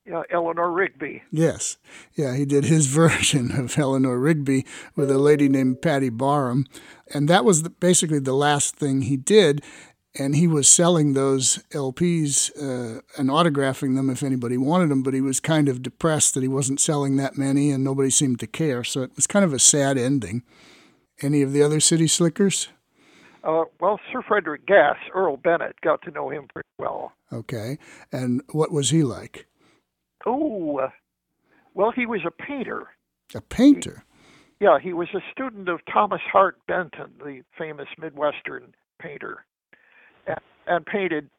Yeah, 0.04 0.22
Eleanor 0.30 0.70
Rigby. 0.72 1.22
Yes. 1.30 1.76
Yeah, 2.14 2.34
he 2.34 2.44
did 2.44 2.64
his 2.64 2.86
version 2.88 3.52
of 3.52 3.78
Eleanor 3.78 4.18
Rigby 4.18 4.66
with 4.96 5.10
a 5.10 5.18
lady 5.18 5.48
named 5.48 5.80
Patty 5.80 6.08
Barham. 6.08 6.66
And 7.14 7.28
that 7.28 7.44
was 7.44 7.62
the, 7.62 7.70
basically 7.70 8.18
the 8.18 8.34
last 8.34 8.74
thing 8.74 9.02
he 9.02 9.16
did 9.16 9.62
and 10.18 10.36
he 10.36 10.46
was 10.46 10.68
selling 10.68 11.14
those 11.14 11.58
LPs 11.70 12.50
uh, 12.56 13.00
and 13.16 13.30
autographing 13.30 13.96
them 13.96 14.10
if 14.10 14.22
anybody 14.22 14.56
wanted 14.56 14.90
them, 14.90 15.02
but 15.02 15.14
he 15.14 15.20
was 15.20 15.40
kind 15.40 15.68
of 15.68 15.82
depressed 15.82 16.34
that 16.34 16.42
he 16.42 16.48
wasn't 16.48 16.80
selling 16.80 17.16
that 17.16 17.38
many 17.38 17.70
and 17.70 17.82
nobody 17.82 18.10
seemed 18.10 18.38
to 18.40 18.46
care. 18.46 18.84
So 18.84 19.02
it 19.02 19.16
was 19.16 19.26
kind 19.26 19.44
of 19.44 19.52
a 19.52 19.58
sad 19.58 19.96
ending. 19.96 20.42
Any 21.22 21.40
of 21.42 21.52
the 21.52 21.62
other 21.62 21.80
city 21.80 22.08
slickers? 22.08 22.68
Uh, 23.44 23.64
well, 23.80 23.98
Sir 24.12 24.22
Frederick 24.22 24.66
Gas, 24.66 24.96
Earl 25.14 25.36
Bennett, 25.36 25.80
got 25.80 26.02
to 26.02 26.10
know 26.10 26.28
him 26.28 26.46
pretty 26.52 26.68
well. 26.78 27.12
Okay. 27.32 27.78
And 28.12 28.42
what 28.50 28.70
was 28.70 28.90
he 28.90 29.02
like? 29.02 29.46
Oh, 30.26 30.78
uh, 30.78 30.90
well, 31.74 31.90
he 31.90 32.06
was 32.06 32.20
a 32.26 32.30
painter. 32.30 32.88
A 33.34 33.40
painter? 33.40 34.04
He, 34.58 34.66
yeah, 34.66 34.78
he 34.78 34.92
was 34.92 35.08
a 35.14 35.20
student 35.32 35.68
of 35.68 35.80
Thomas 35.92 36.20
Hart 36.30 36.58
Benton, 36.68 37.12
the 37.18 37.42
famous 37.58 37.88
Midwestern 37.98 38.74
painter 39.00 39.44
and, 40.66 40.84
painted. 40.86 41.30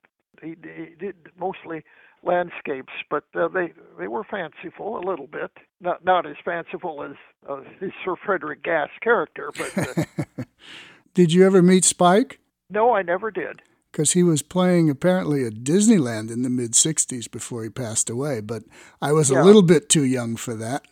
He, 0.41 0.55
he 0.61 0.95
did 0.99 1.15
mostly 1.39 1.83
landscapes, 2.23 2.93
but 3.09 3.23
uh, 3.35 3.47
they 3.47 3.73
they 3.97 4.07
were 4.07 4.23
fanciful 4.23 4.97
a 4.97 5.03
little 5.07 5.27
bit. 5.27 5.51
Not 5.81 6.03
not 6.03 6.25
as 6.25 6.35
fanciful 6.43 7.03
as 7.03 7.15
uh, 7.49 7.61
his 7.79 7.91
Sir 8.05 8.15
Frederick 8.25 8.63
Gas 8.63 8.89
character, 9.01 9.51
but. 9.57 9.77
Uh, 9.77 10.43
did 11.13 11.33
you 11.33 11.45
ever 11.45 11.61
meet 11.61 11.85
Spike? 11.85 12.39
No, 12.69 12.93
I 12.93 13.03
never 13.03 13.29
did. 13.29 13.61
Because 13.91 14.13
he 14.13 14.23
was 14.23 14.41
playing 14.41 14.89
apparently 14.89 15.45
at 15.45 15.63
Disneyland 15.63 16.31
in 16.31 16.41
the 16.41 16.49
mid 16.49 16.71
'60s 16.71 17.29
before 17.29 17.63
he 17.63 17.69
passed 17.69 18.09
away, 18.09 18.41
but 18.41 18.63
I 19.01 19.11
was 19.11 19.29
yeah. 19.29 19.41
a 19.41 19.43
little 19.43 19.61
bit 19.61 19.89
too 19.89 20.03
young 20.03 20.35
for 20.35 20.55
that. 20.55 20.85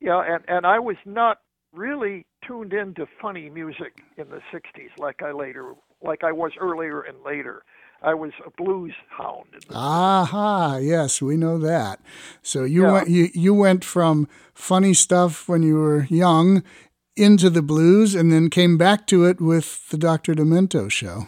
Yeah, 0.00 0.20
and 0.20 0.44
and 0.48 0.66
I 0.66 0.78
was 0.78 0.96
not 1.06 1.38
really 1.72 2.26
tuned 2.46 2.74
into 2.74 3.06
funny 3.20 3.48
music 3.48 4.02
in 4.18 4.28
the 4.28 4.40
'60s 4.52 4.90
like 4.98 5.22
I 5.22 5.32
later 5.32 5.74
like 6.02 6.24
I 6.24 6.32
was 6.32 6.52
earlier 6.60 7.00
and 7.02 7.16
later. 7.24 7.62
I 8.04 8.14
was 8.14 8.32
a 8.44 8.50
blues 8.60 8.94
hound. 9.10 9.46
Aha, 9.72 10.78
yes, 10.78 11.22
we 11.22 11.36
know 11.36 11.56
that. 11.58 12.00
So 12.42 12.64
you 12.64 12.82
Yeah. 12.82 12.92
went 12.92 13.08
you, 13.08 13.28
you 13.32 13.54
went 13.54 13.84
from 13.84 14.26
funny 14.54 14.92
stuff 14.92 15.48
when 15.48 15.62
you 15.62 15.76
were 15.76 16.04
young 16.10 16.62
into 17.16 17.48
the 17.50 17.62
blues 17.62 18.14
and 18.14 18.32
then 18.32 18.50
came 18.50 18.76
back 18.76 19.06
to 19.06 19.24
it 19.24 19.40
with 19.40 19.88
the 19.90 19.98
Dr. 19.98 20.34
Demento 20.34 20.90
show. 20.90 21.26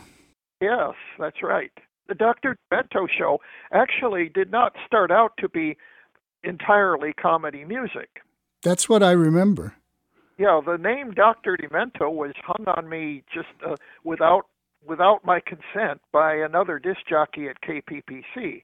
Yes, 0.61 0.95
that's 1.18 1.43
right. 1.43 1.70
The 2.09 2.14
Dr. 2.14 2.57
Demento 2.72 3.07
show 3.09 3.41
actually 3.72 4.29
did 4.29 4.51
not 4.51 4.75
start 4.87 5.11
out 5.12 5.33
to 5.39 5.49
be 5.49 5.77
entirely 6.43 7.12
comedy 7.12 7.64
music. 7.64 8.20
That's 8.62 8.89
what 8.89 9.03
I 9.03 9.12
remember. 9.12 9.75
Yeah, 10.39 10.61
the 10.64 10.77
name 10.79 11.12
Dr. 11.12 11.57
Demento 11.57 12.11
was 12.12 12.33
hung 12.45 12.66
on 12.66 12.89
me 12.89 13.22
just 13.33 13.47
uh, 13.64 13.77
without 14.03 14.47
without 14.87 15.24
my 15.24 15.41
consent 15.41 16.01
by 16.12 16.35
another 16.35 16.78
disc 16.78 17.01
jockey 17.09 17.49
at 17.49 17.61
KPPC, 17.62 18.62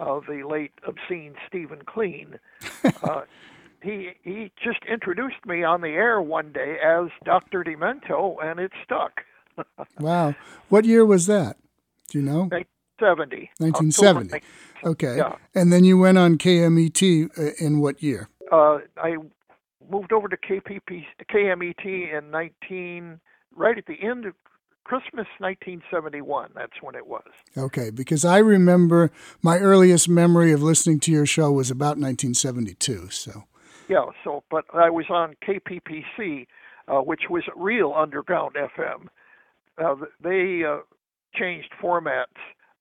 uh, 0.00 0.20
the 0.28 0.42
late 0.48 0.72
obscene 0.86 1.34
Steven 1.46 1.82
Clean. 1.86 2.38
uh, 3.02 3.22
he 3.82 4.10
he 4.22 4.52
just 4.62 4.78
introduced 4.90 5.44
me 5.46 5.64
on 5.64 5.80
the 5.80 5.88
air 5.88 6.20
one 6.22 6.52
day 6.52 6.76
as 6.84 7.08
Dr. 7.24 7.64
Demento, 7.64 8.36
and 8.42 8.60
it 8.60 8.72
stuck. 8.84 9.22
Wow. 10.00 10.34
What 10.70 10.86
year 10.86 11.04
was 11.04 11.26
that? 11.26 11.58
Do 12.08 12.18
you 12.18 12.24
know? 12.24 12.48
1970. 12.48 13.50
1970. 13.58 14.34
October 14.34 14.46
Okay. 14.84 15.16
Yeah. 15.18 15.36
And 15.54 15.70
then 15.70 15.84
you 15.84 15.98
went 15.98 16.16
on 16.16 16.38
KMET 16.38 17.38
uh, 17.38 17.50
in 17.58 17.80
what 17.80 18.02
year? 18.02 18.30
uh, 18.50 18.78
I 18.96 19.16
moved 19.90 20.12
over 20.12 20.28
to 20.28 20.36
KPP 20.36 21.04
KMET 21.30 22.18
in 22.18 22.30
19 22.30 23.20
right 23.54 23.76
at 23.76 23.86
the 23.86 24.00
end 24.02 24.24
of 24.26 24.34
Christmas 24.84 25.26
1971. 25.38 26.50
That's 26.54 26.80
when 26.80 26.94
it 26.94 27.06
was. 27.06 27.24
Okay, 27.56 27.90
because 27.90 28.24
I 28.24 28.38
remember 28.38 29.10
my 29.42 29.58
earliest 29.58 30.08
memory 30.08 30.52
of 30.52 30.62
listening 30.62 31.00
to 31.00 31.12
your 31.12 31.26
show 31.26 31.52
was 31.52 31.70
about 31.70 31.98
1972. 31.98 33.10
So, 33.10 33.44
Yeah. 33.88 34.06
So, 34.24 34.42
but 34.50 34.64
I 34.74 34.90
was 34.90 35.06
on 35.10 35.34
KPPC, 35.46 36.46
uh, 36.88 37.00
which 37.00 37.22
was 37.30 37.44
real 37.56 37.94
underground 37.96 38.54
FM. 38.54 39.08
Uh, 39.78 40.04
they 40.22 40.64
uh, 40.64 40.78
changed 41.34 41.70
formats 41.82 42.26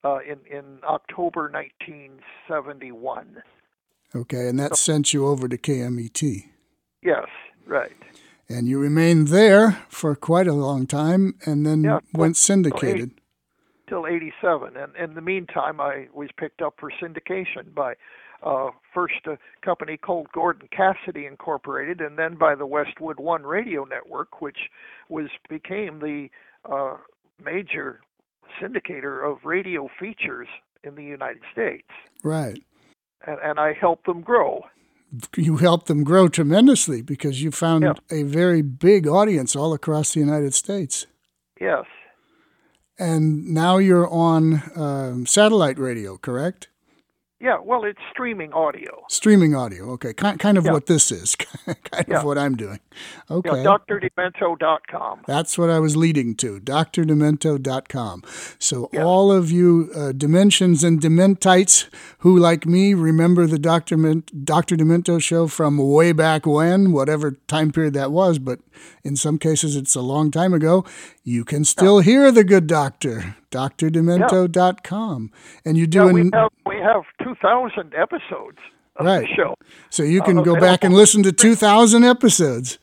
uh, 0.04 0.20
in 0.20 0.39
in 0.49 0.80
October 0.84 1.49
1971. 1.52 3.43
okay, 4.16 4.47
and 4.47 4.60
that 4.60 4.76
sent 4.76 5.14
you 5.14 5.28
over 5.28 5.47
to 5.47 5.58
KMET. 5.58 6.45
Yes, 7.02 7.28
right. 7.66 7.91
And 8.52 8.68
you 8.68 8.80
remained 8.80 9.30
there 9.30 9.84
for 9.89 10.16
quite 10.16 10.47
a 10.47 10.54
long 10.54 10.88
time 10.88 11.36
and 11.45 11.66
then 11.66 11.84
Yeah, 11.84 11.99
went 12.14 12.38
syndicated. 12.38 13.12
Till 13.88 14.08
87. 14.08 14.76
And 14.78 14.95
in 14.95 15.16
the 15.16 15.22
meantime, 15.22 15.82
I 15.82 16.08
was 16.14 16.30
picked 16.38 16.62
up 16.62 16.76
for 16.80 16.91
syndication 17.02 17.74
by 17.74 17.95
uh, 18.43 18.70
first 18.93 19.26
a 19.26 19.38
company 19.64 19.97
called 19.97 20.28
Gordon 20.34 20.68
Cassidy 20.76 21.26
Incorporated, 21.26 22.02
and 22.02 22.18
then 22.18 22.36
by 22.36 22.56
the 22.56 22.66
Westwood 22.66 23.20
One 23.20 23.43
Radio 23.43 23.84
Network, 23.84 24.41
which 24.41 24.58
was 25.10 25.28
became 25.49 25.99
the 25.99 26.30
uh, 26.70 26.97
major 27.43 28.02
syndicator 28.62 29.30
of 29.30 29.45
radio 29.45 29.89
features 29.99 30.47
in 30.84 30.95
the 30.95 31.04
United 31.04 31.41
States. 31.52 31.88
Right. 32.24 32.62
And, 33.26 33.38
and 33.43 33.60
I 33.60 33.74
helped 33.74 34.06
them 34.06 34.22
grow. 34.22 34.64
You 35.36 35.57
helped 35.57 35.88
them 35.88 36.03
grow 36.03 36.28
tremendously 36.30 37.01
because 37.01 37.43
you 37.43 37.51
found 37.51 37.84
Yeah. 37.84 37.93
a 38.09 38.24
very 38.24 38.62
big 38.62 39.07
audience 39.07 39.55
all 39.55 39.74
across 39.74 40.14
the 40.14 40.20
United 40.22 40.53
States. 40.53 41.05
Yes. 41.59 41.86
And 42.97 43.47
now 43.53 43.78
you're 43.78 44.07
on 44.09 44.62
um, 44.76 45.26
satellite 45.26 45.78
radio, 45.80 46.18
correct? 46.18 46.70
Yeah, 47.42 47.58
well, 47.64 47.84
it's 47.86 48.00
streaming 48.12 48.54
audio. 48.54 49.04
Streaming 49.10 49.56
audio. 49.56 49.89
Okay, 49.94 50.14
kind 50.14 50.39
kind 50.39 50.58
of 50.60 50.66
Yeah. 50.66 50.74
what 50.74 50.86
this 50.86 51.12
is. 51.12 51.36
kind 51.66 52.06
Yeah. 52.08 52.20
of 52.20 52.24
what 52.24 52.38
I'm 52.38 52.56
doing. 52.56 52.80
Okay. 53.32 53.64
Yeah, 53.64 53.78
drdemento.com. 53.89 55.22
That's 55.26 55.58
what 55.58 55.70
I 55.72 55.80
was 55.80 55.98
leading 55.98 56.36
to, 56.36 56.60
drdemento.com. 56.60 58.24
So, 58.60 58.86
all 59.00 59.32
of 59.32 59.50
you 59.52 59.89
uh, 59.96 60.12
Dementians 60.12 60.84
and 60.84 61.00
Dementites 61.02 61.88
who, 62.20 62.38
like 62.38 62.66
me, 62.66 62.94
remember 62.94 63.48
the 63.48 63.60
Dr. 63.60 63.98
Men- 63.98 64.24
Dr. 64.44 64.76
Demento 64.76 65.22
show 65.22 65.48
from 65.48 65.78
way 65.78 66.12
back 66.12 66.46
when, 66.46 66.92
whatever 66.92 67.32
time 67.48 67.72
period 67.72 67.94
that 67.96 68.12
was, 68.12 68.38
but 68.39 68.60
in 69.04 69.16
some 69.16 69.38
cases 69.39 69.76
it's 69.76 69.96
a 69.96 70.02
long 70.02 70.30
time 70.32 70.54
ago, 70.54 70.86
you 71.24 71.44
can 71.44 71.66
still 71.66 72.00
hear 72.00 72.32
the 72.32 72.44
good 72.44 72.68
doctor, 72.68 73.36
drdemento.com. 73.52 75.32
And 75.66 75.78
you 75.78 75.88
do 75.88 76.06
Yeah, 76.08 76.12
we 76.12 76.30
have 76.34 76.52
we 76.66 76.76
have 76.78 77.04
2,000 77.24 77.93
episodes 77.93 78.58
of 78.97 79.06
Right. 79.06 79.22
the 79.22 79.36
show. 79.36 79.56
So 79.89 80.04
you 80.04 80.22
can 80.22 80.39
Uh, 80.39 80.41
go 80.43 80.56
back 80.60 80.84
and 80.84 80.93
listen 80.93 81.24
to 81.24 81.32
2,000 81.32 82.04
episodes. 82.04 82.80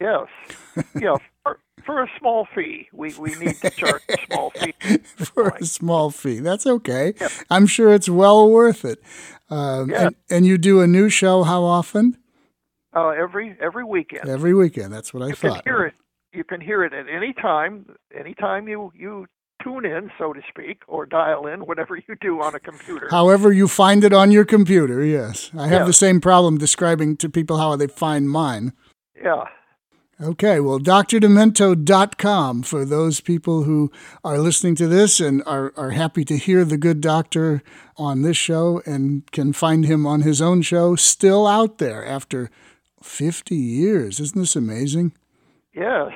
Yes. 0.00 0.26
yeah, 1.00 1.16
for, 1.42 1.58
for 1.84 2.02
a 2.02 2.08
small 2.18 2.46
fee. 2.54 2.88
We, 2.92 3.12
we 3.18 3.34
need 3.36 3.56
to 3.62 3.70
charge 3.70 4.02
a 4.08 4.16
small 4.30 4.50
fee. 4.50 4.74
for 5.34 5.48
a 5.48 5.64
small 5.64 6.10
fee. 6.10 6.40
That's 6.40 6.66
okay. 6.66 7.14
I'm 7.50 7.66
sure 7.66 7.92
it's 7.92 8.08
well 8.08 8.48
worth 8.50 8.84
it. 8.84 9.02
Um, 9.50 9.90
Yeah. 9.90 10.06
and, 10.06 10.16
and 10.30 10.46
you 10.46 10.58
do 10.58 10.80
a 10.80 10.86
new 10.86 11.08
show 11.08 11.42
how 11.42 11.62
often? 11.64 12.16
Uh, 12.94 13.08
every 13.10 13.56
every 13.60 13.84
weekend. 13.84 14.28
Every 14.28 14.54
weekend. 14.54 14.92
That's 14.92 15.12
what 15.12 15.22
I 15.22 15.28
you 15.28 15.34
can 15.36 15.60
hear 15.64 15.84
it. 15.84 15.94
You 16.32 16.44
can 16.44 16.60
hear 16.60 16.82
it 16.84 16.92
at 16.92 17.06
any 17.08 17.32
time. 17.34 17.86
Anytime 18.18 18.66
you 18.68 18.92
you 18.94 19.26
tune 19.62 19.84
in, 19.84 20.10
so 20.18 20.32
to 20.32 20.40
speak, 20.48 20.82
or 20.86 21.06
dial 21.06 21.46
in, 21.46 21.60
whatever 21.66 21.96
you 21.96 22.14
do 22.20 22.40
on 22.40 22.54
a 22.54 22.60
computer. 22.60 23.08
However, 23.10 23.52
you 23.52 23.68
find 23.68 24.04
it 24.04 24.12
on 24.12 24.30
your 24.30 24.44
computer, 24.44 25.04
yes. 25.04 25.50
I 25.56 25.68
have 25.68 25.80
Yeah. 25.82 25.84
the 25.86 25.92
same 25.92 26.20
problem 26.20 26.58
describing 26.58 27.16
to 27.18 27.28
people 27.28 27.58
how 27.58 27.76
they 27.76 27.86
find 27.86 28.28
mine. 28.30 28.72
Yeah. 29.20 29.44
Okay, 30.20 30.58
well, 30.58 30.80
drdemento.com 30.80 32.62
for 32.64 32.84
those 32.84 33.20
people 33.20 33.62
who 33.62 33.90
are 34.24 34.38
listening 34.38 34.74
to 34.76 34.88
this 34.88 35.20
and 35.20 35.42
are, 35.46 35.72
are 35.76 35.90
happy 35.90 36.24
to 36.24 36.36
hear 36.36 36.64
the 36.64 36.76
good 36.76 37.00
doctor 37.00 37.62
on 37.96 38.22
this 38.22 38.36
show 38.36 38.82
and 38.84 39.30
can 39.30 39.52
find 39.52 39.84
him 39.86 40.06
on 40.06 40.22
his 40.22 40.42
own 40.42 40.62
show 40.62 40.96
still 40.96 41.46
out 41.46 41.78
there 41.78 42.04
after 42.04 42.50
50 43.00 43.54
years. 43.54 44.18
Isn't 44.18 44.38
this 44.40 44.56
amazing? 44.56 45.12
Yes. 45.72 46.10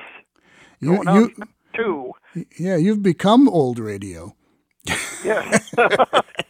You, 0.81 1.01
you, 1.05 1.31
two. 1.73 2.11
Yeah, 2.59 2.75
you've 2.75 3.03
become 3.03 3.47
old 3.49 3.79
radio. 3.79 4.35
Yes. 5.23 5.73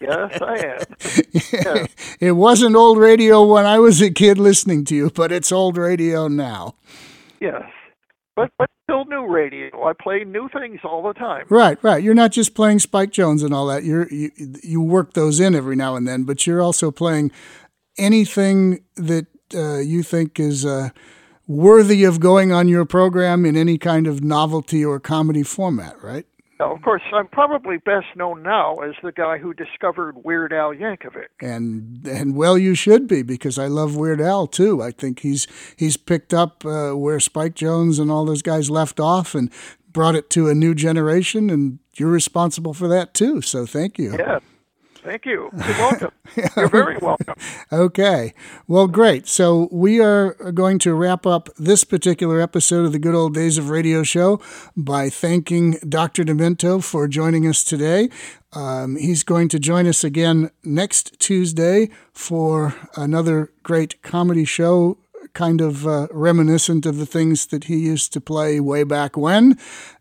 yes, 0.01 0.41
I 0.41 0.77
am. 0.79 0.95
Yeah. 1.51 1.85
It 2.19 2.31
wasn't 2.33 2.77
old 2.77 2.99
radio 2.99 3.43
when 3.43 3.65
I 3.65 3.79
was 3.79 4.01
a 4.01 4.09
kid 4.09 4.37
listening 4.37 4.85
to 4.85 4.95
you, 4.95 5.09
but 5.09 5.31
it's 5.31 5.51
old 5.51 5.77
radio 5.77 6.29
now. 6.29 6.75
Yes. 7.41 7.63
But 8.35 8.49
but 8.57 8.69
still 8.83 9.05
new 9.05 9.27
radio. 9.27 9.85
I 9.85 9.91
play 10.01 10.23
new 10.23 10.47
things 10.49 10.79
all 10.83 11.03
the 11.03 11.13
time. 11.13 11.45
Right, 11.49 11.77
right. 11.83 12.01
You're 12.01 12.13
not 12.13 12.31
just 12.31 12.55
playing 12.55 12.79
Spike 12.79 13.11
Jones 13.11 13.43
and 13.43 13.53
all 13.53 13.67
that. 13.67 13.83
You're 13.83 14.07
you 14.07 14.31
you 14.63 14.81
work 14.81 15.13
those 15.13 15.39
in 15.39 15.53
every 15.53 15.75
now 15.75 15.95
and 15.95 16.07
then, 16.07 16.23
but 16.23 16.47
you're 16.47 16.61
also 16.61 16.91
playing 16.91 17.31
anything 17.97 18.83
that 18.95 19.27
uh, 19.53 19.79
you 19.79 20.01
think 20.01 20.39
is 20.39 20.65
uh, 20.65 20.89
worthy 21.47 22.03
of 22.03 22.19
going 22.19 22.51
on 22.51 22.67
your 22.67 22.85
program 22.85 23.45
in 23.45 23.57
any 23.57 23.77
kind 23.77 24.07
of 24.07 24.23
novelty 24.23 24.83
or 24.83 24.99
comedy 24.99 25.43
format, 25.43 26.01
right? 26.01 26.25
Now, 26.59 26.73
of 26.73 26.81
course, 26.81 27.01
I'm 27.13 27.27
probably 27.27 27.77
best 27.77 28.05
known 28.15 28.43
now 28.43 28.75
as 28.75 28.93
the 29.03 29.11
guy 29.11 29.37
who 29.37 29.53
discovered 29.53 30.23
Weird 30.23 30.53
Al 30.53 30.73
Yankovic. 30.73 31.27
And 31.41 32.05
and 32.07 32.35
well, 32.35 32.57
you 32.57 32.75
should 32.75 33.07
be 33.07 33.21
because 33.21 33.57
I 33.57 33.67
love 33.67 33.97
Weird 33.97 34.21
Al 34.21 34.47
too. 34.47 34.81
I 34.81 34.91
think 34.91 35.19
he's 35.19 35.47
he's 35.75 35.97
picked 35.97 36.33
up 36.33 36.63
uh, 36.65 36.91
where 36.91 37.19
Spike 37.19 37.55
Jones 37.55 37.99
and 37.99 38.09
all 38.09 38.23
those 38.23 38.43
guys 38.43 38.69
left 38.69 38.99
off 38.99 39.35
and 39.35 39.51
brought 39.91 40.15
it 40.15 40.29
to 40.31 40.47
a 40.47 40.55
new 40.55 40.73
generation, 40.73 41.49
and 41.49 41.79
you're 41.95 42.09
responsible 42.09 42.73
for 42.73 42.87
that 42.87 43.13
too. 43.13 43.41
So 43.41 43.65
thank 43.65 43.97
you. 43.97 44.15
Yeah. 44.17 44.39
Thank 45.03 45.25
you. 45.25 45.49
You're 45.53 45.77
welcome. 45.77 46.11
You're 46.55 46.69
very 46.69 46.97
welcome. 46.97 47.35
Okay. 47.71 48.33
Well, 48.67 48.87
great. 48.87 49.27
So 49.27 49.67
we 49.71 49.99
are 49.99 50.33
going 50.51 50.79
to 50.79 50.93
wrap 50.93 51.25
up 51.25 51.49
this 51.57 51.83
particular 51.83 52.39
episode 52.39 52.85
of 52.85 52.93
the 52.93 52.99
Good 52.99 53.13
Old 53.13 53.33
Days 53.33 53.57
of 53.57 53.69
Radio 53.69 54.03
Show 54.03 54.39
by 54.77 55.09
thanking 55.09 55.73
Dr. 55.87 56.23
Demento 56.23 56.81
for 56.81 57.07
joining 57.09 57.45
us 57.45 57.63
today. 57.63 58.09
Um, 58.53 58.95
he's 58.95 59.23
going 59.23 59.49
to 59.49 59.59
join 59.59 59.87
us 59.87 60.03
again 60.03 60.51
next 60.63 61.19
Tuesday 61.19 61.89
for 62.13 62.75
another 62.95 63.51
great 63.63 64.01
comedy 64.03 64.45
show, 64.45 64.97
kind 65.33 65.59
of 65.59 65.85
uh, 65.87 66.07
reminiscent 66.11 66.85
of 66.85 66.97
the 66.97 67.05
things 67.05 67.47
that 67.47 67.65
he 67.65 67.77
used 67.77 68.13
to 68.13 68.21
play 68.21 68.59
way 68.59 68.83
back 68.83 69.17
when. 69.17 69.57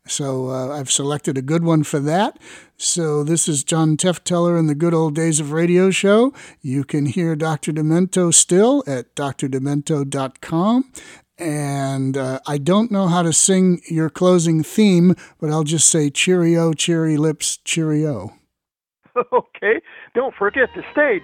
So 0.07 0.51
uh, 0.51 0.79
I've 0.79 0.91
selected 0.91 1.39
a 1.39 1.43
good 1.43 1.65
one 1.65 1.83
for 1.83 1.99
that. 2.01 2.39
So 2.85 3.23
this 3.23 3.49
is 3.49 3.63
John 3.63 3.97
Tefteller 3.97 4.59
in 4.59 4.67
the 4.67 4.75
Good 4.75 4.93
Old 4.93 5.15
Days 5.15 5.39
of 5.39 5.53
Radio 5.53 5.93
Show. 5.93 6.35
You 6.61 6.83
can 6.83 7.07
hear 7.07 7.37
Dr. 7.37 7.71
Demento 7.71 8.35
still 8.35 8.83
at 8.89 9.15
drdemento.com. 9.15 10.93
And 11.39 12.17
uh, 12.17 12.41
I 12.45 12.59
don't 12.59 12.91
know 12.91 13.07
how 13.07 13.23
to 13.23 13.33
sing 13.33 13.83
your 13.89 14.11
closing 14.11 14.65
theme, 14.65 15.15
but 15.41 15.49
I'll 15.49 15.63
just 15.63 15.89
say 15.91 16.11
cheerio, 16.11 16.73
cheery 16.73 17.17
lips, 17.17 17.59
cheerio. 17.59 18.35
okay. 19.33 19.81
Don't 20.17 20.35
forget 20.35 20.69
to 20.75 20.83
stay 20.91 21.21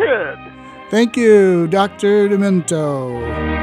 demented. 0.00 0.38
Thank 0.90 1.16
you, 1.16 1.68
Dr. 1.68 2.28
Demento. 2.28 3.59